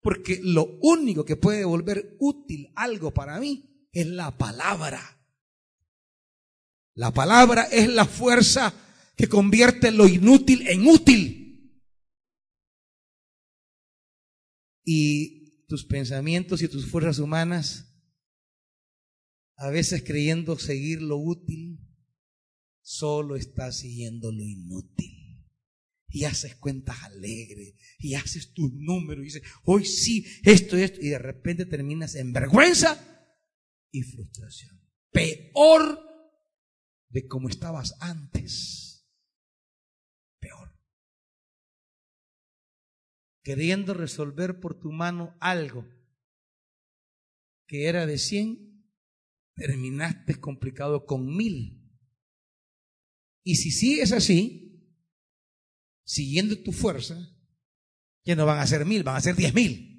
Porque 0.00 0.40
lo 0.42 0.78
único 0.82 1.24
que 1.24 1.36
puede 1.36 1.64
volver 1.64 2.16
útil 2.18 2.72
algo 2.74 3.12
para 3.12 3.38
mí 3.38 3.88
es 3.92 4.06
la 4.06 4.36
palabra. 4.36 5.00
La 6.94 7.12
palabra 7.12 7.64
es 7.64 7.88
la 7.88 8.04
fuerza 8.04 8.72
que 9.16 9.28
convierte 9.28 9.90
lo 9.90 10.06
inútil 10.06 10.66
en 10.68 10.86
útil. 10.86 11.43
Y 14.84 15.64
tus 15.66 15.84
pensamientos 15.84 16.62
y 16.62 16.68
tus 16.68 16.86
fuerzas 16.86 17.18
humanas, 17.18 17.90
a 19.56 19.70
veces 19.70 20.02
creyendo 20.04 20.58
seguir 20.58 21.00
lo 21.00 21.16
útil, 21.16 21.80
solo 22.82 23.36
estás 23.36 23.78
siguiendo 23.78 24.30
lo 24.30 24.42
inútil 24.42 25.14
y 26.14 26.24
haces 26.26 26.54
cuentas 26.54 27.02
alegres 27.02 27.74
y 27.98 28.14
haces 28.14 28.52
tus 28.52 28.72
números 28.72 29.22
y 29.22 29.24
dices, 29.24 29.42
hoy 29.64 29.84
sí, 29.84 30.24
esto, 30.44 30.76
esto, 30.76 31.00
y 31.00 31.08
de 31.08 31.18
repente 31.18 31.66
terminas 31.66 32.14
en 32.14 32.32
vergüenza 32.32 32.96
y 33.90 34.02
frustración. 34.02 34.80
Peor 35.10 35.98
de 37.08 37.26
como 37.26 37.48
estabas 37.48 37.94
antes. 37.98 38.83
Queriendo 43.44 43.92
resolver 43.92 44.58
por 44.58 44.80
tu 44.80 44.90
mano 44.90 45.36
algo 45.38 45.86
que 47.66 47.88
era 47.88 48.06
de 48.06 48.18
100, 48.18 48.74
terminaste 49.54 50.40
complicado 50.40 51.04
con 51.06 51.36
mil. 51.36 51.80
Y 53.44 53.56
si 53.56 53.70
sigues 53.70 54.12
así, 54.12 54.98
siguiendo 56.04 56.62
tu 56.62 56.72
fuerza, 56.72 57.16
ya 58.24 58.34
no 58.34 58.46
van 58.46 58.58
a 58.58 58.66
ser 58.66 58.86
mil, 58.86 59.02
van 59.02 59.16
a 59.16 59.20
ser 59.20 59.36
diez 59.36 59.52
mil. 59.52 59.94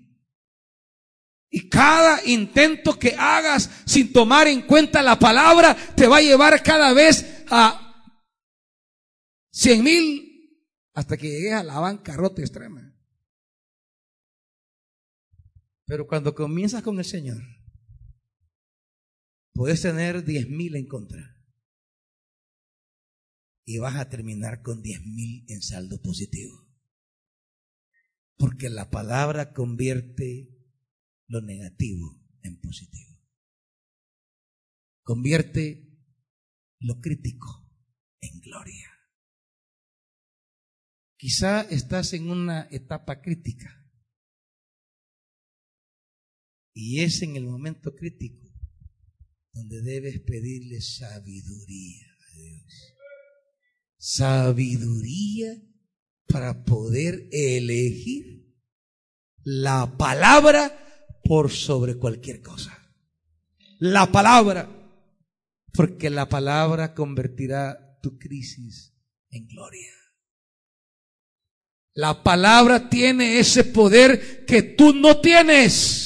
Y 1.52 1.70
cada 1.70 2.26
intento 2.26 2.98
que 2.98 3.16
hagas 3.18 3.70
sin 3.86 4.12
tomar 4.12 4.48
en 4.48 4.64
cuenta 4.64 5.04
la 5.04 5.18
palabra 5.18 5.76
te 5.96 6.08
va 6.08 6.18
a 6.18 6.22
llevar 6.22 6.62
cada 6.64 6.94
vez 6.94 7.46
a 7.50 8.12
cien 9.52 9.84
mil 9.84 10.26
hasta 10.94 11.16
que 11.16 11.30
llegues 11.30 11.54
a 11.54 11.64
la 11.64 11.80
bancarrota 11.80 12.42
extrema. 12.42 12.85
Pero 15.86 16.08
cuando 16.08 16.34
comienzas 16.34 16.82
con 16.82 16.98
el 16.98 17.06
Señor, 17.06 17.42
puedes 19.54 19.82
tener 19.82 20.24
diez 20.26 20.50
mil 20.50 20.76
en 20.76 20.88
contra 20.88 21.36
y 23.66 23.78
vas 23.80 23.96
a 23.96 24.10
terminar 24.10 24.62
con 24.62 24.82
diez 24.82 25.02
mil 25.06 25.46
en 25.48 25.62
saldo 25.62 26.02
positivo. 26.02 26.68
Porque 28.38 28.70
la 28.70 28.90
palabra 28.90 29.54
convierte 29.54 30.50
lo 31.28 31.42
negativo 31.42 32.22
en 32.42 32.60
positivo. 32.60 33.20
Convierte 35.04 35.86
lo 36.80 37.00
crítico 37.00 37.72
en 38.22 38.40
gloria. 38.42 38.92
Quizá 41.18 41.62
estás 41.62 42.14
en 42.14 42.30
una 42.30 42.68
etapa 42.72 43.22
crítica. 43.22 43.85
Y 46.76 47.00
es 47.00 47.24
en 47.24 47.36
el 47.36 47.48
momento 47.48 47.96
crítico 47.96 48.46
donde 49.54 49.82
debes 49.82 50.20
pedirle 50.20 50.82
sabiduría 50.82 52.06
a 52.12 52.38
Dios 52.38 52.96
sabiduría 54.06 55.56
para 56.28 56.64
poder 56.64 57.28
elegir 57.32 58.54
la 59.44 59.98
palabra 59.98 61.20
por 61.24 61.50
sobre 61.50 61.98
cualquier 61.98 62.42
cosa. 62.42 62.78
La 63.80 64.12
palabra, 64.12 64.70
porque 65.74 66.12
la 66.12 66.30
palabra 66.30 66.94
convertirá 66.94 68.00
tu 68.04 68.20
crisis 68.20 68.94
en 69.32 69.48
gloria. 69.48 69.92
La 71.96 72.22
palabra 72.22 72.90
tiene 72.90 73.40
ese 73.40 73.64
poder 73.64 74.46
que 74.46 74.62
tú 74.62 74.94
no 74.94 75.20
tienes. 75.20 76.05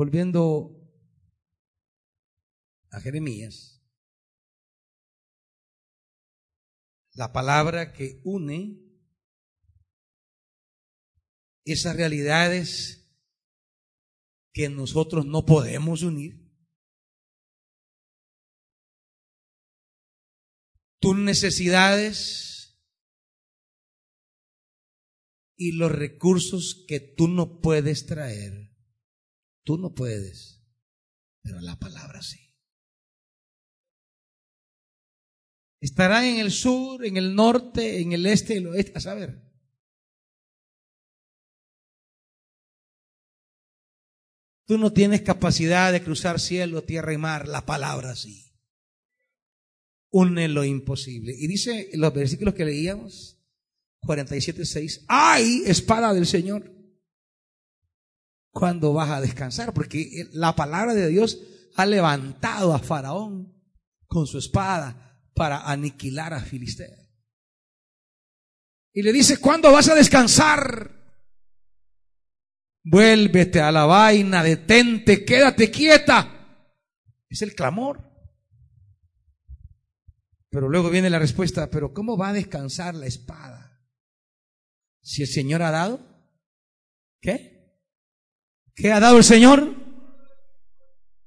Volviendo 0.00 0.80
a 2.90 3.00
Jeremías, 3.00 3.84
la 7.12 7.34
palabra 7.34 7.92
que 7.92 8.22
une 8.24 8.80
esas 11.66 11.94
realidades 11.96 13.14
que 14.54 14.70
nosotros 14.70 15.26
no 15.26 15.44
podemos 15.44 16.02
unir. 16.02 16.50
Tus 20.98 21.14
necesidades 21.14 22.80
y 25.58 25.72
los 25.72 25.92
recursos 25.92 26.86
que 26.88 27.00
tú 27.00 27.28
no 27.28 27.60
puedes 27.60 28.06
traer. 28.06 28.69
Tú 29.70 29.78
no 29.78 29.94
puedes, 29.94 30.60
pero 31.44 31.60
la 31.60 31.78
palabra 31.78 32.20
sí. 32.22 32.40
Estarán 35.80 36.24
en 36.24 36.40
el 36.40 36.50
sur, 36.50 37.06
en 37.06 37.16
el 37.16 37.36
norte, 37.36 38.00
en 38.00 38.10
el 38.12 38.26
este, 38.26 38.56
el 38.56 38.66
oeste, 38.66 38.98
a 38.98 39.00
saber. 39.00 39.40
Tú 44.66 44.76
no 44.76 44.92
tienes 44.92 45.22
capacidad 45.22 45.92
de 45.92 46.02
cruzar 46.02 46.40
cielo, 46.40 46.82
tierra 46.82 47.12
y 47.12 47.18
mar, 47.18 47.46
la 47.46 47.64
palabra 47.64 48.16
sí. 48.16 48.52
Une 50.10 50.48
lo 50.48 50.64
imposible. 50.64 51.32
Y 51.38 51.46
dice 51.46 51.90
en 51.92 52.00
los 52.00 52.12
versículos 52.12 52.54
que 52.54 52.64
leíamos, 52.64 53.40
47, 54.00 54.64
6, 54.64 55.04
¡ay, 55.06 55.62
espada 55.64 56.12
del 56.12 56.26
Señor! 56.26 56.79
Cuando 58.50 58.92
vas 58.92 59.10
a 59.10 59.20
descansar? 59.20 59.72
Porque 59.72 60.28
la 60.32 60.54
palabra 60.56 60.94
de 60.94 61.08
Dios 61.08 61.38
ha 61.76 61.86
levantado 61.86 62.74
a 62.74 62.78
Faraón 62.78 63.54
con 64.06 64.26
su 64.26 64.38
espada 64.38 65.22
para 65.34 65.70
aniquilar 65.70 66.34
a 66.34 66.40
Filistea. 66.40 67.00
Y 68.92 69.02
le 69.02 69.12
dice, 69.12 69.38
¿cuándo 69.38 69.70
vas 69.72 69.88
a 69.88 69.94
descansar? 69.94 71.00
Vuélvete 72.82 73.60
a 73.60 73.70
la 73.70 73.84
vaina, 73.84 74.42
detente, 74.42 75.24
quédate 75.24 75.70
quieta. 75.70 76.66
Es 77.28 77.42
el 77.42 77.54
clamor. 77.54 78.10
Pero 80.50 80.68
luego 80.68 80.90
viene 80.90 81.08
la 81.08 81.20
respuesta, 81.20 81.70
pero 81.70 81.94
¿cómo 81.94 82.16
va 82.16 82.30
a 82.30 82.32
descansar 82.32 82.96
la 82.96 83.06
espada? 83.06 83.86
Si 85.00 85.22
el 85.22 85.28
Señor 85.28 85.62
ha 85.62 85.70
dado, 85.70 86.00
¿qué? 87.20 87.49
¿Qué 88.80 88.90
ha 88.90 88.98
dado 88.98 89.18
el 89.18 89.24
Señor? 89.24 89.74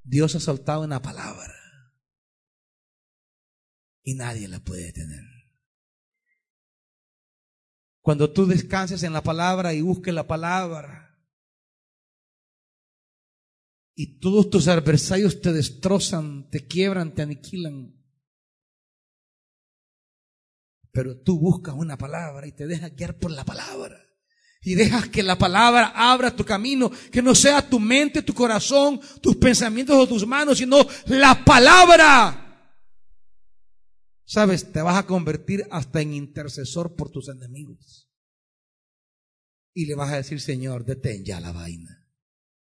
Dios 0.04 0.34
ha 0.34 0.40
soltado 0.40 0.82
una 0.82 1.04
palabra 1.04 1.54
y 4.02 4.16
nadie 4.16 4.48
la 4.48 4.60
puede 4.60 4.86
detener. 4.86 5.24
Cuando 8.02 8.34
tú 8.34 8.48
descanses 8.48 9.04
en 9.04 9.14
la 9.14 9.22
palabra 9.22 9.72
y 9.74 9.82
busques 9.82 10.12
la 10.12 10.26
palabra 10.26 11.16
y 13.94 14.20
todos 14.20 14.50
tus 14.50 14.68
adversarios 14.68 15.40
te 15.40 15.54
destrozan, 15.54 16.50
te 16.50 16.66
quiebran, 16.66 17.14
te 17.14 17.22
aniquilan, 17.22 18.04
pero 20.92 21.22
tú 21.22 21.40
buscas 21.40 21.76
una 21.76 22.00
palabra 22.00 22.48
y 22.48 22.52
te 22.52 22.66
dejas 22.66 22.96
guiar 22.96 23.20
por 23.20 23.30
la 23.30 23.46
palabra. 23.46 24.13
Y 24.64 24.76
dejas 24.76 25.10
que 25.10 25.24
la 25.24 25.38
palabra 25.38 25.92
abra 25.96 26.36
tu 26.36 26.46
camino, 26.46 26.92
que 27.12 27.22
no 27.22 27.36
sea 27.36 27.68
tu 27.68 27.80
mente, 27.80 28.22
tu 28.22 28.34
corazón, 28.34 29.00
tus 29.22 29.36
pensamientos 29.36 29.96
o 29.96 30.08
tus 30.08 30.26
manos, 30.26 30.58
sino 30.58 30.88
la 31.08 31.44
palabra 31.44 32.44
Sabes, 34.26 34.72
te 34.72 34.82
vas 34.82 34.98
a 34.98 35.06
convertir 35.06 35.68
hasta 35.70 36.02
en 36.02 36.14
intercesor 36.14 36.96
por 36.96 37.12
tus 37.12 37.30
enemigos. 37.30 38.10
Y 39.76 39.86
le 39.86 39.96
vas 39.96 40.12
a 40.12 40.18
decir, 40.18 40.40
Señor, 40.40 40.86
detén 40.86 41.26
ya 41.26 41.40
la 41.40 41.52
vaina. 41.52 42.10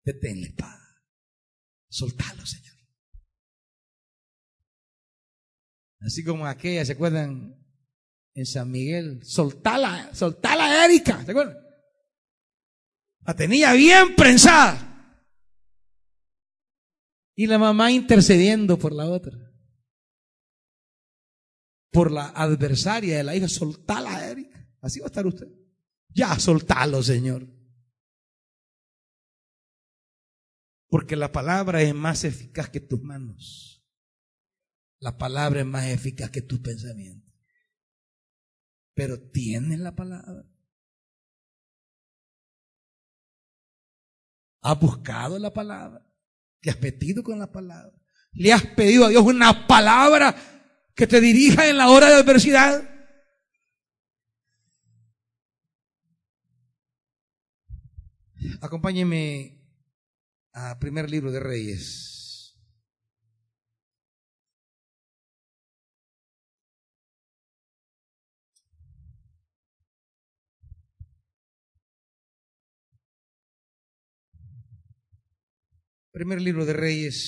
Detén 0.04 0.42
la 0.42 0.48
espada. 0.48 1.04
Soltalo, 1.90 2.46
Señor. 2.46 2.76
Así 6.02 6.24
como 6.24 6.46
aquella, 6.46 6.86
¿se 6.86 6.92
acuerdan? 6.92 7.56
En 8.36 8.46
San 8.46 8.70
Miguel, 8.70 9.26
soltala, 9.26 10.14
soltala 10.14 10.86
Erika, 10.86 11.26
¿se 11.26 11.32
acuerdan? 11.32 11.58
La 13.28 13.36
tenía 13.36 13.74
bien 13.74 14.16
prensada. 14.16 14.84
Y 17.36 17.46
la 17.46 17.60
mamá 17.60 17.92
intercediendo 17.92 18.80
por 18.80 18.94
la 18.94 19.06
otra 19.06 19.48
por 21.98 22.12
la 22.12 22.28
adversaria 22.28 23.18
de 23.18 23.24
la 23.24 23.36
hija, 23.36 23.48
soltala, 23.48 24.30
Erika. 24.30 24.70
Así 24.82 25.00
va 25.00 25.08
a 25.08 25.08
estar 25.08 25.26
usted. 25.26 25.48
Ya, 26.10 26.38
soltalo, 26.40 27.02
Señor. 27.02 27.48
Porque 30.90 31.16
la 31.16 31.32
palabra 31.32 31.82
es 31.82 31.96
más 31.96 32.24
eficaz 32.24 32.70
que 32.70 32.82
tus 32.82 33.02
manos. 33.02 33.84
La 35.00 35.18
palabra 35.18 35.62
es 35.62 35.66
más 35.66 35.88
eficaz 35.88 36.30
que 36.30 36.44
tus 36.44 36.60
pensamientos. 36.60 37.34
Pero 38.94 39.20
tienes 39.32 39.80
la 39.80 39.96
palabra. 39.96 40.46
¿Has 44.62 44.80
buscado 44.80 45.40
la 45.40 45.54
palabra? 45.54 46.06
¿Te 46.62 46.70
has 46.70 46.82
metido 46.82 47.24
con 47.24 47.40
la 47.40 47.52
palabra? 47.52 47.94
¿Le 48.34 48.54
has 48.54 48.66
pedido 48.66 49.06
a 49.06 49.10
Dios 49.10 49.24
una 49.24 49.68
palabra 49.68 50.36
que 50.96 51.08
te 51.08 51.22
dirija 51.22 51.70
en 51.70 51.78
la 51.78 51.90
hora 51.90 52.08
de 52.08 52.16
adversidad? 52.16 52.84
Acompáñeme 58.62 59.62
a 60.54 60.80
primer 60.80 61.10
libro 61.10 61.32
de 61.32 61.40
Reyes. 61.40 62.17
Primer 76.18 76.42
libro 76.42 76.66
de 76.66 76.74
Reyes. 76.74 77.20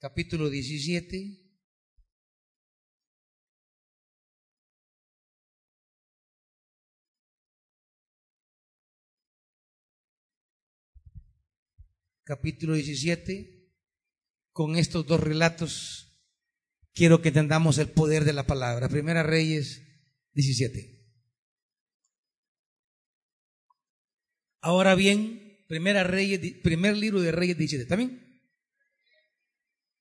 capítulo 0.00 0.48
17. 0.48 1.36
Capítulo 12.24 12.72
17. 12.74 13.57
Con 14.58 14.74
estos 14.74 15.06
dos 15.06 15.20
relatos 15.20 16.20
quiero 16.92 17.22
que 17.22 17.28
entendamos 17.28 17.78
el 17.78 17.90
poder 17.90 18.24
de 18.24 18.32
la 18.32 18.44
palabra. 18.44 18.88
Primera 18.88 19.22
Reyes 19.22 19.84
17. 20.32 20.98
Ahora 24.60 24.96
bien, 24.96 25.64
Primera 25.68 26.02
Reyes, 26.02 26.40
primer 26.64 26.96
libro 26.96 27.20
de 27.20 27.30
Reyes 27.30 27.56
17. 27.56 27.88
¿También? 27.88 28.42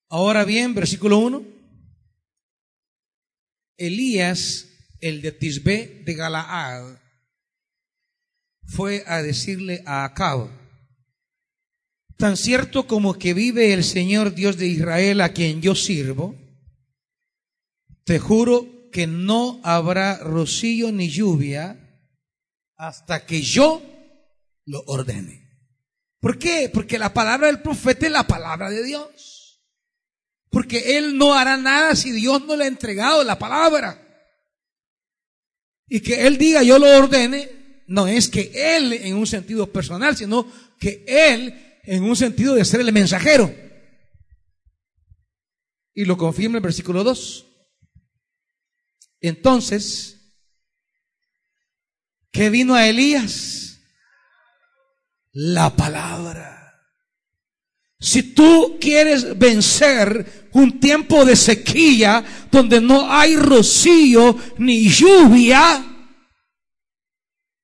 Ahora 0.10 0.44
bien, 0.44 0.74
versículo 0.74 1.20
1. 1.20 1.46
Elías, 3.78 4.70
el 5.02 5.22
de 5.22 5.34
Tisbe 5.34 6.02
de 6.04 6.14
Galaad, 6.16 6.98
fue 8.64 9.04
a 9.06 9.22
decirle 9.22 9.84
a 9.86 10.04
Acab, 10.04 10.50
tan 12.18 12.36
cierto 12.36 12.88
como 12.88 13.14
que 13.14 13.34
vive 13.34 13.74
el 13.74 13.84
Señor 13.84 14.34
Dios 14.34 14.58
de 14.58 14.68
Israel 14.68 15.22
a 15.22 15.30
quien 15.30 15.62
yo 15.62 15.76
sirvo, 15.76 16.36
te 18.04 18.20
juro 18.20 18.90
que 18.92 19.06
no 19.06 19.60
habrá 19.64 20.18
rocío 20.18 20.92
ni 20.92 21.10
lluvia 21.10 21.78
hasta 22.76 23.26
que 23.26 23.42
yo 23.42 23.82
lo 24.66 24.84
ordene. 24.88 25.48
¿Por 26.20 26.40
qué? 26.40 26.70
Porque 26.74 26.98
la 26.98 27.14
palabra 27.14 27.48
del 27.48 27.62
profeta 27.62 28.08
es 28.08 28.12
la 28.12 28.26
palabra 28.26 28.70
de 28.70 28.84
Dios. 28.84 29.62
Porque 30.50 30.98
Él 30.98 31.18
no 31.18 31.34
hará 31.34 31.58
nada 31.58 31.96
si 31.96 32.12
Dios 32.12 32.44
no 32.46 32.56
le 32.56 32.64
ha 32.64 32.68
entregado 32.68 33.24
la 33.24 33.38
palabra. 33.38 34.04
Y 35.88 36.00
que 36.00 36.26
Él 36.26 36.38
diga, 36.38 36.64
yo 36.64 36.80
lo 36.80 36.88
ordene, 36.98 37.84
no 37.88 38.08
es 38.08 38.30
que 38.30 38.52
Él 38.54 38.94
en 38.94 39.16
un 39.16 39.28
sentido 39.28 39.72
personal, 39.72 40.18
sino 40.18 40.52
que 40.80 41.06
Él 41.08 41.67
en 41.88 42.04
un 42.04 42.16
sentido 42.16 42.54
de 42.54 42.66
ser 42.66 42.82
el 42.82 42.92
mensajero. 42.92 43.54
Y 45.94 46.06
lo 46.06 46.18
confirma 46.18 46.58
el 46.58 46.64
versículo 46.64 47.04
2. 47.04 47.48
Entonces, 49.22 50.36
¿qué 52.30 52.50
vino 52.50 52.76
a 52.76 52.88
Elías? 52.88 53.80
La 55.32 55.76
palabra. 55.76 56.56
Si 58.00 58.34
tú 58.34 58.78
quieres 58.80 59.38
vencer 59.40 60.50
un 60.52 60.80
tiempo 60.80 61.26
de 61.26 61.36
sequía 61.36 62.24
donde 62.52 62.82
no 62.82 63.12
hay 63.12 63.38
rocío 63.38 64.38
ni 64.58 64.90
lluvia, 64.90 65.84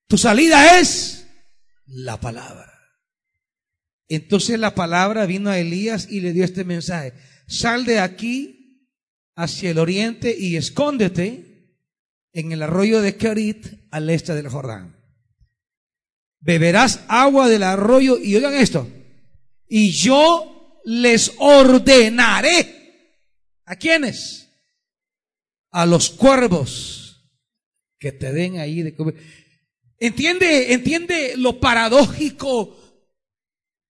tu 0.07 0.17
salida 0.17 0.79
es 0.79 1.27
la 1.85 2.19
palabra. 2.19 2.72
Entonces 4.07 4.59
la 4.59 4.75
palabra 4.75 5.25
vino 5.25 5.49
a 5.49 5.59
Elías 5.59 6.07
y 6.09 6.21
le 6.21 6.33
dio 6.33 6.43
este 6.43 6.63
mensaje. 6.63 7.13
Sal 7.47 7.85
de 7.85 7.99
aquí 7.99 8.89
hacia 9.35 9.71
el 9.71 9.79
oriente 9.79 10.35
y 10.37 10.55
escóndete 10.55 11.77
en 12.33 12.51
el 12.51 12.61
arroyo 12.61 13.01
de 13.01 13.15
Kerit 13.15 13.67
al 13.91 14.09
este 14.09 14.33
del 14.33 14.49
Jordán. 14.49 14.97
Beberás 16.39 17.01
agua 17.07 17.47
del 17.47 17.63
arroyo 17.63 18.17
y 18.17 18.35
oigan 18.35 18.53
esto 18.55 18.87
y 19.67 19.91
yo 19.91 20.81
les 20.85 21.33
ordenaré. 21.39 22.81
¿A 23.65 23.75
quiénes? 23.75 24.49
A 25.71 25.85
los 25.85 26.09
cuervos 26.09 27.03
que 27.97 28.11
te 28.11 28.33
den 28.33 28.59
ahí 28.59 28.81
de 28.81 28.93
comer. 28.93 29.15
¿Entiende, 29.97 30.73
entiende 30.73 31.35
lo 31.37 31.59
paradójico 31.59 32.77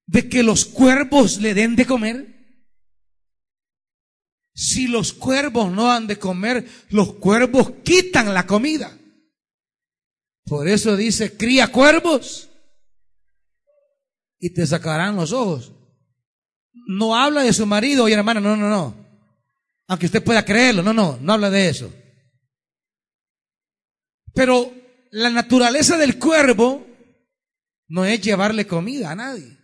de 0.06 0.28
que 0.28 0.42
los 0.42 0.64
cuervos 0.64 1.40
le 1.40 1.54
den 1.54 1.76
de 1.76 1.86
comer? 1.86 2.34
Si 4.54 4.86
los 4.86 5.12
cuervos 5.12 5.72
no 5.72 5.90
han 5.90 6.06
de 6.06 6.18
comer, 6.18 6.68
los 6.90 7.14
cuervos 7.14 7.72
quitan 7.84 8.32
la 8.32 8.46
comida. 8.46 8.96
Por 10.44 10.68
eso 10.68 10.96
dice, 10.96 11.36
cría 11.36 11.72
cuervos 11.72 12.50
y 14.38 14.50
te 14.50 14.66
sacarán 14.66 15.16
los 15.16 15.32
ojos. 15.32 15.72
No 16.86 17.16
habla 17.16 17.42
de 17.42 17.52
su 17.52 17.66
marido, 17.66 18.04
oye 18.04 18.14
hermana, 18.14 18.40
no, 18.40 18.56
no, 18.56 18.68
no. 18.68 18.94
Aunque 19.88 20.06
usted 20.06 20.22
pueda 20.22 20.44
creerlo, 20.44 20.82
no, 20.82 20.92
no, 20.92 21.18
no 21.20 21.32
habla 21.32 21.50
de 21.50 21.68
eso. 21.68 21.92
Pero 24.34 24.72
la 25.10 25.30
naturaleza 25.30 25.96
del 25.96 26.18
cuervo 26.18 26.86
no 27.88 28.04
es 28.04 28.20
llevarle 28.20 28.66
comida 28.66 29.10
a 29.10 29.14
nadie. 29.14 29.63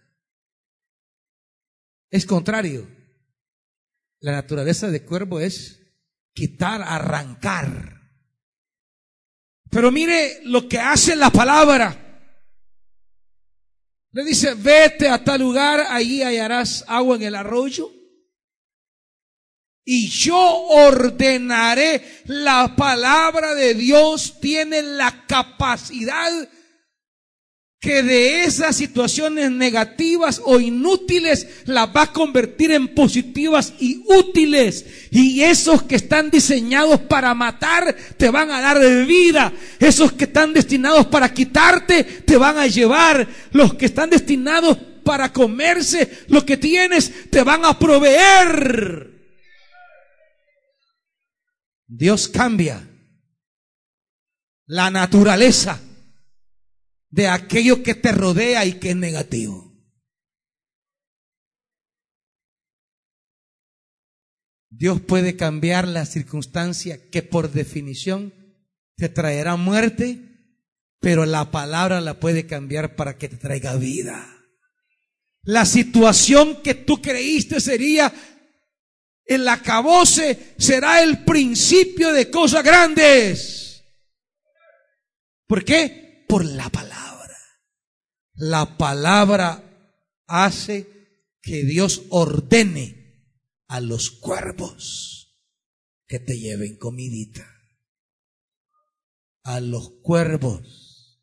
Es 2.10 2.26
contrario. 2.26 2.88
La 4.20 4.32
naturaleza 4.32 4.90
del 4.90 5.04
cuervo 5.04 5.40
es 5.40 5.80
quitar, 6.34 6.82
arrancar. 6.82 8.00
Pero 9.70 9.90
mire 9.92 10.40
lo 10.44 10.68
que 10.68 10.78
hace 10.78 11.14
la 11.14 11.30
palabra. 11.30 11.96
Le 14.12 14.24
dice, 14.24 14.54
vete 14.54 15.08
a 15.08 15.22
tal 15.22 15.40
lugar, 15.40 15.86
allí 15.88 16.22
hallarás 16.22 16.84
agua 16.88 17.16
en 17.16 17.22
el 17.22 17.36
arroyo. 17.36 17.92
Y 19.84 20.08
yo 20.08 20.36
ordenaré, 20.36 22.22
la 22.26 22.74
palabra 22.76 23.54
de 23.54 23.74
Dios 23.74 24.40
tiene 24.40 24.82
la 24.82 25.26
capacidad 25.26 26.30
que 27.80 28.02
de 28.02 28.42
esas 28.44 28.76
situaciones 28.76 29.50
negativas 29.50 30.42
o 30.44 30.60
inútiles 30.60 31.64
las 31.64 31.88
va 31.88 32.02
a 32.02 32.12
convertir 32.12 32.72
en 32.72 32.94
positivas 32.94 33.72
y 33.80 34.04
útiles. 34.06 34.84
Y 35.10 35.40
esos 35.40 35.84
que 35.84 35.96
están 35.96 36.30
diseñados 36.30 37.00
para 37.00 37.34
matar 37.34 37.96
te 38.18 38.28
van 38.28 38.50
a 38.50 38.60
dar 38.60 38.78
vida. 39.06 39.50
Esos 39.78 40.12
que 40.12 40.24
están 40.24 40.52
destinados 40.52 41.06
para 41.06 41.32
quitarte 41.32 42.04
te 42.04 42.36
van 42.36 42.58
a 42.58 42.66
llevar. 42.66 43.26
Los 43.52 43.72
que 43.74 43.86
están 43.86 44.10
destinados 44.10 44.76
para 45.02 45.32
comerse 45.32 46.24
lo 46.28 46.44
que 46.44 46.58
tienes 46.58 47.30
te 47.30 47.42
van 47.42 47.64
a 47.64 47.78
proveer. 47.78 49.08
Dios 51.86 52.28
cambia 52.28 52.86
la 54.66 54.90
naturaleza 54.90 55.80
de 57.10 57.28
aquello 57.28 57.82
que 57.82 57.94
te 57.94 58.12
rodea 58.12 58.64
y 58.64 58.74
que 58.74 58.90
es 58.90 58.96
negativo. 58.96 59.70
Dios 64.70 65.00
puede 65.00 65.36
cambiar 65.36 65.86
la 65.86 66.06
circunstancia 66.06 67.10
que 67.10 67.22
por 67.22 67.52
definición 67.52 68.32
te 68.96 69.08
traerá 69.08 69.56
muerte, 69.56 70.20
pero 71.00 71.26
la 71.26 71.50
palabra 71.50 72.00
la 72.00 72.20
puede 72.20 72.46
cambiar 72.46 72.96
para 72.96 73.18
que 73.18 73.28
te 73.28 73.36
traiga 73.36 73.76
vida. 73.76 74.26
La 75.42 75.66
situación 75.66 76.62
que 76.62 76.74
tú 76.74 77.02
creíste 77.02 77.60
sería 77.60 78.12
el 79.30 79.46
acabose 79.48 80.54
será 80.58 81.02
el 81.02 81.24
principio 81.24 82.12
de 82.12 82.30
cosas 82.30 82.64
grandes. 82.64 83.84
¿Por 85.46 85.64
qué? 85.64 86.09
Por 86.30 86.44
la 86.44 86.70
palabra. 86.70 87.36
La 88.34 88.78
palabra 88.78 89.62
hace 90.26 90.86
que 91.42 91.64
Dios 91.64 92.04
ordene 92.10 93.26
a 93.66 93.80
los 93.80 94.10
cuervos 94.10 95.36
que 96.06 96.20
te 96.20 96.38
lleven 96.38 96.78
comidita. 96.78 97.46
A 99.42 99.60
los 99.60 99.90
cuervos. 100.02 101.20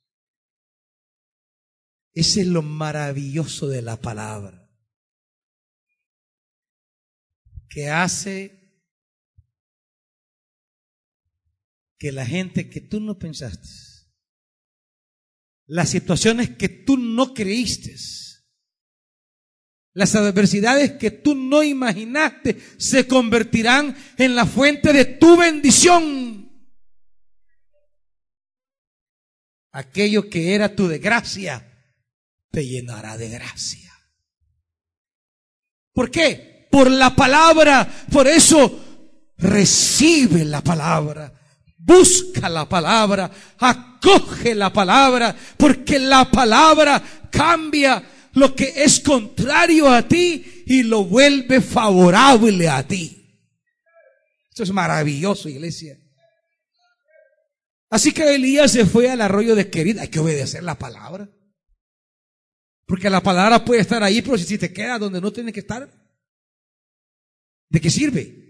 Ese 2.13 2.41
es 2.41 2.47
lo 2.47 2.61
maravilloso 2.61 3.67
de 3.67 3.81
la 3.81 4.01
palabra 4.01 4.67
que 7.69 7.89
hace 7.89 8.57
que 11.99 12.11
la 12.11 12.25
gente 12.25 12.69
que 12.69 12.81
tú 12.81 12.99
no 12.99 13.17
pensaste, 13.19 13.69
las 15.67 15.89
situaciones 15.89 16.51
que 16.51 16.69
tú 16.69 16.97
no 16.97 17.33
creíste, 17.33 17.95
las 19.93 20.15
adversidades 20.15 20.93
que 20.93 21.11
tú 21.11 21.35
no 21.35 21.63
imaginaste 21.63 22.59
se 22.77 23.07
convertirán 23.07 23.95
en 24.17 24.35
la 24.35 24.45
fuente 24.45 24.93
de 24.93 25.05
tu 25.05 25.37
bendición. 25.37 26.45
Aquello 29.71 30.29
que 30.29 30.55
era 30.55 30.75
tu 30.75 30.87
desgracia 30.87 31.63
te 32.49 32.65
llenará 32.65 33.17
de 33.17 33.29
gracia. 33.29 33.93
¿Por 35.93 36.09
qué? 36.09 36.57
por 36.77 36.91
la 36.91 37.15
palabra. 37.15 37.87
Por 38.11 38.27
eso 38.27 39.33
recibe 39.37 40.45
la 40.45 40.61
palabra. 40.61 41.33
Busca 41.87 42.49
la 42.49 42.67
palabra, 42.67 43.31
acoge 43.57 44.53
la 44.53 44.71
palabra, 44.71 45.35
porque 45.57 45.97
la 45.97 46.29
palabra 46.29 47.01
cambia 47.31 48.03
lo 48.33 48.53
que 48.53 48.73
es 48.75 48.99
contrario 48.99 49.89
a 49.89 50.07
ti 50.07 50.63
y 50.67 50.83
lo 50.83 51.05
vuelve 51.05 51.61
favorable 51.61 52.69
a 52.69 52.85
ti. 52.85 53.41
Esto 54.49 54.63
es 54.63 54.71
maravilloso, 54.71 55.49
iglesia. 55.49 55.97
Así 57.89 58.11
que 58.11 58.35
Elías 58.35 58.73
se 58.73 58.85
fue 58.85 59.09
al 59.09 59.21
arroyo 59.21 59.55
de 59.55 59.69
Querida. 59.69 60.01
Hay 60.01 60.09
que 60.09 60.19
obedecer 60.19 60.61
la 60.61 60.77
palabra. 60.77 61.29
Porque 62.85 63.09
la 63.09 63.23
palabra 63.23 63.63
puede 63.63 63.81
estar 63.81 64.03
ahí, 64.03 64.21
pero 64.21 64.37
si 64.37 64.57
te 64.57 64.73
queda 64.73 64.99
donde 64.99 65.21
no 65.21 65.31
tiene 65.31 65.53
que 65.53 65.61
estar, 65.61 65.89
¿De 67.69 67.81
qué 67.81 67.89
sirve? 67.89 68.46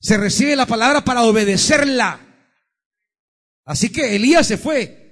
Se 0.00 0.16
recibe 0.16 0.56
la 0.56 0.66
palabra 0.66 1.04
para 1.04 1.22
obedecerla. 1.22 2.20
Así 3.64 3.90
que 3.90 4.14
Elías 4.14 4.46
se 4.46 4.58
fue 4.58 5.06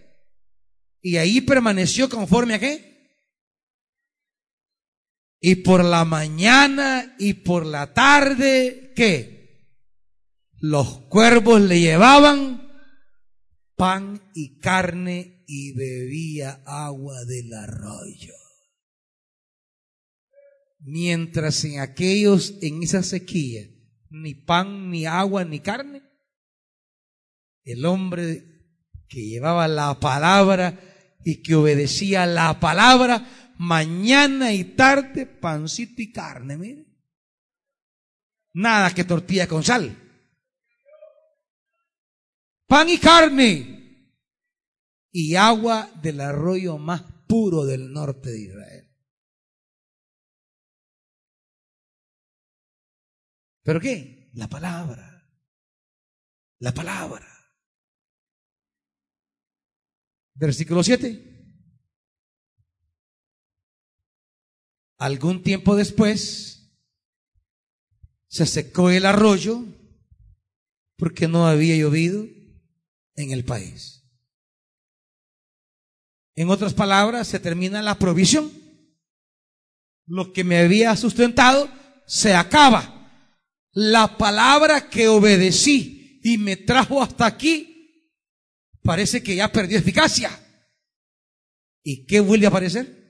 y 1.00 1.18
ahí 1.18 1.42
permaneció 1.42 2.08
conforme 2.08 2.54
a 2.54 2.58
qué? 2.58 2.94
Y 5.40 5.56
por 5.56 5.84
la 5.84 6.06
mañana 6.06 7.14
y 7.18 7.34
por 7.34 7.66
la 7.66 7.92
tarde, 7.92 8.92
¿qué? 8.96 9.68
Los 10.60 11.00
cuervos 11.08 11.60
le 11.60 11.80
llevaban 11.80 12.72
pan 13.76 14.30
y 14.34 14.58
carne 14.60 15.44
y 15.46 15.72
bebía 15.74 16.62
agua 16.64 17.22
del 17.26 17.52
arroyo. 17.52 18.34
Mientras 20.78 21.64
en 21.64 21.80
aquellos, 21.80 22.54
en 22.62 22.82
esa 22.82 23.02
sequía, 23.02 23.68
ni 24.14 24.34
pan, 24.34 24.90
ni 24.90 25.06
agua, 25.06 25.44
ni 25.44 25.60
carne, 25.60 26.02
el 27.64 27.84
hombre 27.84 28.44
que 29.08 29.20
llevaba 29.20 29.66
la 29.66 29.98
palabra 29.98 30.78
y 31.24 31.42
que 31.42 31.54
obedecía 31.54 32.26
la 32.26 32.60
palabra, 32.60 33.52
mañana 33.58 34.52
y 34.52 34.64
tarde, 34.64 35.26
pancito 35.26 36.00
y 36.00 36.12
carne, 36.12 36.56
mire. 36.56 36.86
Nada 38.52 38.94
que 38.94 39.02
tortilla 39.02 39.48
con 39.48 39.64
sal. 39.64 39.96
Pan 42.66 42.88
y 42.88 42.98
carne. 42.98 43.72
Y 45.10 45.34
agua 45.34 45.90
del 46.02 46.20
arroyo 46.20 46.78
más 46.78 47.02
puro 47.26 47.64
del 47.64 47.92
norte 47.92 48.30
de 48.30 48.40
Israel. 48.40 48.83
¿Pero 53.64 53.80
qué? 53.80 54.30
La 54.34 54.46
palabra. 54.48 55.26
La 56.60 56.72
palabra. 56.72 57.26
Versículo 60.34 60.84
7. 60.84 61.32
Algún 64.98 65.42
tiempo 65.42 65.76
después 65.76 66.78
se 68.28 68.46
secó 68.46 68.90
el 68.90 69.06
arroyo 69.06 69.64
porque 70.96 71.26
no 71.26 71.46
había 71.46 71.76
llovido 71.76 72.26
en 73.14 73.30
el 73.30 73.44
país. 73.44 74.02
En 76.36 76.50
otras 76.50 76.74
palabras, 76.74 77.28
se 77.28 77.38
termina 77.38 77.80
la 77.80 77.98
provisión. 77.98 78.52
Lo 80.06 80.32
que 80.32 80.44
me 80.44 80.58
había 80.58 80.94
sustentado 80.96 81.70
se 82.06 82.34
acaba 82.34 82.93
la 83.74 84.16
palabra 84.16 84.88
que 84.88 85.08
obedecí 85.08 86.20
y 86.22 86.38
me 86.38 86.56
trajo 86.56 87.02
hasta 87.02 87.26
aquí, 87.26 88.08
parece 88.82 89.22
que 89.22 89.34
ya 89.34 89.50
perdió 89.50 89.78
eficacia. 89.78 90.30
¿Y 91.82 92.06
qué 92.06 92.20
vuelve 92.20 92.46
a 92.46 92.48
aparecer? 92.48 93.04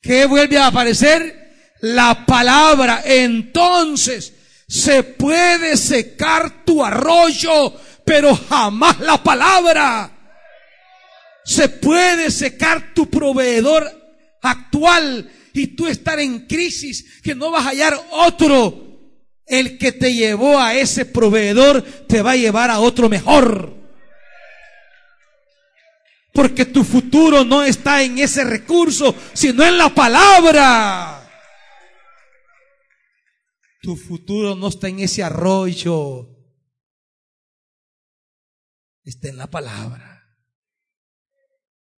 ¿Qué 0.00 0.24
vuelve 0.24 0.56
a 0.56 0.68
aparecer? 0.68 1.74
La 1.80 2.24
palabra. 2.24 3.02
Entonces, 3.04 4.32
se 4.68 5.02
puede 5.02 5.76
secar 5.76 6.64
tu 6.64 6.82
arroyo, 6.84 7.74
pero 8.04 8.34
jamás 8.34 9.00
la 9.00 9.22
palabra. 9.22 10.14
Se 11.44 11.68
puede 11.68 12.30
secar 12.30 12.94
tu 12.94 13.10
proveedor 13.10 14.38
actual 14.42 15.30
y 15.52 15.68
tú 15.68 15.86
estar 15.88 16.20
en 16.20 16.46
crisis, 16.46 17.20
que 17.22 17.34
no 17.34 17.50
vas 17.50 17.66
a 17.66 17.70
hallar 17.70 18.00
otro 18.10 18.87
el 19.48 19.78
que 19.78 19.92
te 19.92 20.14
llevó 20.14 20.60
a 20.60 20.74
ese 20.74 21.04
proveedor 21.04 21.82
te 22.06 22.22
va 22.22 22.32
a 22.32 22.36
llevar 22.36 22.70
a 22.70 22.80
otro 22.80 23.08
mejor. 23.08 23.74
Porque 26.32 26.64
tu 26.64 26.84
futuro 26.84 27.44
no 27.44 27.64
está 27.64 28.02
en 28.02 28.18
ese 28.18 28.44
recurso, 28.44 29.14
sino 29.32 29.64
en 29.64 29.76
la 29.76 29.88
palabra. 29.88 31.28
Tu 33.82 33.96
futuro 33.96 34.54
no 34.54 34.68
está 34.68 34.88
en 34.88 35.00
ese 35.00 35.22
arroyo. 35.22 36.28
Está 39.02 39.28
en 39.28 39.38
la 39.38 39.48
palabra. 39.48 40.18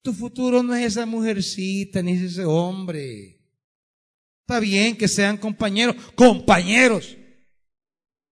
Tu 0.01 0.13
futuro 0.13 0.63
no 0.63 0.75
es 0.75 0.85
esa 0.85 1.05
mujercita 1.05 2.01
ni 2.01 2.13
es 2.13 2.21
ese 2.21 2.45
hombre. 2.45 3.41
Está 4.41 4.59
bien 4.59 4.97
que 4.97 5.07
sean 5.07 5.37
compañeros, 5.37 5.95
compañeros. 6.15 7.18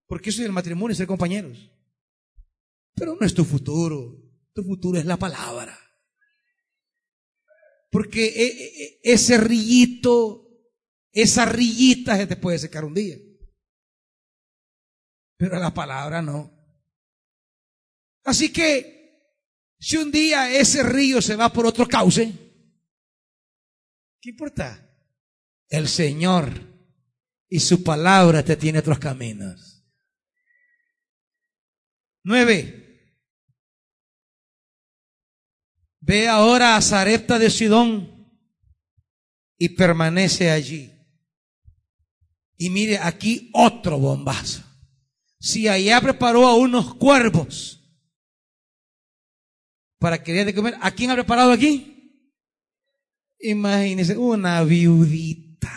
Porque 0.07 0.29
eso 0.29 0.41
es 0.41 0.47
el 0.47 0.53
matrimonio, 0.53 0.95
ser 0.95 1.05
compañeros. 1.05 1.69
Pero 2.95 3.15
no 3.19 3.25
es 3.25 3.33
tu 3.33 3.45
futuro. 3.45 4.23
Tu 4.53 4.63
futuro 4.63 4.97
es 4.97 5.05
la 5.05 5.17
palabra. 5.17 5.77
Porque 7.91 8.25
e, 8.25 8.45
e, 8.45 8.83
e, 8.83 8.99
ese 9.03 9.37
rillito, 9.37 10.47
esa 11.11 11.45
rillita 11.45 12.17
se 12.17 12.27
te 12.27 12.37
puede 12.37 12.57
secar 12.57 12.85
un 12.85 12.93
día. 12.93 13.17
Pero 15.37 15.59
la 15.59 15.73
palabra 15.73 16.21
no. 16.21 16.51
Así 18.23 18.51
que, 18.51 18.97
si 19.79 19.97
un 19.97 20.11
día 20.11 20.51
ese 20.51 20.83
río 20.83 21.21
se 21.21 21.35
va 21.35 21.53
por 21.53 21.65
otro 21.65 21.87
cauce, 21.87 22.33
¿qué 24.19 24.31
importa? 24.31 24.83
El 25.69 25.87
Señor 25.87 26.51
y 27.47 27.59
su 27.59 27.83
palabra 27.83 28.43
te 28.43 28.55
tiene 28.55 28.79
otros 28.79 28.99
caminos. 28.99 29.76
Nueve. 32.27 33.13
Ve 36.01 36.27
ahora 36.27 36.75
a 36.75 36.81
Zarepta 36.81 37.39
de 37.39 37.49
Sidón 37.49 38.29
y 39.57 39.69
permanece 39.69 40.51
allí. 40.51 40.91
Y 42.57 42.69
mire 42.69 42.97
aquí 42.97 43.49
otro 43.53 43.97
bombazo. 43.97 44.61
Si 45.39 45.69
allá 45.69 46.01
preparó 46.01 46.45
a 46.47 46.57
unos 46.57 46.95
cuervos 46.95 47.81
para 49.97 50.21
que 50.21 50.33
de 50.33 50.53
comer, 50.53 50.75
¿a 50.81 50.91
quién 50.91 51.11
ha 51.11 51.15
preparado 51.15 51.53
aquí? 51.53 52.27
Imagínese, 53.39 54.17
una 54.17 54.61
viudita. 54.65 55.71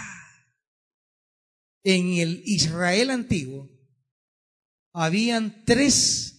en 1.84 2.14
el 2.14 2.42
Israel 2.44 3.10
antiguo 3.10 3.70
habían 4.92 5.64
tres 5.64 6.29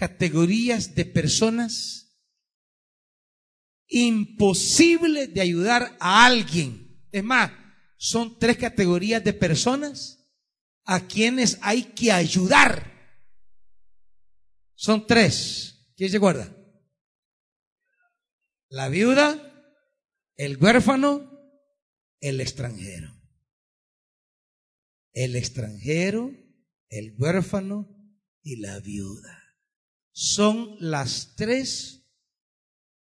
categorías 0.00 0.94
de 0.94 1.04
personas 1.04 2.16
imposibles 3.86 5.34
de 5.34 5.42
ayudar 5.42 5.94
a 6.00 6.24
alguien. 6.24 7.06
Es 7.12 7.22
más, 7.22 7.52
son 7.98 8.38
tres 8.38 8.56
categorías 8.56 9.22
de 9.22 9.34
personas 9.34 10.26
a 10.86 11.06
quienes 11.06 11.58
hay 11.60 11.82
que 11.82 12.12
ayudar. 12.12 12.90
Son 14.74 15.06
tres. 15.06 15.92
¿Quién 15.98 16.08
se 16.08 16.16
acuerda? 16.16 16.50
La 18.70 18.88
viuda, 18.88 19.52
el 20.36 20.56
huérfano, 20.56 21.30
el 22.20 22.40
extranjero. 22.40 23.14
El 25.12 25.36
extranjero, 25.36 26.32
el 26.88 27.14
huérfano 27.18 27.86
y 28.42 28.56
la 28.56 28.80
viuda. 28.80 29.39
Son 30.12 30.76
las 30.80 31.34
tres, 31.36 32.06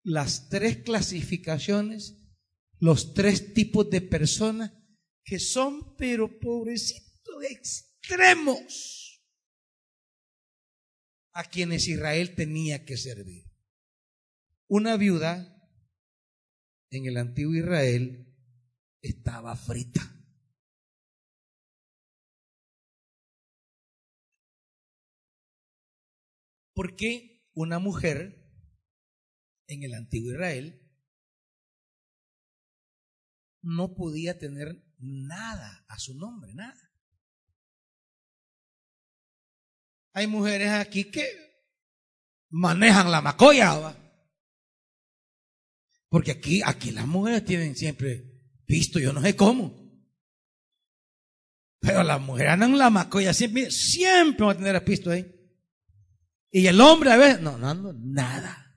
las 0.02 0.48
tres 0.48 0.82
clasificaciones, 0.82 2.16
los 2.78 3.14
tres 3.14 3.54
tipos 3.54 3.90
de 3.90 4.00
personas 4.00 4.72
que 5.24 5.38
son, 5.38 5.96
pero 5.96 6.38
pobrecitos, 6.38 7.44
extremos 7.50 9.22
a 11.32 11.44
quienes 11.44 11.86
Israel 11.86 12.34
tenía 12.34 12.84
que 12.84 12.96
servir. 12.96 13.44
Una 14.68 14.96
viuda 14.96 15.54
en 16.90 17.06
el 17.06 17.16
antiguo 17.16 17.54
Israel 17.54 18.34
estaba 19.02 19.54
frita. 19.56 20.17
Porque 26.78 27.50
una 27.54 27.80
mujer 27.80 28.40
en 29.66 29.82
el 29.82 29.94
antiguo 29.94 30.30
Israel 30.30 30.80
no 33.62 33.96
podía 33.96 34.38
tener 34.38 34.84
nada 35.00 35.84
a 35.88 35.98
su 35.98 36.16
nombre, 36.16 36.54
nada. 36.54 36.80
Hay 40.12 40.28
mujeres 40.28 40.70
aquí 40.70 41.10
que 41.10 41.26
manejan 42.48 43.10
la 43.10 43.22
macoya, 43.22 43.96
porque 46.08 46.30
aquí, 46.30 46.62
aquí 46.64 46.92
las 46.92 47.08
mujeres 47.08 47.44
tienen 47.44 47.74
siempre 47.74 48.40
visto, 48.68 49.00
yo 49.00 49.12
no 49.12 49.20
sé 49.20 49.34
cómo. 49.34 49.74
Pero 51.80 52.04
las 52.04 52.20
mujeres 52.20 52.52
andan 52.52 52.78
la 52.78 52.88
macoya, 52.88 53.34
siempre, 53.34 53.68
siempre 53.72 54.46
van 54.46 54.58
a 54.58 54.60
tener 54.60 54.84
pisto 54.84 55.10
ahí. 55.10 55.37
Y 56.50 56.66
el 56.66 56.80
hombre 56.80 57.12
a 57.12 57.16
veces, 57.16 57.40
no, 57.40 57.58
no 57.58 57.68
ando 57.68 57.92
nada. 57.92 58.74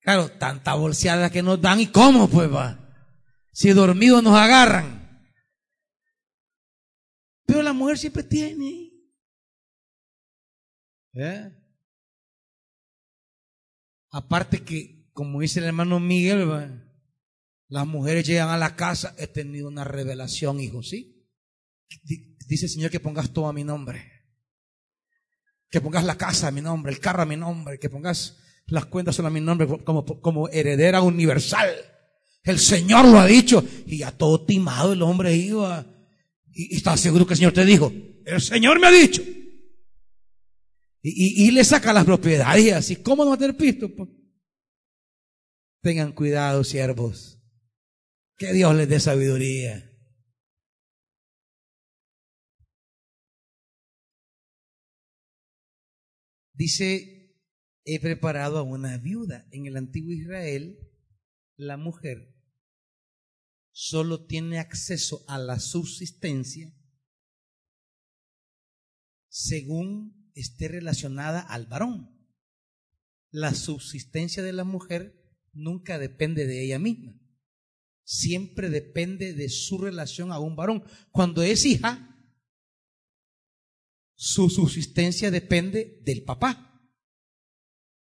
Claro, 0.00 0.30
tanta 0.30 0.74
bolseada 0.74 1.30
que 1.30 1.42
nos 1.42 1.60
dan 1.60 1.80
y 1.80 1.88
cómo 1.88 2.28
pues 2.28 2.52
va. 2.52 2.78
Si 3.52 3.70
dormidos 3.72 4.22
nos 4.22 4.36
agarran. 4.36 5.22
Pero 7.44 7.62
la 7.62 7.72
mujer 7.72 7.98
siempre 7.98 8.22
tiene. 8.22 8.92
¿Eh? 11.14 11.50
Aparte 14.10 14.62
que 14.62 14.96
como 15.16 15.40
dice 15.40 15.60
el 15.60 15.64
hermano 15.64 15.98
Miguel, 15.98 16.46
las 17.68 17.86
mujeres 17.86 18.26
llegan 18.26 18.50
a 18.50 18.58
la 18.58 18.76
casa, 18.76 19.14
he 19.16 19.26
tenido 19.26 19.66
una 19.66 19.82
revelación, 19.82 20.60
hijo, 20.60 20.82
¿sí? 20.82 21.26
Dice 22.46 22.66
el 22.66 22.70
Señor 22.70 22.90
que 22.90 23.00
pongas 23.00 23.32
todo 23.32 23.48
a 23.48 23.54
mi 23.54 23.64
nombre. 23.64 24.15
Que 25.70 25.80
pongas 25.80 26.04
la 26.04 26.16
casa 26.16 26.48
a 26.48 26.50
mi 26.50 26.60
nombre, 26.60 26.92
el 26.92 27.00
carro 27.00 27.22
a 27.22 27.26
mi 27.26 27.36
nombre, 27.36 27.78
que 27.78 27.90
pongas 27.90 28.38
las 28.66 28.86
cuentas 28.86 29.16
solo 29.16 29.28
a 29.28 29.30
mi 29.30 29.40
nombre 29.40 29.66
como, 29.84 30.04
como 30.04 30.48
heredera 30.48 31.02
universal. 31.02 31.68
El 32.42 32.60
Señor 32.60 33.06
lo 33.06 33.18
ha 33.18 33.26
dicho. 33.26 33.64
Y 33.86 33.98
ya 33.98 34.12
todo 34.12 34.44
timado 34.44 34.92
el 34.92 35.02
hombre 35.02 35.34
iba. 35.34 35.84
Y, 36.52 36.76
está 36.76 36.96
seguro 36.96 37.26
que 37.26 37.34
el 37.34 37.38
Señor 37.38 37.52
te 37.52 37.64
dijo, 37.64 37.92
el 38.24 38.40
Señor 38.40 38.80
me 38.80 38.86
ha 38.86 38.90
dicho. 38.90 39.22
Y, 41.02 41.50
le 41.52 41.62
saca 41.62 41.92
las 41.92 42.04
propiedades 42.04 42.64
y 42.64 42.70
así, 42.70 42.96
¿cómo 42.96 43.22
no 43.22 43.30
va 43.30 43.36
a 43.36 43.38
tener 43.38 43.56
pisto? 43.56 43.94
Pues? 43.94 44.08
Tengan 45.80 46.12
cuidado, 46.12 46.64
siervos. 46.64 47.38
Que 48.36 48.52
Dios 48.52 48.74
les 48.74 48.88
dé 48.88 48.98
sabiduría. 48.98 49.85
Dice, 56.56 57.38
he 57.84 58.00
preparado 58.00 58.58
a 58.58 58.62
una 58.62 58.96
viuda. 58.98 59.46
En 59.52 59.66
el 59.66 59.76
antiguo 59.76 60.12
Israel, 60.12 60.78
la 61.56 61.76
mujer 61.76 62.34
solo 63.70 64.26
tiene 64.26 64.58
acceso 64.58 65.24
a 65.28 65.38
la 65.38 65.60
subsistencia 65.60 66.74
según 69.28 70.32
esté 70.34 70.68
relacionada 70.68 71.40
al 71.40 71.66
varón. 71.66 72.10
La 73.30 73.52
subsistencia 73.52 74.42
de 74.42 74.54
la 74.54 74.64
mujer 74.64 75.14
nunca 75.52 75.98
depende 75.98 76.46
de 76.46 76.64
ella 76.64 76.78
misma. 76.78 77.20
Siempre 78.02 78.70
depende 78.70 79.34
de 79.34 79.50
su 79.50 79.76
relación 79.76 80.32
a 80.32 80.38
un 80.38 80.56
varón. 80.56 80.84
Cuando 81.10 81.42
es 81.42 81.66
hija, 81.66 82.15
su 84.16 84.48
subsistencia 84.48 85.30
depende 85.30 86.00
del 86.02 86.24
papá. 86.24 86.90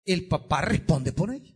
El 0.04 0.28
papá 0.28 0.62
responde 0.62 1.14
por 1.14 1.32
ella. 1.32 1.56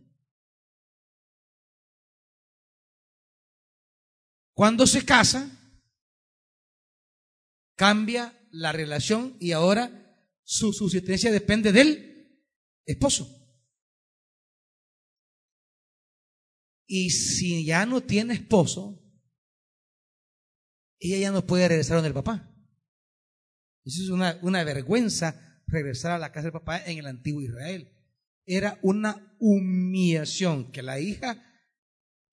Cuando 4.54 4.86
se 4.86 5.04
casa, 5.04 5.50
cambia 7.74 8.40
la 8.52 8.70
relación 8.70 9.36
y 9.40 9.50
ahora 9.50 10.16
su 10.44 10.72
subsistencia 10.72 11.32
depende 11.32 11.72
del 11.72 12.40
esposo. 12.86 13.28
Y 16.86 17.10
si 17.10 17.64
ya 17.64 17.86
no 17.86 18.02
tiene 18.02 18.34
esposo, 18.34 19.02
ella 21.00 21.18
ya 21.18 21.32
no 21.32 21.44
puede 21.44 21.66
regresar 21.66 21.96
donde 21.96 22.08
el 22.08 22.14
papá. 22.14 22.53
Eso 23.84 24.02
es 24.02 24.08
una, 24.08 24.64
vergüenza 24.64 25.60
regresar 25.66 26.12
a 26.12 26.18
la 26.18 26.32
casa 26.32 26.44
del 26.44 26.52
papá 26.52 26.82
en 26.84 26.98
el 26.98 27.06
antiguo 27.06 27.42
Israel. 27.42 27.90
Era 28.46 28.78
una 28.82 29.36
humillación 29.38 30.72
que 30.72 30.82
la 30.82 31.00
hija 31.00 31.42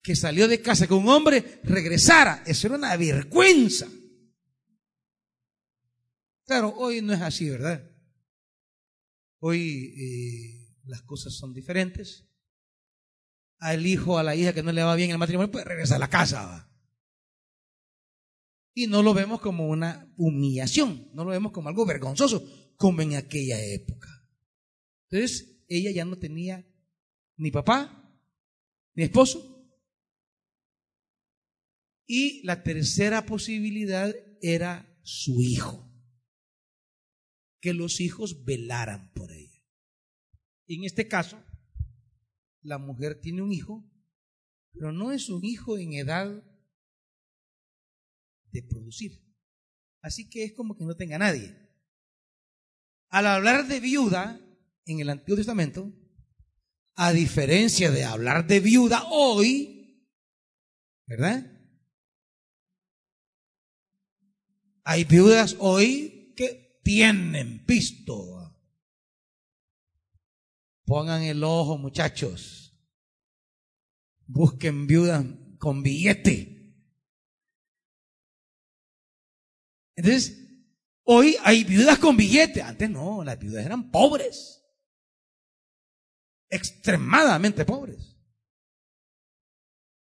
que 0.02 0.16
salió 0.16 0.48
de 0.48 0.62
casa 0.62 0.88
con 0.88 1.00
un 1.00 1.10
hombre 1.10 1.62
regresara. 1.64 2.44
Eso 2.46 2.68
era 2.68 2.78
una 2.78 2.96
vergüenza. 2.96 3.88
Claro, 6.46 6.74
hoy 6.78 7.02
no 7.02 7.14
es 7.14 7.22
así, 7.22 7.50
¿verdad? 7.50 7.84
Hoy 9.40 9.94
eh, 9.98 10.78
las 10.86 11.02
cosas 11.04 11.34
son 11.34 11.54
diferentes 11.54 12.28
al 13.60 13.86
hijo, 13.86 14.18
a 14.18 14.24
la 14.24 14.36
hija 14.36 14.54
que 14.54 14.64
no 14.64 14.72
le 14.72 14.84
va 14.84 14.96
bien 14.96 15.12
el 15.12 15.18
matrimonio, 15.18 15.52
pues 15.52 15.66
regresa 15.66 15.96
a 15.96 16.00
la 16.00 16.10
casa. 16.10 16.71
Y 18.74 18.88
no 18.88 19.04
lo 19.04 19.14
vemos 19.14 19.42
como 19.42 19.68
una 19.68 20.12
humillación, 20.18 21.10
no 21.14 21.24
lo 21.26 21.32
vemos 21.32 21.52
como 21.52 21.70
algo 21.70 21.86
vergonzoso, 21.86 22.74
como 22.78 23.02
en 23.02 23.16
aquella 23.16 23.64
época. 23.64 24.08
Entonces, 25.10 25.66
ella 25.68 25.92
ya 25.92 26.06
no 26.06 26.18
tenía 26.18 26.66
ni 27.38 27.52
papá, 27.52 28.02
ni 28.94 29.04
esposo. 29.04 29.48
Y 32.06 32.44
la 32.44 32.64
tercera 32.64 33.26
posibilidad 33.26 34.14
era 34.42 35.00
su 35.04 35.42
hijo. 35.42 35.90
Que 37.60 37.74
los 37.74 38.02
hijos 38.02 38.44
velaran 38.44 39.12
por 39.14 39.32
ella. 39.32 39.64
En 40.68 40.84
este 40.84 41.08
caso, 41.08 41.44
la 42.62 42.78
mujer 42.78 43.20
tiene 43.20 43.42
un 43.42 43.52
hijo, 43.52 43.90
pero 44.72 44.92
no 44.92 45.12
es 45.12 45.30
un 45.30 45.44
hijo 45.44 45.78
en 45.78 45.94
edad 45.94 46.44
de 48.52 48.64
producir. 48.64 49.24
Así 50.02 50.30
que 50.30 50.44
es 50.44 50.54
como 50.54 50.78
que 50.78 50.86
no 50.86 50.96
tenga 50.96 51.18
nadie. 51.18 51.56
Al 53.10 53.28
hablar 53.28 53.68
de 53.68 53.80
viuda 53.80 54.40
en 54.86 55.00
el 55.00 55.10
Antiguo 55.10 55.38
Testamento, 55.38 55.92
a 56.96 57.12
diferencia 57.12 57.92
de 57.92 58.04
hablar 58.04 58.48
de 58.48 58.60
viuda 58.60 59.04
hoy, 59.10 60.08
¿verdad? 61.06 61.46
Hay 64.84 65.04
viudas 65.04 65.56
hoy 65.60 66.34
que 66.36 66.80
tienen 66.84 67.66
pisto, 67.66 68.42
Pongan 70.92 71.24
el 71.24 71.42
ojo, 71.46 71.78
muchachos. 71.78 72.78
Busquen 74.26 74.88
viudas 74.88 75.26
con 75.58 75.84
billete. 75.84 76.61
Entonces, 80.02 80.36
hoy 81.04 81.38
hay 81.44 81.64
viudas 81.64 82.00
con 82.00 82.18
billete. 82.18 82.64
Antes 82.64 82.90
no, 82.90 83.24
las 83.24 83.38
viudas 83.38 83.64
eran 83.64 83.92
pobres. 83.92 84.64
Extremadamente 86.50 87.66
pobres. 87.66 88.18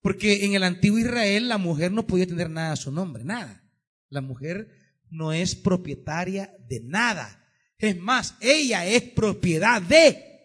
Porque 0.01 0.43
en 0.43 0.53
el 0.53 0.63
antiguo 0.63 0.99
Israel 0.99 1.47
la 1.47 1.57
mujer 1.57 1.93
no 1.93 2.05
podía 2.05 2.27
tener 2.27 2.49
nada 2.49 2.73
a 2.73 2.75
su 2.75 2.91
nombre, 2.91 3.23
nada. 3.23 3.63
La 4.09 4.19
mujer 4.19 4.69
no 5.09 5.31
es 5.31 5.55
propietaria 5.55 6.53
de 6.67 6.81
nada. 6.81 7.49
Es 7.77 7.97
más, 7.97 8.35
ella 8.41 8.85
es 8.85 9.01
propiedad 9.01 9.81
de. 9.81 10.43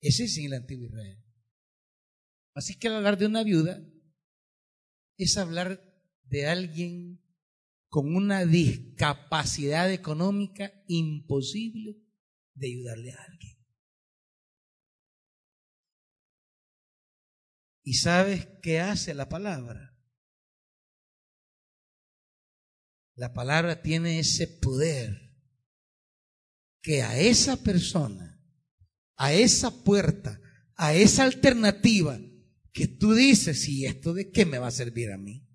Ese 0.00 0.24
es 0.24 0.38
en 0.38 0.46
el 0.46 0.54
antiguo 0.54 0.86
Israel. 0.86 1.22
Así 2.54 2.78
que 2.78 2.88
al 2.88 2.96
hablar 2.96 3.18
de 3.18 3.26
una 3.26 3.44
viuda 3.44 3.86
es 5.18 5.36
hablar 5.36 5.84
de 6.24 6.46
alguien 6.46 7.27
con 7.88 8.14
una 8.14 8.44
discapacidad 8.44 9.90
económica 9.90 10.72
imposible 10.86 11.96
de 12.54 12.66
ayudarle 12.66 13.12
a 13.12 13.22
alguien. 13.22 13.58
¿Y 17.82 17.94
sabes 17.94 18.46
qué 18.62 18.80
hace 18.80 19.14
la 19.14 19.30
palabra? 19.30 19.96
La 23.14 23.32
palabra 23.32 23.80
tiene 23.80 24.18
ese 24.18 24.46
poder 24.46 25.34
que 26.82 27.02
a 27.02 27.18
esa 27.18 27.62
persona, 27.62 28.40
a 29.16 29.32
esa 29.32 29.82
puerta, 29.82 30.40
a 30.76 30.94
esa 30.94 31.24
alternativa 31.24 32.20
que 32.72 32.86
tú 32.86 33.14
dices, 33.14 33.68
¿y 33.68 33.86
esto 33.86 34.12
de 34.12 34.30
qué 34.30 34.44
me 34.44 34.58
va 34.58 34.68
a 34.68 34.72
servir 34.72 35.10
a 35.10 35.18
mí? 35.18 35.47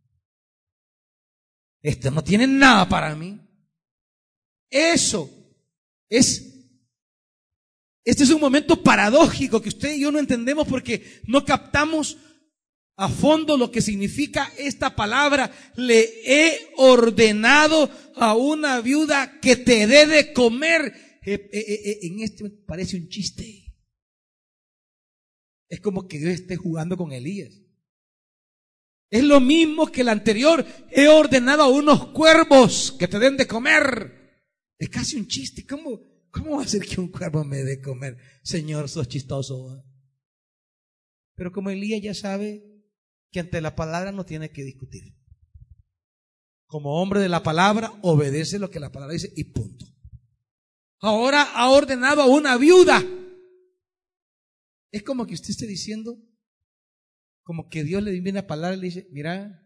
Esto 1.84 2.10
no 2.10 2.24
tiene 2.24 2.48
nada 2.48 2.90
para 2.90 3.16
mí. 3.16 3.40
Eso 4.72 5.30
es 6.10 6.54
este 8.06 8.24
es 8.24 8.32
un 8.32 8.42
momento 8.42 8.84
paradójico 8.84 9.62
que 9.62 9.70
usted 9.70 9.96
y 9.96 10.02
yo 10.02 10.12
no 10.12 10.20
entendemos 10.20 10.68
porque 10.68 11.22
no 11.26 11.46
captamos 11.46 12.18
a 12.96 13.08
fondo 13.08 13.58
lo 13.58 13.72
que 13.72 13.82
significa 13.82 14.52
esta 14.58 14.96
palabra. 14.96 15.52
Le 15.76 16.10
he 16.26 16.72
ordenado 16.78 17.90
a 18.16 18.36
una 18.36 18.82
viuda 18.82 19.40
que 19.40 19.56
te 19.56 19.88
dé 19.88 20.06
de 20.06 20.34
comer. 20.34 21.20
Eh, 21.26 21.50
eh, 21.54 21.82
eh, 21.86 22.00
en 22.02 22.20
este 22.20 22.50
parece 22.50 22.98
un 22.98 23.08
chiste. 23.08 23.74
Es 25.70 25.80
como 25.80 26.08
que 26.08 26.20
Dios 26.20 26.34
esté 26.34 26.58
jugando 26.58 26.98
con 26.98 27.14
Elías. 27.14 27.63
Es 29.14 29.24
lo 29.24 29.40
mismo 29.40 29.92
que 29.92 30.02
el 30.02 30.10
anterior. 30.10 30.66
He 30.90 31.08
ordenado 31.08 31.62
a 31.62 31.70
unos 31.70 32.08
cuervos 32.08 32.96
que 32.98 33.08
te 33.08 33.20
den 33.20 33.38
de 33.38 33.46
comer. 33.46 34.42
Es 34.80 34.90
casi 34.90 35.18
un 35.18 35.28
chiste. 35.28 35.68
¿Cómo, 35.68 36.02
cómo 36.32 36.58
va 36.58 36.64
a 36.64 36.68
ser 36.68 36.84
que 36.84 37.00
un 37.00 37.10
cuervo 37.10 37.44
me 37.44 37.58
dé 37.58 37.80
comer? 37.80 38.18
Señor, 38.42 38.90
sos 38.90 39.08
chistoso. 39.08 39.86
Pero 41.36 41.52
como 41.52 41.70
Elías 41.70 42.02
ya 42.02 42.16
sabe 42.16 42.64
que 43.32 43.40
ante 43.40 43.62
la 43.62 43.76
palabra 43.76 44.12
no 44.12 44.26
tiene 44.26 44.50
que 44.50 44.64
discutir. 44.64 45.16
Como 46.66 47.00
hombre 47.00 47.20
de 47.20 47.30
la 47.30 47.44
palabra, 47.44 47.94
obedece 48.02 48.58
lo 48.58 48.72
que 48.72 48.80
la 48.80 48.92
palabra 48.92 49.14
dice 49.14 49.32
y 49.36 49.44
punto. 49.44 49.86
Ahora 51.02 51.44
ha 51.54 51.70
ordenado 51.70 52.24
a 52.24 52.26
una 52.26 52.58
viuda. 52.58 53.04
Es 54.90 55.04
como 55.04 55.28
que 55.28 55.36
usted 55.36 55.52
esté 55.52 55.68
diciendo, 55.68 56.18
como 57.44 57.70
que 57.70 57.84
Dios 57.84 58.02
le 58.02 58.12
viene 58.12 58.32
una 58.32 58.48
palabra 58.48 58.76
y 58.76 58.80
le 58.80 58.86
dice, 58.86 59.08
mira, 59.12 59.62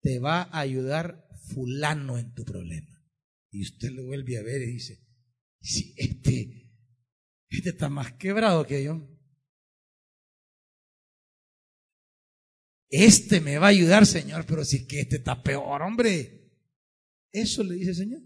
te 0.00 0.18
va 0.18 0.42
a 0.42 0.60
ayudar 0.60 1.28
fulano 1.54 2.18
en 2.18 2.32
tu 2.34 2.44
problema. 2.44 3.02
Y 3.50 3.62
usted 3.62 3.90
lo 3.90 4.04
vuelve 4.04 4.38
a 4.38 4.42
ver 4.42 4.62
y 4.62 4.72
dice, 4.72 5.06
sí, 5.60 5.94
este, 5.96 6.72
este 7.48 7.70
está 7.70 7.88
más 7.88 8.12
quebrado 8.14 8.66
que 8.66 8.82
yo. 8.82 9.08
Este 12.88 13.40
me 13.40 13.58
va 13.58 13.66
a 13.66 13.70
ayudar, 13.70 14.06
Señor, 14.06 14.46
pero 14.46 14.64
si 14.64 14.86
que 14.86 15.00
este 15.00 15.16
está 15.16 15.42
peor, 15.42 15.82
hombre. 15.82 16.52
Eso 17.32 17.62
le 17.62 17.74
dice 17.74 17.90
el 17.90 17.96
Señor. 17.96 18.22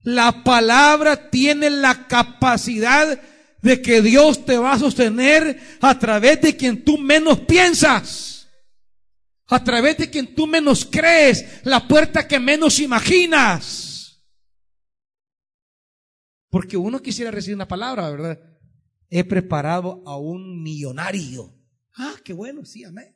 La 0.00 0.44
palabra 0.44 1.30
tiene 1.30 1.70
la 1.70 2.06
capacidad 2.06 3.20
de 3.62 3.82
que 3.82 4.02
Dios 4.02 4.44
te 4.44 4.56
va 4.56 4.72
a 4.72 4.78
sostener 4.78 5.60
a 5.80 5.98
través 5.98 6.40
de 6.40 6.56
quien 6.56 6.84
tú 6.84 6.98
menos 6.98 7.40
piensas, 7.40 8.48
a 9.46 9.62
través 9.62 9.98
de 9.98 10.10
quien 10.10 10.34
tú 10.34 10.46
menos 10.46 10.84
crees, 10.84 11.64
la 11.64 11.86
puerta 11.86 12.26
que 12.28 12.38
menos 12.38 12.78
imaginas. 12.78 14.24
Porque 16.50 16.76
uno 16.76 17.02
quisiera 17.02 17.30
recibir 17.30 17.56
una 17.56 17.68
palabra, 17.68 18.08
¿verdad? 18.10 18.40
He 19.10 19.24
preparado 19.24 20.02
a 20.06 20.16
un 20.16 20.62
millonario. 20.62 21.54
Ah, 21.96 22.14
qué 22.24 22.32
bueno, 22.32 22.64
sí, 22.64 22.84
amén. 22.84 23.14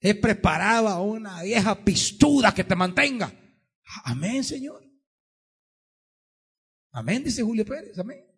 He 0.00 0.14
preparado 0.14 0.88
a 0.88 1.00
una 1.00 1.42
vieja 1.42 1.84
pistuda 1.84 2.52
que 2.52 2.64
te 2.64 2.74
mantenga. 2.74 3.32
Amén, 4.04 4.42
Señor. 4.42 4.82
Amén, 6.90 7.22
dice 7.22 7.42
Julio 7.42 7.64
Pérez. 7.64 7.96
Amén. 7.98 8.31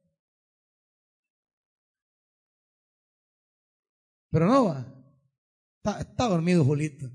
Pero 4.34 4.46
no 4.48 4.64
va. 4.64 6.00
Está, 6.00 6.26
dormido 6.26 6.64
Julito. 6.64 7.08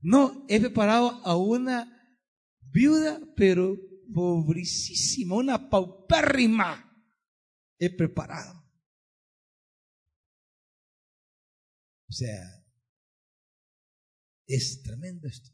No, 0.00 0.46
he 0.48 0.58
preparado 0.58 1.20
a 1.22 1.36
una 1.36 2.16
viuda, 2.62 3.20
pero 3.36 3.76
pobrecísima, 4.14 5.34
una 5.34 5.68
paupérrima. 5.68 6.82
He 7.78 7.94
preparado. 7.94 8.58
O 12.08 12.12
sea, 12.12 12.64
es 14.46 14.82
tremendo 14.82 15.28
esto. 15.28 15.50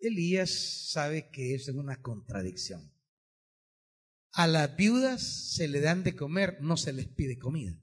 Elías 0.00 0.90
sabe 0.90 1.30
que 1.30 1.54
es 1.54 1.68
una 1.68 2.02
contradicción. 2.02 2.92
A 4.32 4.46
las 4.46 4.76
viudas 4.76 5.22
se 5.22 5.68
le 5.68 5.80
dan 5.80 6.04
de 6.04 6.16
comer, 6.16 6.58
no 6.60 6.76
se 6.76 6.92
les 6.92 7.06
pide 7.06 7.38
comida. 7.38 7.78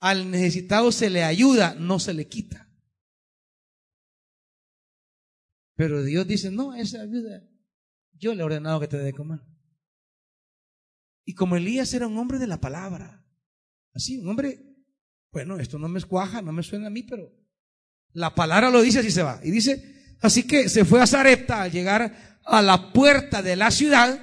Al 0.00 0.30
necesitado 0.30 0.90
se 0.90 1.08
le 1.10 1.22
ayuda, 1.22 1.74
no 1.74 2.00
se 2.00 2.12
le 2.12 2.26
quita. 2.26 2.68
Pero 5.76 6.02
Dios 6.02 6.26
dice, 6.26 6.50
no, 6.50 6.74
esa 6.74 7.04
viuda, 7.06 7.48
yo 8.12 8.34
le 8.34 8.42
he 8.42 8.44
ordenado 8.44 8.80
que 8.80 8.88
te 8.88 8.98
dé 8.98 9.04
de 9.04 9.12
comer. 9.12 9.40
Y 11.24 11.34
como 11.34 11.56
Elías 11.56 11.94
era 11.94 12.08
un 12.08 12.18
hombre 12.18 12.38
de 12.38 12.48
la 12.48 12.60
palabra, 12.60 13.24
así, 13.94 14.18
un 14.18 14.28
hombre, 14.28 14.76
bueno, 15.30 15.58
esto 15.58 15.78
no 15.78 15.88
me 15.88 16.00
escuaja, 16.00 16.42
no 16.42 16.52
me 16.52 16.64
suena 16.64 16.88
a 16.88 16.90
mí, 16.90 17.04
pero 17.04 17.32
la 18.12 18.34
palabra 18.34 18.70
lo 18.70 18.82
dice 18.82 18.98
así 18.98 19.10
se 19.10 19.22
va. 19.22 19.40
Y 19.44 19.50
dice, 19.52 20.16
así 20.20 20.46
que 20.46 20.68
se 20.68 20.84
fue 20.84 21.00
a 21.00 21.06
Zarepta 21.06 21.62
al 21.62 21.70
llegar 21.70 22.31
a 22.44 22.62
la 22.62 22.92
puerta 22.92 23.42
de 23.42 23.56
la 23.56 23.70
ciudad. 23.70 24.18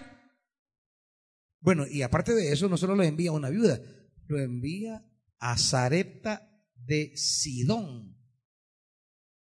Bueno, 1.61 1.85
y 1.87 2.01
aparte 2.01 2.33
de 2.33 2.51
eso, 2.51 2.69
no 2.69 2.77
solo 2.77 2.95
lo 2.95 3.03
envía 3.03 3.31
a 3.31 3.33
una 3.33 3.49
viuda, 3.49 3.81
lo 4.27 4.39
envía 4.39 5.05
a 5.39 5.57
Zarepta 5.57 6.49
de 6.75 7.15
Sidón. 7.15 8.17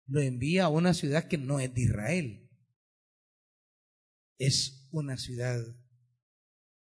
Lo 0.07 0.19
envía 0.21 0.65
a 0.65 0.69
una 0.69 0.93
ciudad 0.93 1.27
que 1.27 1.37
no 1.37 1.59
es 1.59 1.73
de 1.73 1.81
Israel. 1.81 2.49
Es 4.37 4.89
una 4.91 5.17
ciudad 5.17 5.63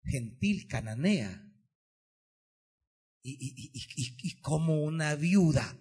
gentil 0.05 0.67
cananea. 0.67 1.45
Y, 3.23 3.33
y, 3.33 3.71
y, 3.75 4.17
y, 4.23 4.41
como 4.41 4.83
una 4.83 5.15
viuda. 5.15 5.77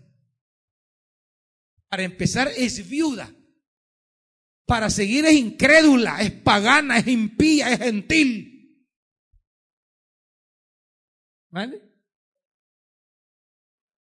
Para 1.88 2.04
empezar, 2.04 2.50
es 2.58 2.90
viuda. 2.90 3.34
Para 4.68 4.90
seguir 4.90 5.26
es 5.26 5.34
incrédula, 5.34 6.22
es 6.22 6.32
pagana, 6.32 6.98
es 6.98 7.08
impía, 7.08 7.72
es 7.72 7.80
gentil. 7.80 8.86
¿Vale? 11.50 11.82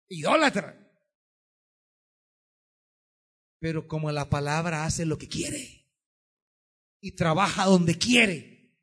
Idólatra. 0.08 0.74
Pero 3.60 3.90
como 3.90 4.10
la 4.14 4.30
palabra 4.30 4.86
hace 4.86 5.06
lo 5.06 5.18
que 5.18 5.28
quiere 5.28 5.86
y 7.02 7.12
trabaja 7.12 7.66
donde 7.66 7.98
quiere 7.98 8.74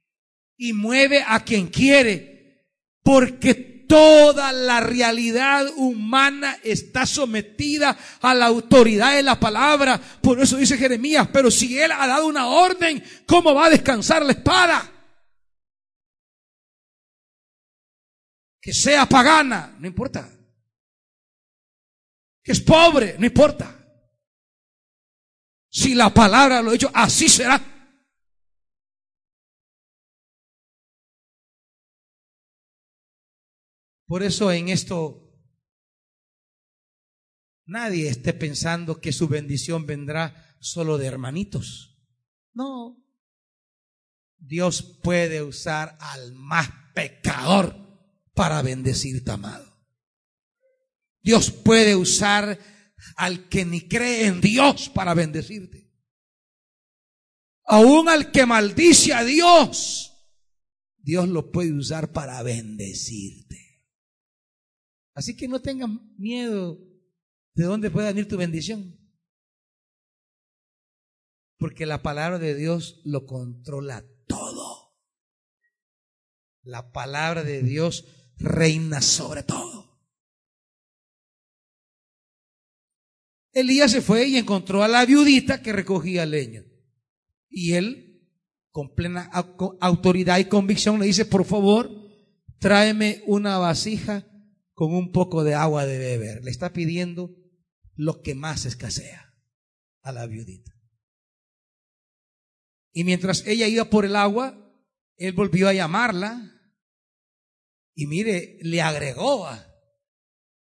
y 0.59 0.75
mueve 0.75 1.25
a 1.27 1.45
quien 1.45 1.69
quiere, 1.69 2.69
porque 3.03 3.74
Toda 3.87 4.53
la 4.53 4.81
realidad 4.81 5.67
humana 5.77 6.59
está 6.63 7.07
sometida 7.07 7.97
a 8.21 8.35
la 8.35 8.47
autoridad 8.47 9.15
de 9.15 9.23
la 9.23 9.39
palabra. 9.39 10.01
Por 10.21 10.41
eso 10.41 10.57
dice 10.57 10.77
Jeremías, 10.77 11.29
pero 11.33 11.51
si 11.51 11.79
él 11.79 11.93
ha 11.93 12.07
dado 12.07 12.27
una 12.27 12.47
orden, 12.47 13.03
¿cómo 13.27 13.55
va 13.55 13.67
a 13.67 13.71
descansar 13.71 14.25
la 14.25 14.33
espada? 14.33 14.91
que 18.65 18.73
sea 18.73 19.05
pagana, 19.07 19.77
no 19.79 19.87
importa. 19.87 20.27
Que 22.43 22.53
es 22.53 22.61
pobre, 22.61 23.15
no 23.19 23.27
importa. 23.27 23.79
Si 25.71 25.95
la 25.95 26.09
palabra 26.15 26.63
lo 26.63 26.71
ha 26.71 26.73
dicho, 26.73 26.91
así 26.95 27.29
será. 27.29 27.61
Por 34.07 34.23
eso 34.23 34.53
en 34.53 34.69
esto 34.69 35.25
nadie 37.65 38.09
esté 38.09 38.33
pensando 38.35 39.01
que 39.01 39.13
su 39.13 39.29
bendición 39.29 39.87
vendrá 39.87 40.57
solo 40.61 40.99
de 40.99 41.07
hermanitos. 41.07 41.99
No. 42.53 43.03
Dios 44.39 44.83
puede 45.03 45.43
usar 45.43 45.97
al 46.01 46.33
más 46.35 46.69
pecador 46.95 47.77
para 48.35 48.63
bendecirte, 48.63 49.31
amado. 49.31 49.75
Dios 51.23 51.51
puede 51.51 51.97
usar 51.97 52.59
al 53.17 53.49
que 53.49 53.65
ni 53.65 53.89
cree 53.89 54.27
en 54.27 54.41
Dios 54.41 54.91
para 54.91 55.15
bendecirte. 55.15 55.91
Aún 57.67 58.11
al 58.11 58.31
que 58.31 58.45
maldice 58.45 59.15
a 59.15 59.25
Dios, 59.25 60.13
Dios 60.99 61.29
lo 61.29 61.51
puede 61.51 61.73
usar 61.73 62.13
para 62.13 62.43
bendecirte. 62.43 63.64
Así 65.15 65.37
que 65.37 65.47
no 65.47 65.61
tengas 65.61 65.91
miedo 66.19 66.79
de 67.55 67.65
dónde 67.65 67.91
pueda 67.91 68.09
venir 68.09 68.29
tu 68.29 68.37
bendición. 68.37 68.99
Porque 71.57 71.87
la 71.87 72.03
palabra 72.03 72.39
de 72.39 72.55
Dios 72.55 73.01
lo 73.05 73.25
controla 73.27 74.05
todo. 74.27 74.99
La 76.63 76.91
palabra 76.91 77.45
de 77.45 77.63
Dios 77.63 78.05
reina 78.37 79.01
sobre 79.01 79.45
todo. 79.45 79.75
Elías 83.53 83.93
se 83.93 84.03
fue 84.03 84.27
y 84.27 84.37
encontró 84.37 84.83
a 84.83 84.89
la 84.89 85.07
viudita 85.07 85.63
que 85.63 85.73
recogía 85.73 86.27
leña. 86.27 86.65
Y 87.49 87.75
él, 87.75 88.29
con 88.71 88.93
plena 88.95 89.31
autoridad 89.81 90.39
y 90.39 90.47
convicción, 90.47 90.99
le 90.99 91.07
dice, 91.07 91.25
por 91.25 91.45
favor, 91.45 91.89
tráeme 92.59 93.23
una 93.29 93.59
vasija 93.59 94.27
con 94.75 94.93
un 94.95 95.13
poco 95.13 95.45
de 95.45 95.55
agua 95.55 95.87
de 95.87 95.99
beber. 95.99 96.45
Le 96.45 96.51
está 96.51 96.73
pidiendo 96.73 97.35
lo 97.95 98.21
que 98.23 98.35
más 98.35 98.67
escasea 98.67 99.35
a 100.03 100.13
la 100.13 100.27
viudita. 100.27 100.73
Y 102.93 103.05
mientras 103.05 103.47
ella 103.47 103.67
iba 103.67 103.87
por 103.87 104.05
el 104.05 104.17
agua, 104.17 104.61
él 105.17 105.33
volvió 105.33 105.69
a 105.69 105.73
llamarla 105.73 106.51
y 107.95 108.07
mire, 108.07 108.59
le 108.61 108.83
agregó, 108.83 109.49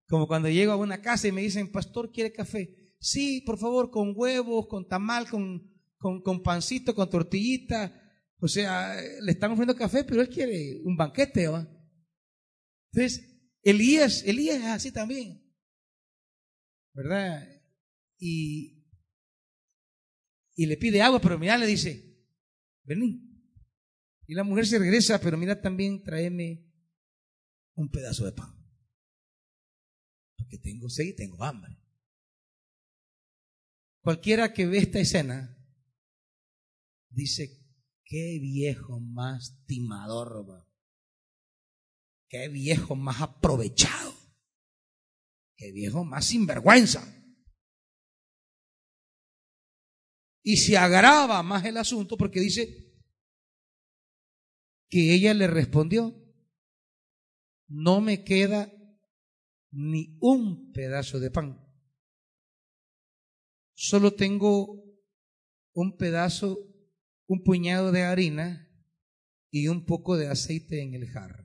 como 0.08 0.28
cuando 0.28 0.50
llego 0.50 0.74
a 0.74 0.78
una 0.78 1.02
casa 1.02 1.28
y 1.28 1.32
me 1.32 1.42
dicen, 1.42 1.72
pastor, 1.72 2.12
¿quiere 2.12 2.34
café? 2.34 2.94
Sí, 3.00 3.42
por 3.46 3.58
favor, 3.58 3.90
con 3.90 4.14
huevos, 4.16 4.68
con 4.68 4.88
tamal, 4.88 5.30
con, 5.30 5.72
con, 5.98 6.44
pancito, 6.44 6.94
con 6.94 7.10
tortillita. 7.10 7.98
O 8.40 8.48
sea, 8.48 8.96
le 9.22 9.32
están 9.32 9.52
ofreciendo 9.52 9.76
café, 9.76 10.04
pero 10.04 10.22
él 10.22 10.30
quiere 10.30 10.82
un 10.84 10.98
banquete. 10.98 11.48
¿va? 11.48 11.68
Entonces, 12.92 13.31
Elías, 13.64 14.24
Elías 14.24 14.58
es 14.58 14.66
así 14.66 14.92
también. 14.92 15.42
¿Verdad? 16.94 17.48
Y, 18.18 18.86
y 20.56 20.66
le 20.66 20.78
pide 20.78 21.02
agua, 21.02 21.22
pero 21.22 21.40
mira, 21.40 21.58
le 21.58 21.68
dice, 21.68 22.18
vení. 22.84 23.28
Y 24.28 24.34
la 24.34 24.44
mujer 24.44 24.66
se 24.66 24.80
regresa, 24.80 25.20
pero 25.20 25.38
mira 25.38 25.62
también, 25.62 26.04
tráeme 26.04 26.66
un 27.76 27.90
pedazo 27.90 28.26
de 28.26 28.32
pan. 28.32 28.56
Porque 30.38 30.58
tengo 30.58 30.90
sed 30.90 31.06
y 31.06 31.16
tengo 31.16 31.44
hambre. 31.44 31.78
Cualquiera 34.02 34.52
que 34.52 34.66
ve 34.66 34.80
esta 34.80 35.00
escena 35.00 35.58
dice, 37.10 37.62
qué 38.04 38.40
viejo 38.42 39.00
más 39.00 39.64
timador, 39.66 40.66
qué 42.32 42.48
viejo 42.48 42.96
más 42.96 43.22
aprovechado, 43.22 44.16
qué 45.58 45.74
viejo 45.74 46.06
más 46.06 46.26
sinvergüenza. 46.26 47.06
Y 50.42 50.56
se 50.56 50.78
agrava 50.78 51.44
más 51.44 51.66
el 51.66 51.76
asunto 51.76 52.18
porque 52.18 52.40
dice 52.40 52.96
que 54.90 55.14
ella 55.14 55.34
le 55.34 55.48
respondió, 55.48 56.16
no 57.68 58.00
me 58.00 58.24
queda 58.24 58.72
ni 59.72 60.18
un 60.22 60.72
pedazo 60.72 61.20
de 61.20 61.32
pan. 61.32 61.62
Solo 63.74 64.16
tengo 64.16 64.86
un 65.74 65.98
pedazo, 65.98 66.60
un 67.28 67.44
puñado 67.44 67.92
de 67.92 68.04
harina 68.04 68.70
y 69.52 69.68
un 69.68 69.86
poco 69.86 70.16
de 70.16 70.30
aceite 70.30 70.82
en 70.82 70.94
el 70.94 71.10
jarro. 71.10 71.41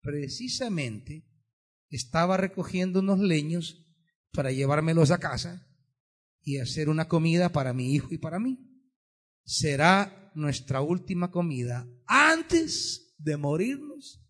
Precisamente 0.00 1.26
estaba 1.90 2.36
recogiendo 2.36 3.00
unos 3.00 3.18
leños 3.20 3.84
para 4.32 4.52
llevármelos 4.52 5.10
a 5.10 5.18
casa 5.18 5.66
y 6.42 6.58
hacer 6.58 6.88
una 6.88 7.08
comida 7.08 7.50
para 7.50 7.72
mi 7.72 7.94
hijo 7.94 8.08
y 8.12 8.18
para 8.18 8.38
mí. 8.38 8.58
Será 9.44 10.30
nuestra 10.34 10.80
última 10.80 11.30
comida 11.30 11.88
antes 12.06 13.14
de 13.18 13.36
morirnos 13.36 14.24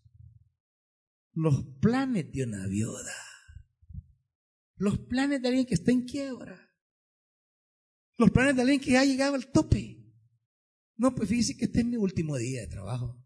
los 1.33 1.63
planes 1.79 2.31
de 2.31 2.43
una 2.43 2.67
viuda, 2.67 3.15
los 4.75 4.97
planes 4.99 5.41
de 5.41 5.47
alguien 5.47 5.65
que 5.65 5.75
está 5.75 5.91
en 5.91 6.05
quiebra, 6.05 6.69
los 8.17 8.31
planes 8.31 8.55
de 8.55 8.61
alguien 8.61 8.79
que 8.79 8.97
ha 8.97 9.05
llegado 9.05 9.35
al 9.35 9.51
tope. 9.51 9.97
No, 10.97 11.15
pues 11.15 11.29
fíjese 11.29 11.55
que 11.55 11.65
este 11.65 11.79
es 11.79 11.85
mi 11.85 11.95
último 11.95 12.35
día 12.35 12.61
de 12.61 12.67
trabajo. 12.67 13.23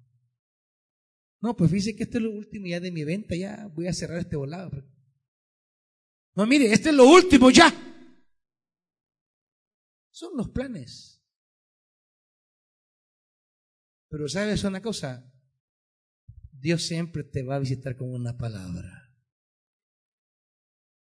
No, 1.44 1.58
pues 1.58 1.70
fíjese 1.70 1.94
que 1.98 2.04
este 2.04 2.20
es 2.20 2.24
lo 2.24 2.32
último 2.32 2.68
ya 2.68 2.80
de 2.80 2.90
mi 2.90 3.04
venta, 3.04 3.36
ya 3.36 3.68
voy 3.76 3.88
a 3.88 3.94
cerrar 3.94 4.18
este 4.18 4.38
volado. 4.38 4.82
No, 6.36 6.48
mire, 6.48 6.72
este 6.72 6.88
es 6.88 6.96
lo 6.96 7.06
último 7.06 7.52
ya. 7.52 7.70
Son 10.10 10.38
los 10.38 10.50
planes. 10.52 11.22
Pero 14.08 14.30
sabes 14.30 14.64
una 14.64 14.82
cosa, 14.82 15.30
Dios 16.54 16.84
siempre 16.84 17.26
te 17.26 17.44
va 17.44 17.58
a 17.58 17.60
visitar 17.60 17.98
con 17.98 18.14
una 18.14 18.38
palabra. 18.38 19.14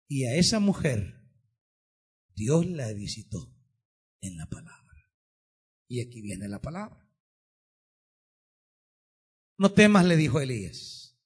Y 0.07 0.25
a 0.25 0.35
esa 0.35 0.59
mujer, 0.59 1.29
Dios 2.33 2.65
la 2.65 2.91
visitó 2.93 3.55
en 4.19 4.37
la 4.37 4.47
palabra. 4.47 5.11
Y 5.87 6.01
aquí 6.01 6.21
viene 6.23 6.47
la 6.47 6.59
palabra. 6.59 7.02
No 9.63 9.71
temas, 9.71 10.03
le 10.03 10.17
dijo 10.17 10.41
Elías. 10.41 11.17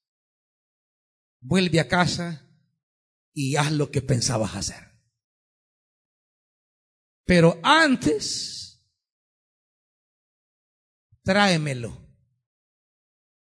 Vuelve 1.41 1.79
a 1.79 1.87
casa 1.87 2.47
y 3.33 3.55
haz 3.55 3.71
lo 3.71 3.89
que 3.89 4.03
pensabas 4.03 4.55
hacer. 4.55 4.91
Pero 7.25 7.59
antes, 7.63 8.87
tráemelo 11.23 11.97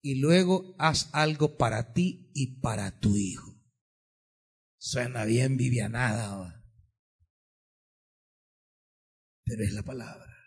y 0.03 0.19
luego 0.21 0.75
haz 0.77 1.09
algo 1.11 1.57
para 1.57 1.93
ti 1.93 2.29
y 2.35 2.59
para 2.61 2.99
tu 2.99 3.15
hijo. 3.15 3.59
Suena 4.77 5.25
bien 5.25 5.57
vivianada, 5.57 6.63
pero 9.43 9.63
es 9.63 9.73
la 9.73 9.81
palabra. 9.81 10.37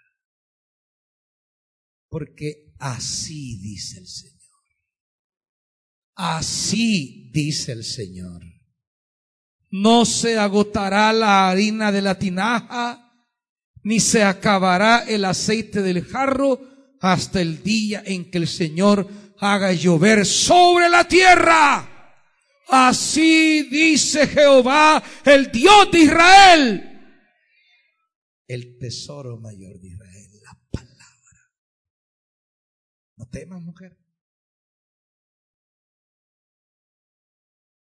Porque 2.09 2.70
así 2.81 3.61
dice 3.61 4.01
el 4.01 4.09
Señor. 4.09 4.41
Así 6.17 7.31
dice 7.33 7.73
el 7.73 7.85
Señor. 7.85 8.43
No 9.71 10.05
se 10.05 10.37
agotará 10.37 11.13
la 11.13 11.49
harina 11.49 11.93
de 11.93 12.03
la 12.03 12.19
tinaja, 12.19 13.15
ni 13.83 14.01
se 14.01 14.25
acabará 14.25 15.05
el 15.07 15.25
aceite 15.25 15.81
del 15.81 16.05
jarro 16.05 16.61
hasta 17.01 17.41
el 17.41 17.63
día 17.63 18.03
en 18.05 18.31
que 18.31 18.39
el 18.39 18.49
Señor 18.49 19.09
haga 19.39 19.73
llover 19.73 20.27
sobre 20.27 20.89
la 20.89 21.07
tierra. 21.07 21.87
Así 22.69 23.63
dice 23.71 24.27
Jehová, 24.27 25.03
el 25.25 25.51
Dios 25.51 25.91
de 25.91 25.99
Israel. 25.99 26.87
El 28.47 28.79
tesoro 28.79 29.39
mayor 29.39 29.81
de 29.81 29.89
Israel, 29.89 30.31
la 30.43 30.59
palabra. 30.71 31.53
No 33.17 33.20
temas, 33.31 33.63
mujer. 33.63 33.99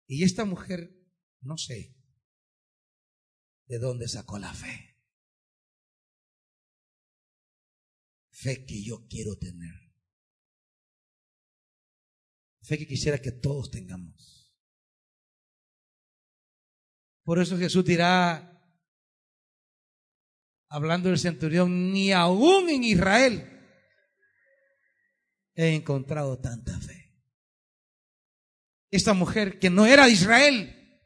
Y 0.08 0.24
esta 0.24 0.46
mujer, 0.46 0.96
no 1.42 1.58
sé 1.58 1.96
de 3.68 3.78
dónde 3.78 4.08
sacó 4.08 4.40
la 4.40 4.54
fe. 4.54 4.98
Fe 8.32 8.66
que 8.66 8.84
yo 8.84 9.06
quiero 9.08 9.38
tener 9.38 9.90
Fe 12.70 12.78
que 12.78 12.86
quisiera 12.86 13.20
que 13.20 13.32
todos 13.32 13.72
tengamos. 13.72 14.54
Por 17.24 17.40
eso 17.40 17.58
Jesús 17.58 17.84
dirá, 17.84 18.64
hablando 20.68 21.10
del 21.10 21.18
centurión, 21.18 21.92
ni 21.92 22.12
aún 22.12 22.70
en 22.70 22.84
Israel 22.84 23.59
he 25.60 25.76
encontrado 25.76 26.40
tanta 26.40 26.80
fe. 26.80 27.14
Esta 28.92 29.14
mujer 29.14 29.60
que 29.60 29.70
no 29.70 29.86
era 29.86 30.06
de 30.06 30.12
Israel 30.12 31.04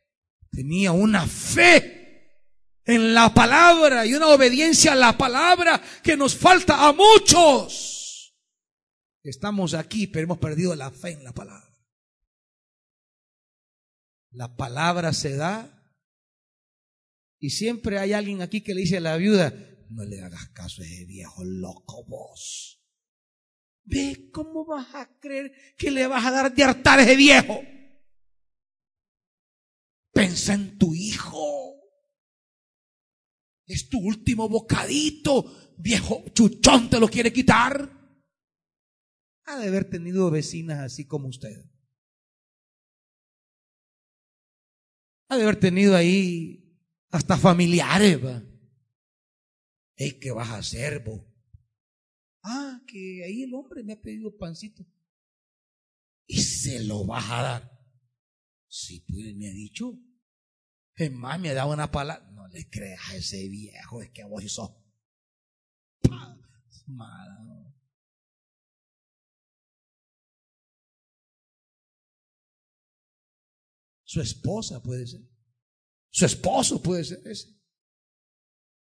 tenía 0.51 0.91
una 0.91 1.27
fe 1.27 2.39
en 2.85 3.15
la 3.15 3.33
palabra 3.33 4.05
y 4.05 4.13
una 4.13 4.27
obediencia 4.27 4.93
a 4.93 4.95
la 4.95 5.17
palabra 5.17 5.81
que 6.03 6.15
nos 6.15 6.35
falta 6.35 6.87
a 6.87 6.93
muchos. 6.93 8.37
Estamos 9.23 9.73
aquí, 9.73 10.05
pero 10.05 10.25
hemos 10.25 10.37
perdido 10.37 10.75
la 10.75 10.91
fe 10.91 11.13
en 11.13 11.23
la 11.23 11.33
palabra. 11.33 11.73
La 14.31 14.55
palabra 14.55 15.13
se 15.13 15.35
da 15.35 15.83
y 17.39 17.49
siempre 17.49 17.97
hay 17.97 18.13
alguien 18.13 18.43
aquí 18.43 18.61
que 18.61 18.75
le 18.75 18.81
dice 18.81 18.97
a 18.97 19.01
la 19.01 19.17
viuda, 19.17 19.51
no 19.89 20.03
le 20.05 20.21
hagas 20.21 20.49
caso 20.49 20.83
a 20.83 20.85
ese 20.85 21.05
viejo 21.05 21.43
loco 21.43 22.05
vos. 22.05 22.82
Ve 23.85 24.29
cómo 24.31 24.65
vas 24.65 24.93
a 24.95 25.19
creer 25.19 25.51
que 25.77 25.91
le 25.91 26.07
vas 26.07 26.25
a 26.25 26.31
dar 26.31 26.53
de 26.53 26.63
hartar 26.63 26.99
a 26.99 27.03
ese 27.03 27.15
viejo. 27.15 27.61
Pensa 30.13 30.53
en 30.53 30.77
tu 30.77 30.93
hijo. 30.93 31.75
Es 33.65 33.89
tu 33.89 33.99
último 33.99 34.47
bocadito. 34.47 35.75
Viejo 35.77 36.23
chuchón 36.33 36.89
te 36.89 36.99
lo 36.99 37.07
quiere 37.07 37.33
quitar. 37.33 37.89
Ha 39.45 39.57
de 39.57 39.67
haber 39.67 39.89
tenido 39.89 40.31
vecinas 40.31 40.79
así 40.79 41.05
como 41.05 41.27
usted. 41.27 41.65
Ha 45.27 45.37
de 45.37 45.43
haber 45.43 45.59
tenido 45.59 45.95
ahí 45.95 46.79
hasta 47.09 47.37
familiares. 47.37 48.23
¿va? 48.23 48.43
¿qué 49.95 50.31
vas 50.31 50.49
a 50.49 50.57
hacer, 50.57 50.99
vos? 50.99 51.32
Ah, 52.43 52.81
que 52.85 53.23
ahí 53.23 53.43
el 53.43 53.53
hombre 53.53 53.83
me 53.83 53.93
ha 53.93 54.01
pedido 54.01 54.37
pancito. 54.37 54.85
Y 56.27 56.41
se 56.41 56.83
lo 56.83 57.05
vas 57.05 57.29
a 57.29 57.41
dar. 57.41 57.79
Si 58.67 58.99
pues 59.01 59.35
me 59.35 59.47
ha 59.47 59.53
dicho. 59.53 59.97
Es 60.95 61.11
más, 61.11 61.39
me 61.39 61.49
ha 61.49 61.53
dado 61.53 61.71
una 61.71 61.91
palabra. 61.91 62.29
No 62.31 62.47
le 62.49 62.69
creas 62.69 63.09
a 63.09 63.15
ese 63.15 63.47
viejo, 63.47 64.01
es 64.01 64.11
que 64.11 64.23
vos 64.25 64.43
sos. 64.51 64.71
Mala. 66.85 67.43
Su 74.13 74.21
esposa 74.21 74.79
puede 74.83 75.07
ser. 75.07 75.21
Su 76.11 76.25
esposo 76.25 76.83
puede 76.83 77.03
ser 77.03 77.25
ese. 77.25 77.59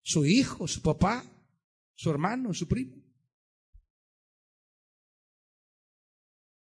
Su 0.02 0.26
hijo, 0.26 0.68
su 0.68 0.82
papá, 0.82 1.24
su 1.94 2.10
hermano, 2.10 2.52
su 2.52 2.68
primo. 2.68 3.03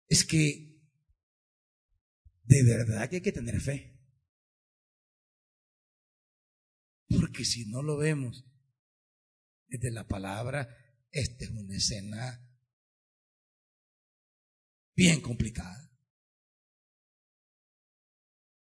Es 0.09 0.25
que 0.25 0.69
de 2.45 2.63
verdad 2.65 3.11
que 3.11 3.17
hay 3.17 3.23
que 3.23 3.33
tener 3.33 3.61
fe. 3.61 3.95
Porque 7.09 7.45
si 7.45 7.67
no 7.67 7.83
lo 7.83 7.97
vemos 7.97 8.45
desde 9.67 9.91
la 9.91 10.07
palabra, 10.07 10.69
esta 11.11 11.45
es 11.45 11.51
una 11.51 11.77
escena 11.77 12.45
bien 14.95 15.21
complicada. 15.21 15.91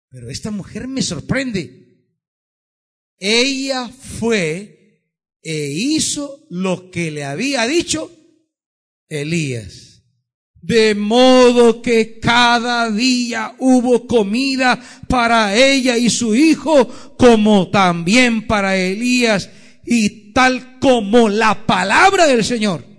Pero 0.09 0.29
esta 0.29 0.49
mujer 0.49 0.87
me 0.87 1.01
sorprende. 1.01 2.07
Ella 3.17 3.87
fue 3.89 4.79
e 5.41 5.69
hizo 5.69 6.47
lo 6.49 6.89
que 6.91 7.11
le 7.11 7.23
había 7.23 7.65
dicho 7.67 8.11
Elías. 9.07 9.88
De 10.61 10.93
modo 10.93 11.81
que 11.81 12.19
cada 12.19 12.91
día 12.91 13.55
hubo 13.59 14.07
comida 14.07 14.81
para 15.07 15.55
ella 15.55 15.97
y 15.97 16.09
su 16.09 16.35
hijo, 16.35 16.87
como 17.17 17.69
también 17.69 18.45
para 18.45 18.75
Elías, 18.75 19.49
y 19.85 20.33
tal 20.33 20.79
como 20.79 21.29
la 21.29 21.65
palabra 21.65 22.27
del 22.27 22.43
Señor 22.43 22.89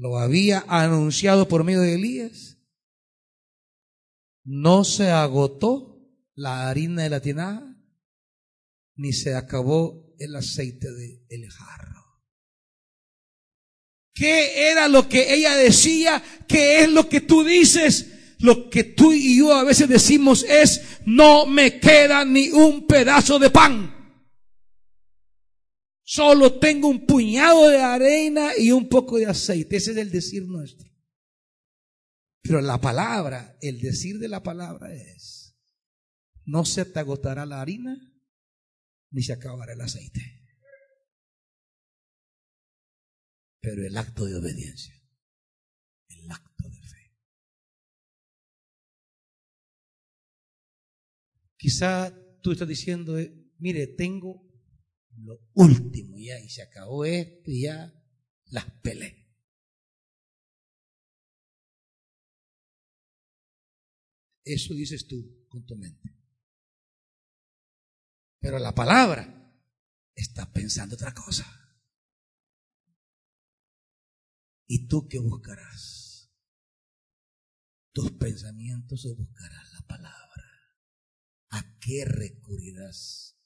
lo 0.00 0.18
había 0.18 0.64
anunciado 0.66 1.46
por 1.46 1.62
medio 1.62 1.82
de 1.82 1.94
Elías, 1.94 2.58
no 4.44 4.82
se 4.82 5.10
agotó 5.10 5.90
la 6.34 6.70
harina 6.70 7.02
de 7.02 7.10
la 7.10 7.20
tinaja, 7.20 7.76
ni 8.96 9.12
se 9.12 9.34
acabó 9.34 10.14
el 10.18 10.34
aceite 10.36 10.90
del 10.90 11.26
el 11.28 11.50
jarro. 11.50 11.99
¿Qué 14.20 14.70
era 14.70 14.86
lo 14.86 15.08
que 15.08 15.32
ella 15.32 15.56
decía? 15.56 16.22
¿Qué 16.46 16.82
es 16.82 16.90
lo 16.90 17.08
que 17.08 17.22
tú 17.22 17.42
dices? 17.42 18.34
Lo 18.40 18.68
que 18.68 18.84
tú 18.84 19.14
y 19.14 19.38
yo 19.38 19.54
a 19.54 19.64
veces 19.64 19.88
decimos 19.88 20.44
es, 20.46 20.98
no 21.06 21.46
me 21.46 21.80
queda 21.80 22.22
ni 22.26 22.50
un 22.50 22.86
pedazo 22.86 23.38
de 23.38 23.48
pan. 23.48 24.20
Solo 26.04 26.58
tengo 26.58 26.88
un 26.88 27.06
puñado 27.06 27.70
de 27.70 27.78
arena 27.78 28.50
y 28.58 28.72
un 28.72 28.90
poco 28.90 29.16
de 29.16 29.24
aceite. 29.24 29.78
Ese 29.78 29.92
es 29.92 29.96
el 29.96 30.10
decir 30.10 30.44
nuestro. 30.46 30.86
Pero 32.42 32.60
la 32.60 32.78
palabra, 32.78 33.56
el 33.62 33.80
decir 33.80 34.18
de 34.18 34.28
la 34.28 34.42
palabra 34.42 34.92
es, 34.94 35.56
no 36.44 36.66
se 36.66 36.84
te 36.84 36.98
agotará 36.98 37.46
la 37.46 37.62
harina 37.62 37.96
ni 39.12 39.22
se 39.22 39.32
acabará 39.32 39.72
el 39.72 39.80
aceite. 39.80 40.39
Pero 43.60 43.86
el 43.86 43.96
acto 43.96 44.24
de 44.24 44.36
obediencia, 44.36 44.94
el 46.08 46.30
acto 46.30 46.68
de 46.68 46.82
fe. 46.82 47.16
Quizá 51.56 52.12
tú 52.42 52.52
estás 52.52 52.68
diciendo, 52.68 53.18
eh, 53.18 53.32
mire, 53.58 53.86
tengo 53.86 54.50
lo 55.16 55.50
último 55.54 56.18
ya 56.18 56.40
y 56.40 56.48
se 56.48 56.62
acabó 56.62 57.04
esto 57.04 57.50
y 57.50 57.62
ya 57.62 57.92
las 58.46 58.64
peleé. 58.82 59.20
Eso 64.42 64.74
dices 64.74 65.06
tú 65.06 65.46
con 65.48 65.64
tu 65.66 65.76
mente. 65.76 66.16
Pero 68.40 68.58
la 68.58 68.74
palabra 68.74 69.54
está 70.14 70.50
pensando 70.50 70.94
otra 70.94 71.12
cosa. 71.12 71.69
¿Y 74.72 74.86
tú 74.86 75.08
qué 75.08 75.18
buscarás? 75.18 76.30
¿Tus 77.92 78.12
pensamientos 78.12 79.04
o 79.04 79.16
buscarás 79.16 79.72
la 79.72 79.80
palabra? 79.80 80.44
¿A 81.50 81.64
qué 81.80 82.04
recurrirás? 82.04 83.36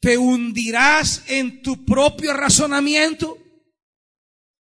¿Te 0.00 0.18
hundirás 0.18 1.22
en 1.28 1.62
tu 1.62 1.84
propio 1.84 2.32
razonamiento? 2.32 3.38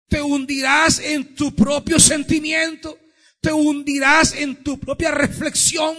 ¿Te 0.08 0.20
hundirás 0.20 0.98
en 0.98 1.36
tu 1.36 1.54
propio 1.54 2.00
sentimiento? 2.00 2.98
¿Te 3.40 3.52
hundirás 3.52 4.34
en 4.34 4.64
tu 4.64 4.80
propia 4.80 5.12
reflexión? 5.12 5.96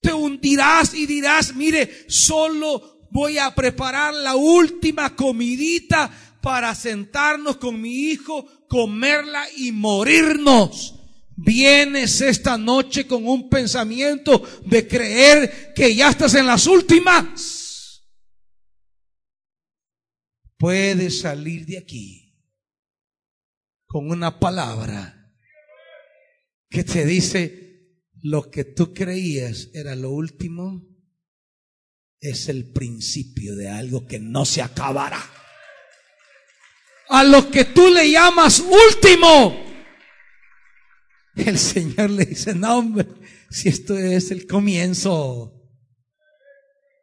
¿Te 0.00 0.12
hundirás 0.12 0.94
y 0.94 1.06
dirás, 1.06 1.56
mire, 1.56 2.06
solo 2.08 3.08
voy 3.10 3.38
a 3.38 3.52
preparar 3.52 4.14
la 4.14 4.36
última 4.36 5.16
comidita 5.16 6.25
para 6.46 6.76
sentarnos 6.76 7.56
con 7.56 7.80
mi 7.80 7.92
hijo, 8.12 8.46
comerla 8.68 9.46
y 9.56 9.72
morirnos. 9.72 10.94
Vienes 11.34 12.20
esta 12.20 12.56
noche 12.56 13.04
con 13.04 13.26
un 13.26 13.50
pensamiento 13.50 14.44
de 14.64 14.86
creer 14.86 15.72
que 15.74 15.92
ya 15.92 16.10
estás 16.10 16.36
en 16.36 16.46
las 16.46 16.68
últimas. 16.68 18.08
Puedes 20.56 21.18
salir 21.18 21.66
de 21.66 21.78
aquí 21.78 22.40
con 23.84 24.08
una 24.08 24.38
palabra 24.38 25.34
que 26.70 26.84
te 26.84 27.04
dice 27.04 28.04
lo 28.22 28.52
que 28.52 28.62
tú 28.62 28.94
creías 28.94 29.68
era 29.74 29.96
lo 29.96 30.12
último 30.12 30.86
es 32.20 32.48
el 32.48 32.70
principio 32.70 33.56
de 33.56 33.68
algo 33.68 34.06
que 34.06 34.20
no 34.20 34.44
se 34.44 34.62
acabará 34.62 35.20
a 37.08 37.24
lo 37.24 37.50
que 37.50 37.64
tú 37.64 37.90
le 37.90 38.10
llamas 38.10 38.60
último. 38.60 39.64
El 41.36 41.58
Señor 41.58 42.10
le 42.10 42.24
dice, 42.24 42.54
no 42.54 42.78
hombre, 42.78 43.06
si 43.50 43.68
esto 43.68 43.96
es 43.96 44.30
el 44.30 44.46
comienzo. 44.46 45.52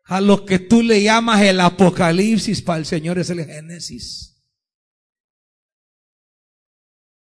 A 0.06 0.20
lo 0.20 0.46
que 0.46 0.60
tú 0.60 0.82
le 0.82 1.02
llamas 1.02 1.42
el 1.42 1.60
Apocalipsis, 1.60 2.62
para 2.62 2.80
el 2.80 2.86
Señor 2.86 3.20
es 3.20 3.30
el 3.30 3.46
Génesis. 3.46 4.44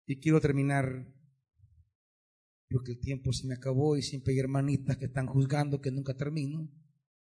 Y 0.06 0.20
quiero 0.20 0.40
terminar 0.40 1.06
porque 2.70 2.92
el 2.92 3.00
tiempo 3.00 3.32
se 3.32 3.46
me 3.46 3.54
acabó 3.54 3.96
y 3.96 4.02
siempre 4.02 4.34
hay 4.34 4.40
hermanitas 4.40 4.96
que 4.98 5.06
están 5.06 5.26
juzgando 5.26 5.80
que 5.80 5.90
nunca 5.90 6.14
termino. 6.14 6.70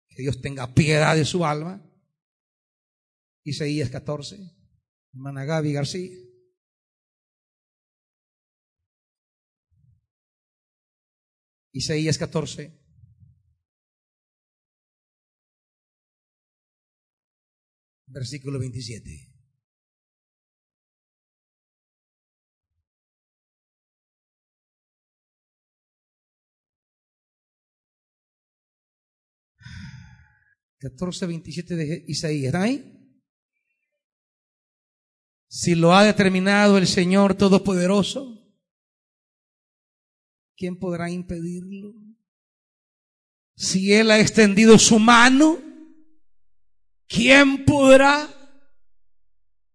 Que 0.09 0.21
Dios 0.21 0.41
tenga 0.41 0.73
piedad 0.73 1.15
de 1.15 1.25
su 1.25 1.45
alma. 1.45 1.85
Isaías 3.43 3.89
14, 3.89 4.39
hermana 5.14 5.45
Gaby 5.45 5.73
García. 5.73 6.11
Isaías 11.72 12.18
14. 12.18 12.72
Versículo 18.07 18.60
27. 18.60 19.34
Catorce 30.80 31.26
veintisiete 31.26 31.76
de 31.76 32.06
Isaías. 32.07 32.48
¿Está 32.48 32.61
ahí? 32.61 33.02
Si 35.55 35.75
lo 35.75 35.93
ha 35.93 36.03
determinado 36.03 36.80
el 36.80 36.88
Señor 36.88 37.35
Todopoderoso, 37.35 38.43
¿quién 40.57 40.80
podrá 40.80 41.11
impedirlo? 41.11 41.93
Si 43.55 43.93
Él 43.93 44.09
ha 44.09 44.19
extendido 44.19 44.80
su 44.80 44.97
mano, 44.97 45.61
¿quién 47.07 47.65
podrá 47.65 48.27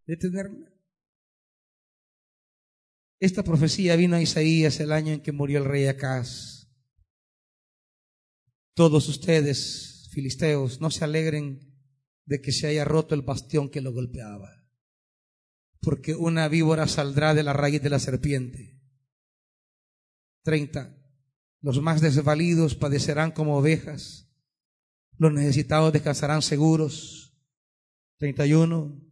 detenerla? 0.05 0.69
Esta 3.21 3.45
profecía 3.45 3.95
vino 3.95 4.17
a 4.17 4.21
Isaías 4.21 4.81
el 4.81 4.91
año 4.91 5.13
en 5.13 5.23
que 5.23 5.31
murió 5.31 5.59
el 5.59 5.65
rey 5.65 5.87
Acaz. 5.87 6.69
Todos 8.75 9.09
ustedes, 9.09 10.11
filisteos, 10.11 10.81
no 10.81 10.91
se 10.91 11.05
alegren 11.05 11.73
de 12.25 12.41
que 12.41 12.51
se 12.51 12.67
haya 12.67 12.85
roto 12.85 13.15
el 13.15 13.23
bastión 13.23 13.71
que 13.71 13.81
lo 13.81 13.93
golpeaba 13.93 14.58
porque 15.81 16.15
una 16.15 16.49
víbora 16.49 16.87
saldrá 16.87 17.35
de 17.35 17.43
la 17.43 17.53
raíz 17.53 17.83
de 17.83 17.91
la 17.91 17.99
serpiente. 17.99 18.81
30. 20.45 20.95
Los 21.61 21.83
más 21.83 22.01
desvalidos 22.01 22.75
padecerán 22.75 23.33
como 23.33 23.57
ovejas, 23.57 24.29
los 25.19 25.33
necesitados 25.33 25.93
descansarán 25.93 26.43
seguros. 26.43 27.37
31. 28.19 29.05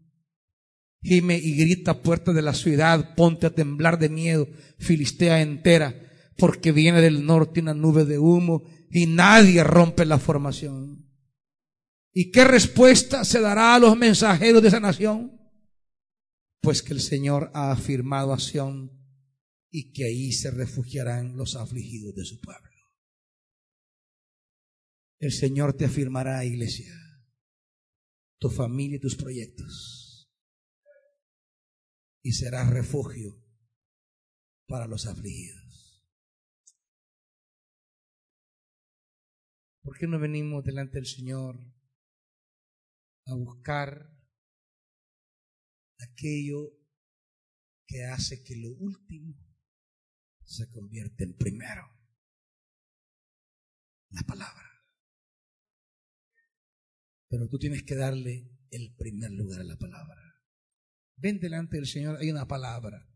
Gime 1.02 1.36
y 1.36 1.56
grita 1.56 2.02
puerta 2.02 2.32
de 2.32 2.42
la 2.42 2.54
ciudad, 2.54 3.14
ponte 3.14 3.46
a 3.46 3.54
temblar 3.54 3.98
de 3.98 4.08
miedo, 4.08 4.48
Filistea 4.78 5.40
entera, 5.42 5.94
porque 6.36 6.72
viene 6.72 7.00
del 7.00 7.26
norte 7.26 7.60
una 7.60 7.74
nube 7.74 8.04
de 8.04 8.18
humo 8.18 8.64
y 8.90 9.06
nadie 9.06 9.62
rompe 9.62 10.04
la 10.04 10.18
formación. 10.18 11.06
¿Y 12.12 12.30
qué 12.30 12.44
respuesta 12.44 13.24
se 13.24 13.40
dará 13.40 13.74
a 13.74 13.78
los 13.78 13.96
mensajeros 13.96 14.62
de 14.62 14.68
esa 14.68 14.80
nación? 14.80 15.32
Pues 16.66 16.82
que 16.82 16.94
el 16.94 17.00
Señor 17.00 17.52
ha 17.54 17.70
afirmado 17.70 18.32
a 18.32 18.40
Sión 18.40 18.90
y 19.70 19.92
que 19.92 20.06
ahí 20.06 20.32
se 20.32 20.50
refugiarán 20.50 21.36
los 21.36 21.54
afligidos 21.54 22.16
de 22.16 22.24
su 22.24 22.40
pueblo. 22.40 22.72
El 25.20 25.30
Señor 25.30 25.74
te 25.74 25.84
afirmará, 25.84 26.44
iglesia, 26.44 26.92
tu 28.40 28.50
familia 28.50 28.96
y 28.96 29.00
tus 29.00 29.14
proyectos, 29.14 30.28
y 32.24 32.32
serás 32.32 32.68
refugio 32.70 33.40
para 34.66 34.88
los 34.88 35.06
afligidos. 35.06 36.04
¿Por 39.82 39.96
qué 39.96 40.08
no 40.08 40.18
venimos 40.18 40.64
delante 40.64 40.96
del 40.96 41.06
Señor 41.06 41.60
a 43.26 43.34
buscar 43.36 44.15
aquello 45.98 46.72
que 47.86 48.04
hace 48.04 48.42
que 48.42 48.56
lo 48.56 48.70
último 48.72 49.34
se 50.44 50.70
convierta 50.70 51.24
en 51.24 51.36
primero. 51.36 51.82
La 54.10 54.22
palabra. 54.22 54.84
Pero 57.28 57.48
tú 57.48 57.58
tienes 57.58 57.82
que 57.82 57.96
darle 57.96 58.50
el 58.70 58.94
primer 58.94 59.32
lugar 59.32 59.60
a 59.60 59.64
la 59.64 59.76
palabra. 59.76 60.22
Ven 61.16 61.40
delante 61.40 61.76
del 61.76 61.86
Señor, 61.86 62.18
hay 62.18 62.30
una 62.30 62.46
palabra. 62.46 63.08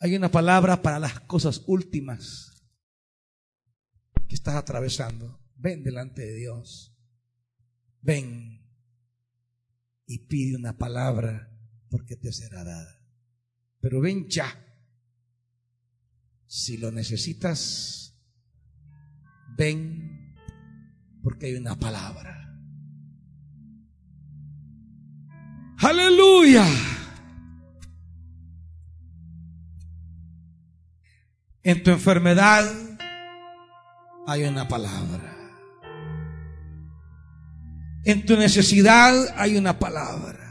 Hay 0.00 0.16
una 0.16 0.30
palabra 0.30 0.82
para 0.82 0.98
las 0.98 1.20
cosas 1.20 1.62
últimas 1.66 2.64
que 4.28 4.34
estás 4.34 4.56
atravesando. 4.56 5.40
Ven 5.54 5.84
delante 5.84 6.22
de 6.22 6.34
Dios. 6.34 6.96
Ven 8.00 8.66
y 10.06 10.26
pide 10.26 10.56
una 10.56 10.76
palabra 10.76 11.53
porque 11.94 12.16
te 12.16 12.32
será 12.32 12.64
dada. 12.64 13.00
Pero 13.80 14.00
ven 14.00 14.28
ya. 14.28 14.48
Si 16.44 16.76
lo 16.76 16.90
necesitas, 16.90 18.18
ven 19.56 20.34
porque 21.22 21.46
hay 21.46 21.54
una 21.54 21.78
palabra. 21.78 22.52
Aleluya. 25.78 26.66
En 31.62 31.80
tu 31.84 31.92
enfermedad 31.92 32.74
hay 34.26 34.42
una 34.42 34.66
palabra. 34.66 35.32
En 38.04 38.26
tu 38.26 38.36
necesidad 38.36 39.14
hay 39.36 39.56
una 39.56 39.78
palabra. 39.78 40.43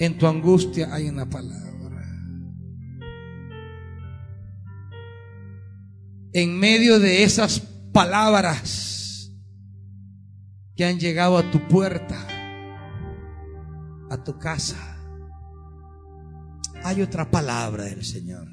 En 0.00 0.16
tu 0.16 0.26
angustia 0.26 0.94
hay 0.94 1.10
una 1.10 1.28
palabra. 1.28 1.68
En 6.32 6.58
medio 6.58 6.98
de 6.98 7.22
esas 7.22 7.60
palabras 7.92 9.30
que 10.74 10.86
han 10.86 10.98
llegado 10.98 11.36
a 11.36 11.50
tu 11.50 11.68
puerta, 11.68 12.16
a 14.08 14.24
tu 14.24 14.38
casa, 14.38 14.96
hay 16.82 17.02
otra 17.02 17.30
palabra 17.30 17.84
del 17.84 18.02
Señor. 18.02 18.48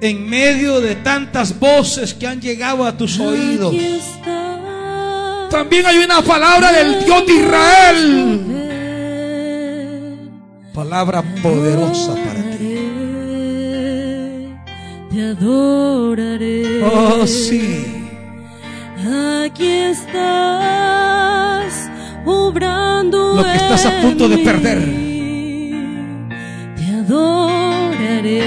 En 0.00 0.30
medio 0.30 0.80
de 0.80 0.94
tantas 0.94 1.58
voces 1.58 2.14
que 2.14 2.28
han 2.28 2.40
llegado 2.40 2.84
a 2.84 2.96
tus 2.96 3.18
oídos. 3.18 3.74
También 5.50 5.86
hay 5.86 5.98
una 5.98 6.20
palabra 6.22 6.72
del 6.72 7.04
Dios 7.04 7.26
de 7.26 7.34
Israel. 7.34 8.44
Palabra 10.74 11.22
poderosa 11.42 12.14
para 12.14 12.42
ti. 12.56 12.78
Te 15.10 15.22
adoraré. 15.30 16.82
Oh, 16.84 17.26
sí. 17.26 18.04
Aquí 19.44 19.66
estás 19.66 20.12
obrando. 22.26 23.36
Lo 23.36 23.44
que 23.44 23.56
estás 23.56 23.86
a 23.86 24.00
punto 24.02 24.28
de 24.28 24.38
perder. 24.38 24.78
Te 26.76 26.84
adoraré. 26.94 28.42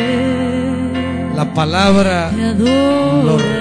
La 1.36 1.54
palabra 1.54 2.32
Te 2.36 2.44
adoraré. 2.44 3.61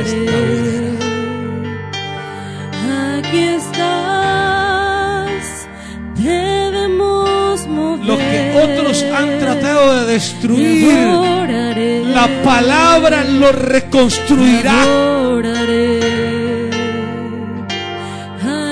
Te 9.89 10.07
destruir, 10.13 10.93
adoraré. 10.93 12.05
la 12.05 12.29
palabra 12.45 13.25
lo 13.25 13.53
reconstruirá. 13.53 14.83
adoraré. 14.83 16.01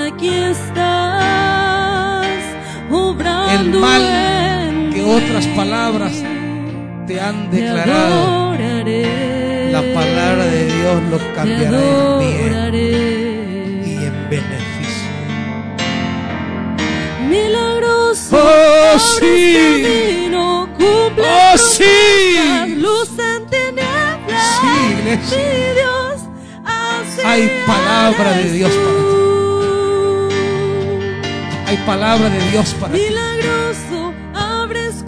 Aquí 0.06 0.28
estás 0.28 2.26
obrando 2.90 3.78
El 3.78 3.80
mal 3.80 4.90
que 4.93 5.02
otras 5.02 5.47
palabras 5.48 6.12
te 7.06 7.20
han 7.20 7.51
declarado, 7.51 8.52
adoraré. 8.52 9.72
la 9.72 9.82
palabra 9.94 10.44
de 10.47 10.64
Dios 10.66 11.02
lo 11.10 11.18
cambiará 11.35 11.78
en 11.78 12.18
bien 12.18 12.52
adoraré. 12.55 12.90
y 13.86 13.94
en 14.05 14.28
beneficio. 14.28 15.10
Milagroso. 17.28 18.36
Oh, 18.36 18.98
sí. 19.20 20.27
Camino, 20.78 21.02
cumple 21.05 21.24
Oh, 21.26 21.59
promesas, 21.59 21.74
sí. 21.76 22.74
Luz 22.76 23.10
en 23.18 23.46
tinieblas. 23.46 24.60
Sí, 24.60 24.72
iglesia. 24.98 25.38
Mi 25.38 25.44
Dios, 25.74 26.16
así 26.64 27.20
Hay 27.24 27.64
palabra 27.66 28.30
de 28.32 28.52
Dios 28.52 28.72
para 28.72 28.98
ti. 28.98 29.16
Hay 31.66 31.76
palabra 31.78 32.30
de 32.30 32.50
Dios 32.50 32.74
para 32.80 32.92
ti. 32.94 33.00
Milagroso, 33.00 34.14
abres 34.34 35.05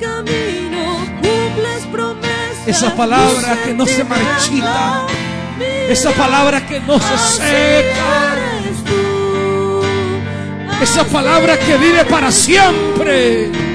Esa 2.66 2.94
palabra 2.94 3.58
que 3.64 3.74
no 3.74 3.86
se 3.86 4.04
marchita. 4.04 5.06
Esa 5.88 6.10
palabra 6.12 6.66
que 6.66 6.78
no 6.80 6.98
se 7.00 7.18
seca. 7.36 8.36
Esa 10.80 11.04
palabra 11.04 11.58
que 11.58 11.76
vive 11.78 12.04
para 12.04 12.30
siempre. 12.30 13.69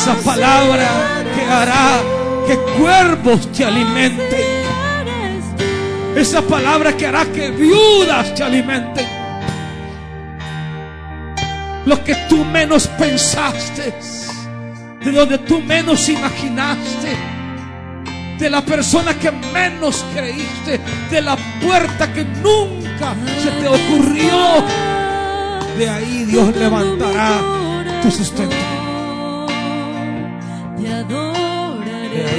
Esa 0.00 0.14
palabra 0.14 1.24
que 1.34 1.42
hará 1.42 2.00
que 2.46 2.56
cuervos 2.78 3.50
te 3.50 3.64
alimenten. 3.64 4.46
Esa 6.14 6.40
palabra 6.40 6.96
que 6.96 7.04
hará 7.04 7.24
que 7.26 7.50
viudas 7.50 8.32
te 8.32 8.44
alimenten. 8.44 9.08
Lo 11.84 12.04
que 12.04 12.14
tú 12.28 12.44
menos 12.44 12.86
pensaste, 12.86 13.92
de 15.04 15.10
donde 15.10 15.38
tú 15.38 15.60
menos 15.62 16.08
imaginaste, 16.08 17.16
de 18.38 18.50
la 18.50 18.64
persona 18.64 19.14
que 19.14 19.32
menos 19.32 20.04
creíste, 20.14 20.78
de 21.10 21.20
la 21.20 21.36
puerta 21.60 22.12
que 22.12 22.22
nunca 22.22 23.16
se 23.42 23.50
te 23.50 23.68
ocurrió. 23.68 24.64
De 25.76 25.88
ahí 25.88 26.24
Dios 26.24 26.56
levantará 26.56 27.40
tu 28.00 28.12
sustento. 28.12 28.77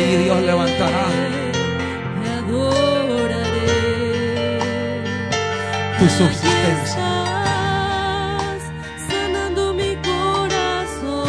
Ahí 0.03 0.17
Dios 0.23 0.41
levantará 0.41 1.05
Te 2.21 2.29
adoraré. 2.39 3.59
tu 5.99 6.05
subsistencia. 6.09 7.07
Sanando 9.09 9.73
mi 9.73 9.91
corazón. 10.09 11.27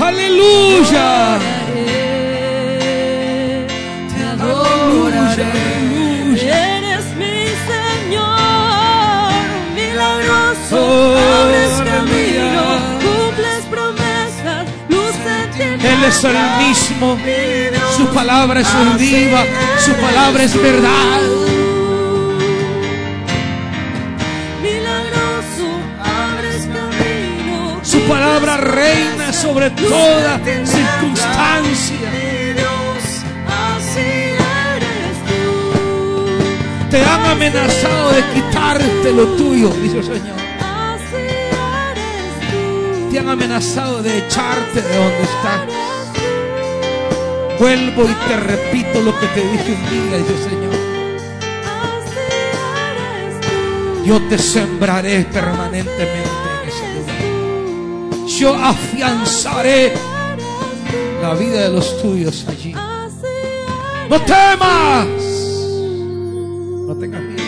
Aleluya. 0.00 1.38
Él 16.00 16.06
es 16.06 16.24
el 16.24 16.32
mismo. 16.66 17.18
Su 17.94 18.06
palabra 18.14 18.60
es 18.60 18.68
viva. 18.98 19.44
Su 19.84 19.92
palabra 19.92 20.44
es 20.44 20.62
verdad. 20.62 21.20
Su 27.82 28.00
palabra 28.08 28.56
reina 28.56 29.30
sobre 29.30 29.68
toda 29.70 30.40
circunstancia. 30.64 31.96
Te 36.90 37.04
han 37.04 37.24
amenazado 37.26 38.12
de 38.12 38.24
quitarte 38.34 39.12
lo 39.12 39.26
tuyo, 39.36 39.68
dice 39.82 39.98
el 39.98 40.04
Señor. 40.04 40.40
Te 43.10 43.18
han 43.18 43.28
amenazado 43.28 44.02
de 44.02 44.18
echarte 44.18 44.80
de 44.80 44.96
donde 44.96 45.22
estás. 45.22 45.89
Vuelvo 47.60 48.04
y 48.04 48.14
te 48.26 48.36
repito 48.38 49.02
lo 49.02 49.20
que 49.20 49.26
te 49.26 49.46
dije 49.46 49.74
un 49.74 49.90
día, 49.90 50.16
dice 50.16 50.48
Señor. 50.48 50.72
Yo 54.02 54.18
te 54.30 54.38
sembraré 54.38 55.26
permanentemente 55.30 56.30
en 56.62 56.68
ese 56.68 56.86
lugar. 56.94 58.26
Yo 58.26 58.54
afianzaré 58.54 59.92
la 61.20 61.34
vida 61.34 61.64
de 61.64 61.68
los 61.68 62.00
tuyos 62.00 62.46
allí. 62.48 62.72
No 62.72 64.22
temas. 64.22 65.06
No 66.86 66.96
tengas 66.96 67.20
miedo. 67.20 67.44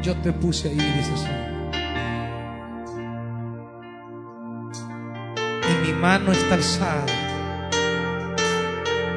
Yo 0.00 0.14
te 0.22 0.32
puse 0.32 0.68
ahí, 0.68 0.76
dice 0.76 1.16
Señor. 1.16 1.45
Mano 6.00 6.32
está 6.32 6.54
alzada. 6.54 7.06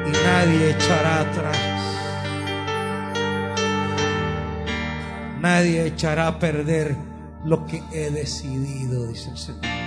Y 0.08 0.12
nadie 0.12 0.72
echará 0.72 1.22
atrás. 1.22 1.58
Nadie 5.42 5.86
echará 5.86 6.28
a 6.28 6.40
perder 6.40 6.96
lo 7.46 7.66
que 7.66 7.82
he 7.92 8.10
decidido, 8.12 9.08
dice 9.08 9.30
el 9.30 9.38
Señor. 9.38 9.80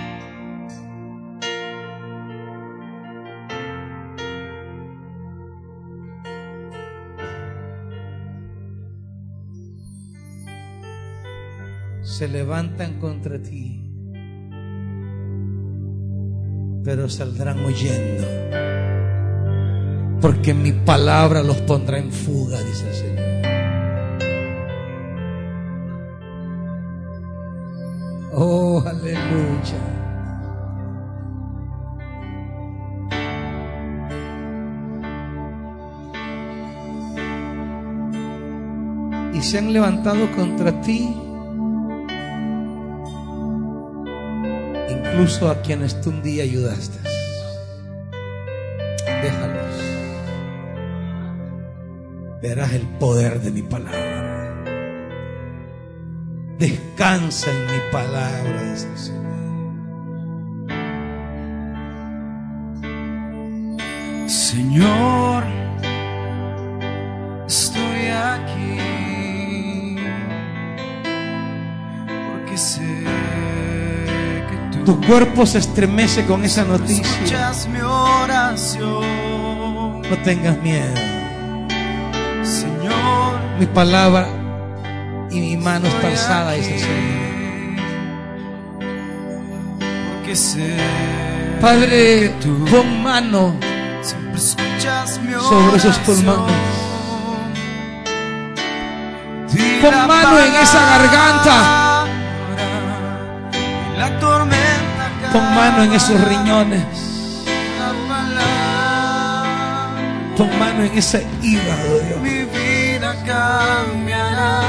se 12.03 12.27
levantan 12.27 12.99
contra 12.99 13.41
ti, 13.41 13.92
pero 16.83 17.07
saldrán 17.07 17.63
huyendo, 17.63 18.27
porque 20.19 20.53
mi 20.53 20.73
palabra 20.73 21.41
los 21.41 21.57
pondrá 21.61 21.97
en 21.97 22.11
fuga, 22.11 22.59
dice 22.59 22.89
el 22.89 22.95
Señor. 22.95 23.13
Oh, 28.33 28.83
aleluya. 28.85 29.77
Y 39.33 39.41
se 39.41 39.57
han 39.57 39.71
levantado 39.71 40.29
contra 40.35 40.81
ti 40.81 41.15
incluso 45.13 45.49
a 45.49 45.61
quienes 45.61 46.01
tú 46.01 46.09
un 46.09 46.23
día 46.23 46.43
ayudaste. 46.43 46.97
Déjalos. 49.05 49.75
Verás 52.41 52.73
el 52.73 52.81
poder 52.99 53.39
de 53.39 53.51
mi 53.51 53.61
palabra. 53.61 54.63
Descansa 56.57 57.51
en 57.51 57.65
mi 57.65 57.91
palabra, 57.91 58.63
dice 58.71 58.87
el 58.87 58.97
Señor. 58.97 59.23
Señor, 64.27 65.43
estoy 67.47 68.07
aquí 68.07 68.82
Tu 74.85 74.99
cuerpo 75.01 75.45
se 75.45 75.59
estremece 75.59 76.25
con 76.25 76.43
esa 76.43 76.63
noticia. 76.65 77.03
escuchas 77.05 77.67
mi 77.67 77.79
oración. 77.79 79.01
No 80.01 80.17
tengas 80.23 80.57
miedo. 80.57 80.93
Señor, 82.43 83.39
Mi 83.59 83.65
palabra 83.65 84.27
y 85.31 85.39
mi 85.39 85.57
mano 85.57 85.87
está 85.87 86.07
alzada, 86.07 86.55
el 86.55 86.63
Señor. 86.63 86.87
porque 90.15 90.35
sé 90.35 90.75
Padre, 91.61 92.33
pon 92.69 93.01
mano 93.01 93.55
sobre 94.01 95.77
esos 95.77 95.97
pulmones. 95.99 96.53
Pon 99.81 100.07
mano 100.07 100.39
en 100.39 100.55
esa 100.55 100.79
garganta. 100.89 102.05
la 103.97 104.19
tormenta 104.19 104.52
Pon 105.33 105.55
mano 105.55 105.81
en 105.81 105.93
esos 105.93 106.21
riñones. 106.25 106.85
Pon 110.37 110.59
mano 110.59 110.83
en 110.83 110.95
ese 110.95 111.25
hígado, 111.41 111.99
Dios. 112.01 112.21
mi 112.21 112.43
vida 112.45 113.15
cambiará. 113.25 114.61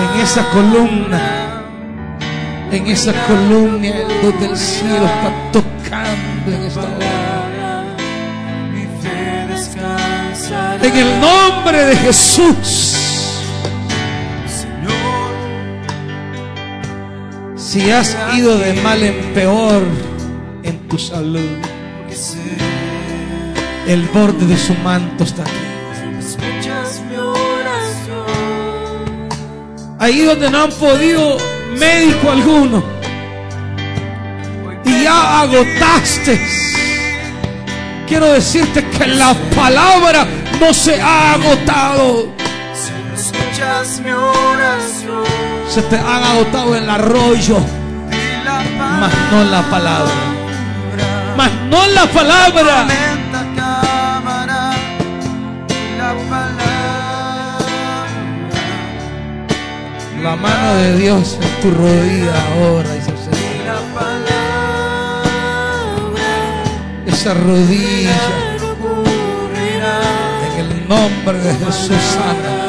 En 0.00 0.20
esa 0.20 0.48
columna. 0.48 1.20
En 2.72 2.86
esa 2.86 3.12
columna 3.26 3.92
donde 4.22 4.46
el 4.46 4.56
cielo 4.56 5.04
está 5.04 5.30
tocando 5.52 6.56
en 6.56 6.62
esta 6.62 6.80
hora. 6.80 7.84
mi 8.72 8.86
fe 9.02 9.46
descansará. 9.46 10.82
En 10.82 10.96
el 10.96 11.20
nombre 11.20 11.84
de 11.84 11.96
Jesús. 11.96 13.03
Si 17.74 17.90
has 17.90 18.16
ido 18.36 18.56
de 18.56 18.72
mal 18.82 19.02
en 19.02 19.34
peor 19.34 19.82
en 20.62 20.78
tu 20.86 20.96
salud, 20.96 21.58
el 23.88 24.02
borde 24.14 24.46
de 24.46 24.56
su 24.56 24.74
manto 24.74 25.24
está 25.24 25.42
aquí. 25.42 25.50
escuchas 26.20 27.02
mi 27.10 27.16
oración. 27.16 28.28
Ahí 29.98 30.20
donde 30.20 30.50
no 30.50 30.62
han 30.62 30.70
podido 30.70 31.36
médico 31.76 32.30
alguno 32.30 32.84
y 34.84 35.02
ya 35.02 35.40
agotaste, 35.40 36.40
quiero 38.06 38.34
decirte 38.34 38.86
que 38.86 39.08
la 39.08 39.34
palabra 39.56 40.24
no 40.60 40.72
se 40.72 41.00
ha 41.00 41.32
agotado. 41.32 42.28
Si 42.72 42.92
no 42.92 43.14
escuchas 43.16 43.98
mi 43.98 44.12
oración, 44.12 45.53
Se 45.74 45.82
te 45.82 45.98
han 45.98 46.22
agotado 46.22 46.76
el 46.76 46.88
arroyo, 46.88 47.58
mas 49.00 49.12
no 49.32 49.42
la 49.42 49.60
palabra. 49.62 50.12
Mas 51.36 51.50
no 51.68 51.84
la 51.88 52.06
palabra. 52.06 52.86
La 60.22 60.36
mano 60.36 60.74
de 60.74 60.96
Dios 60.96 61.38
en 61.42 61.60
tu 61.60 61.70
rodilla 61.76 62.34
ahora. 62.54 62.88
Esa 67.04 67.34
rodilla 67.34 68.16
en 70.52 70.60
el 70.60 70.88
nombre 70.88 71.36
de 71.36 71.52
Jesús 71.52 71.96
sana. 72.14 72.64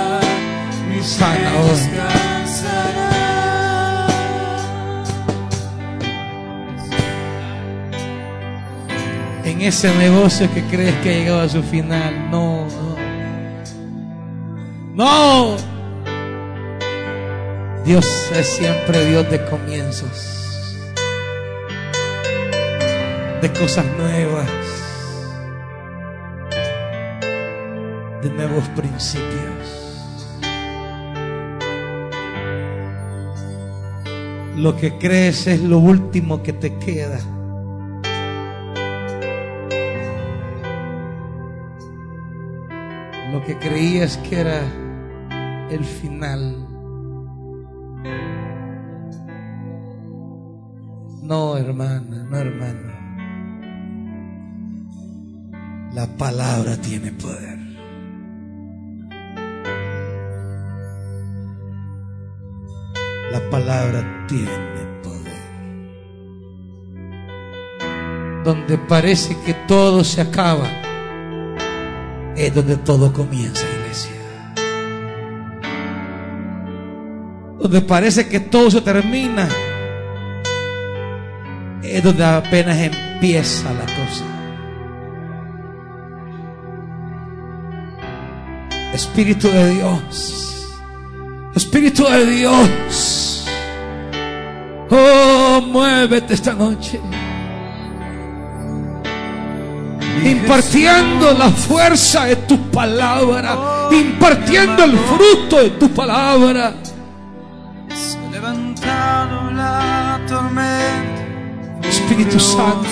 Sana 1.04 1.52
hoy. 1.62 2.15
En 9.56 9.62
ese 9.62 9.96
negocio 9.96 10.54
que 10.54 10.62
crees 10.64 10.94
que 10.96 11.10
ha 11.10 11.14
llegado 11.14 11.40
a 11.40 11.48
su 11.48 11.64
final. 11.64 12.30
No, 12.30 12.68
no. 12.68 12.96
No. 14.96 15.58
Dios 17.86 18.06
es 18.36 18.48
siempre 18.48 19.06
Dios 19.06 19.32
de 19.32 19.46
comienzos. 19.46 20.76
De 23.42 23.50
cosas 23.54 23.86
nuevas. 23.98 24.50
De 28.24 28.30
nuevos 28.32 28.68
principios. 28.76 29.86
Lo 34.58 34.76
que 34.76 34.98
crees 34.98 35.48
es 35.48 35.62
lo 35.62 35.78
último 35.78 36.44
que 36.44 36.52
te 36.52 36.76
queda. 36.76 37.20
Que 43.46 43.58
creías 43.60 44.18
que 44.18 44.40
era 44.40 44.62
el 45.70 45.84
final. 45.84 46.68
No, 51.22 51.58
hermana, 51.58 52.24
no, 52.30 52.38
hermano. 52.38 52.96
La 55.94 56.08
palabra 56.18 56.76
tiene 56.78 57.12
poder. 57.12 57.60
La 63.32 63.50
palabra 63.50 64.26
tiene 64.28 65.02
poder. 65.04 65.34
Donde 68.44 68.78
parece 68.78 69.38
que 69.46 69.54
todo 69.68 70.04
se 70.04 70.22
acaba, 70.22 70.68
es 72.36 72.54
donde 72.54 72.78
todo 72.78 73.12
comienza, 73.14 73.66
iglesia. 73.82 74.12
Donde 77.60 77.82
parece 77.82 78.28
que 78.28 78.40
todo 78.40 78.70
se 78.70 78.82
termina, 78.82 79.48
es 81.82 82.04
donde 82.04 82.26
apenas 82.26 82.78
empieza 82.78 83.72
la 83.74 83.86
cosa. 83.86 84.26
Espíritu 88.94 89.50
de 89.50 89.74
Dios, 89.76 90.76
Espíritu 91.56 92.06
de 92.06 92.26
Dios, 92.26 93.46
oh, 94.90 95.62
muévete 95.62 96.34
esta 96.34 96.54
noche. 96.54 97.02
Impartiendo 100.24 101.34
la 101.34 101.50
fuerza 101.50 102.26
de 102.26 102.36
tu 102.38 102.58
palabra, 102.72 103.90
impartiendo 103.92 104.84
el 104.84 104.98
fruto 104.98 105.58
de 105.58 105.70
tu 105.72 105.90
palabra. 105.90 106.74
Se 107.94 108.18
ha 108.18 108.32
levantado 108.32 109.52
la 109.52 110.20
tormenta. 110.28 111.88
Espíritu 111.88 112.40
Santo, 112.40 112.88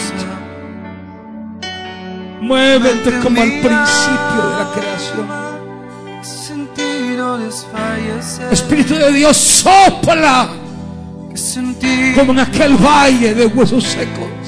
muévete 2.42 3.20
como 3.20 3.42
al 3.42 3.50
principio 3.50 4.42
de 4.50 4.58
la 4.58 4.72
creación. 4.76 5.54
Espíritu 8.52 8.96
de 8.96 9.12
Dios, 9.12 9.38
sopla 9.38 10.50
como 12.16 12.32
en 12.34 12.40
aquel 12.40 12.76
valle 12.78 13.34
de 13.34 13.46
huesos 13.48 13.84
secos. 13.84 14.43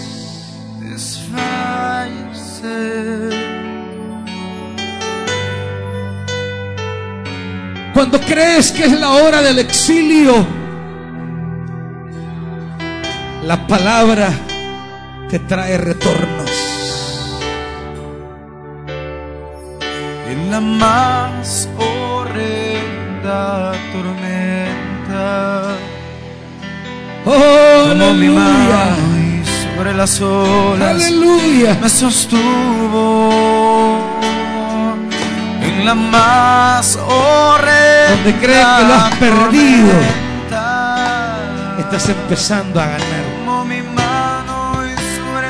Cuando 7.96 8.20
crees 8.20 8.72
que 8.74 8.84
es 8.86 8.92
la 9.00 9.10
hora 9.12 9.42
del 9.42 9.58
exilio, 9.60 10.46
la 13.44 13.66
palabra 13.68 14.30
te 15.30 15.40
trae 15.40 15.78
retornos. 15.78 16.52
En 20.30 20.52
la 20.52 20.60
más 20.60 21.70
horrenda 21.78 23.72
tormenta. 23.94 25.76
Oh, 27.26 27.86
Tomó 27.88 28.14
mi 28.14 28.28
mano 28.28 29.18
y 29.18 29.42
sobre 29.74 29.94
las 29.94 30.20
olas 30.22 30.90
Aleluya. 31.02 31.78
me 31.82 31.90
sostuvo. 31.90 33.30
En 35.76 35.86
la 35.86 35.94
más 35.94 36.96
horrenda 36.96 38.12
Donde 38.12 38.34
crees 38.40 38.66
que 38.66 38.84
lo 38.84 38.94
has 38.94 39.16
perdido. 39.16 39.94
Estás 41.80 42.10
empezando 42.10 42.80
a 42.80 42.86
ganar. 42.86 43.36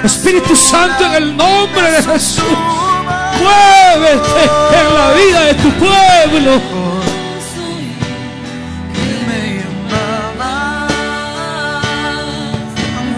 Espíritu 0.03 0.56
Santo, 0.56 1.06
en 1.06 1.14
el 1.14 1.38
nombre 1.38 1.91
de 1.91 2.03
Jesús, 2.03 2.43
muévete 3.39 4.43
en 4.80 4.93
la 4.93 5.11
vida 5.14 5.41
de 5.41 5.53
tu 5.56 5.69
pueblo. 5.72 6.61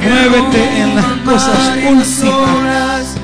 Muévete 0.02 0.82
en 0.82 0.96
las 0.96 1.06
cosas 1.26 1.60
últimas. 1.90 3.18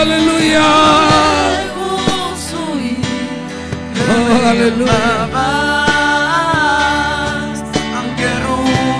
Aleluya. 0.00 0.62
Oh, 4.10 4.48
aleluya. 4.48 5.28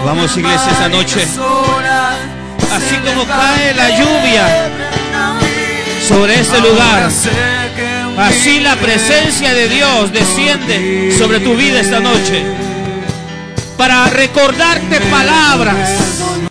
Vamos, 0.05 0.37
iglesia, 0.37 0.73
esta 0.73 0.89
noche. 0.89 1.27
Así 2.73 2.97
como 3.05 3.27
cae 3.27 3.75
la 3.75 3.91
lluvia 3.91 4.71
sobre 6.09 6.41
este 6.41 6.61
lugar, 6.61 7.11
así 8.19 8.61
la 8.61 8.77
presencia 8.77 9.53
de 9.53 9.69
Dios 9.69 10.13
desciende 10.13 11.15
sobre 11.19 11.41
tu 11.41 11.55
vida 11.55 11.81
esta 11.81 12.01
noche 12.01 12.43
para 13.77 14.07
recordarte 14.07 15.01
palabras 15.03 16.08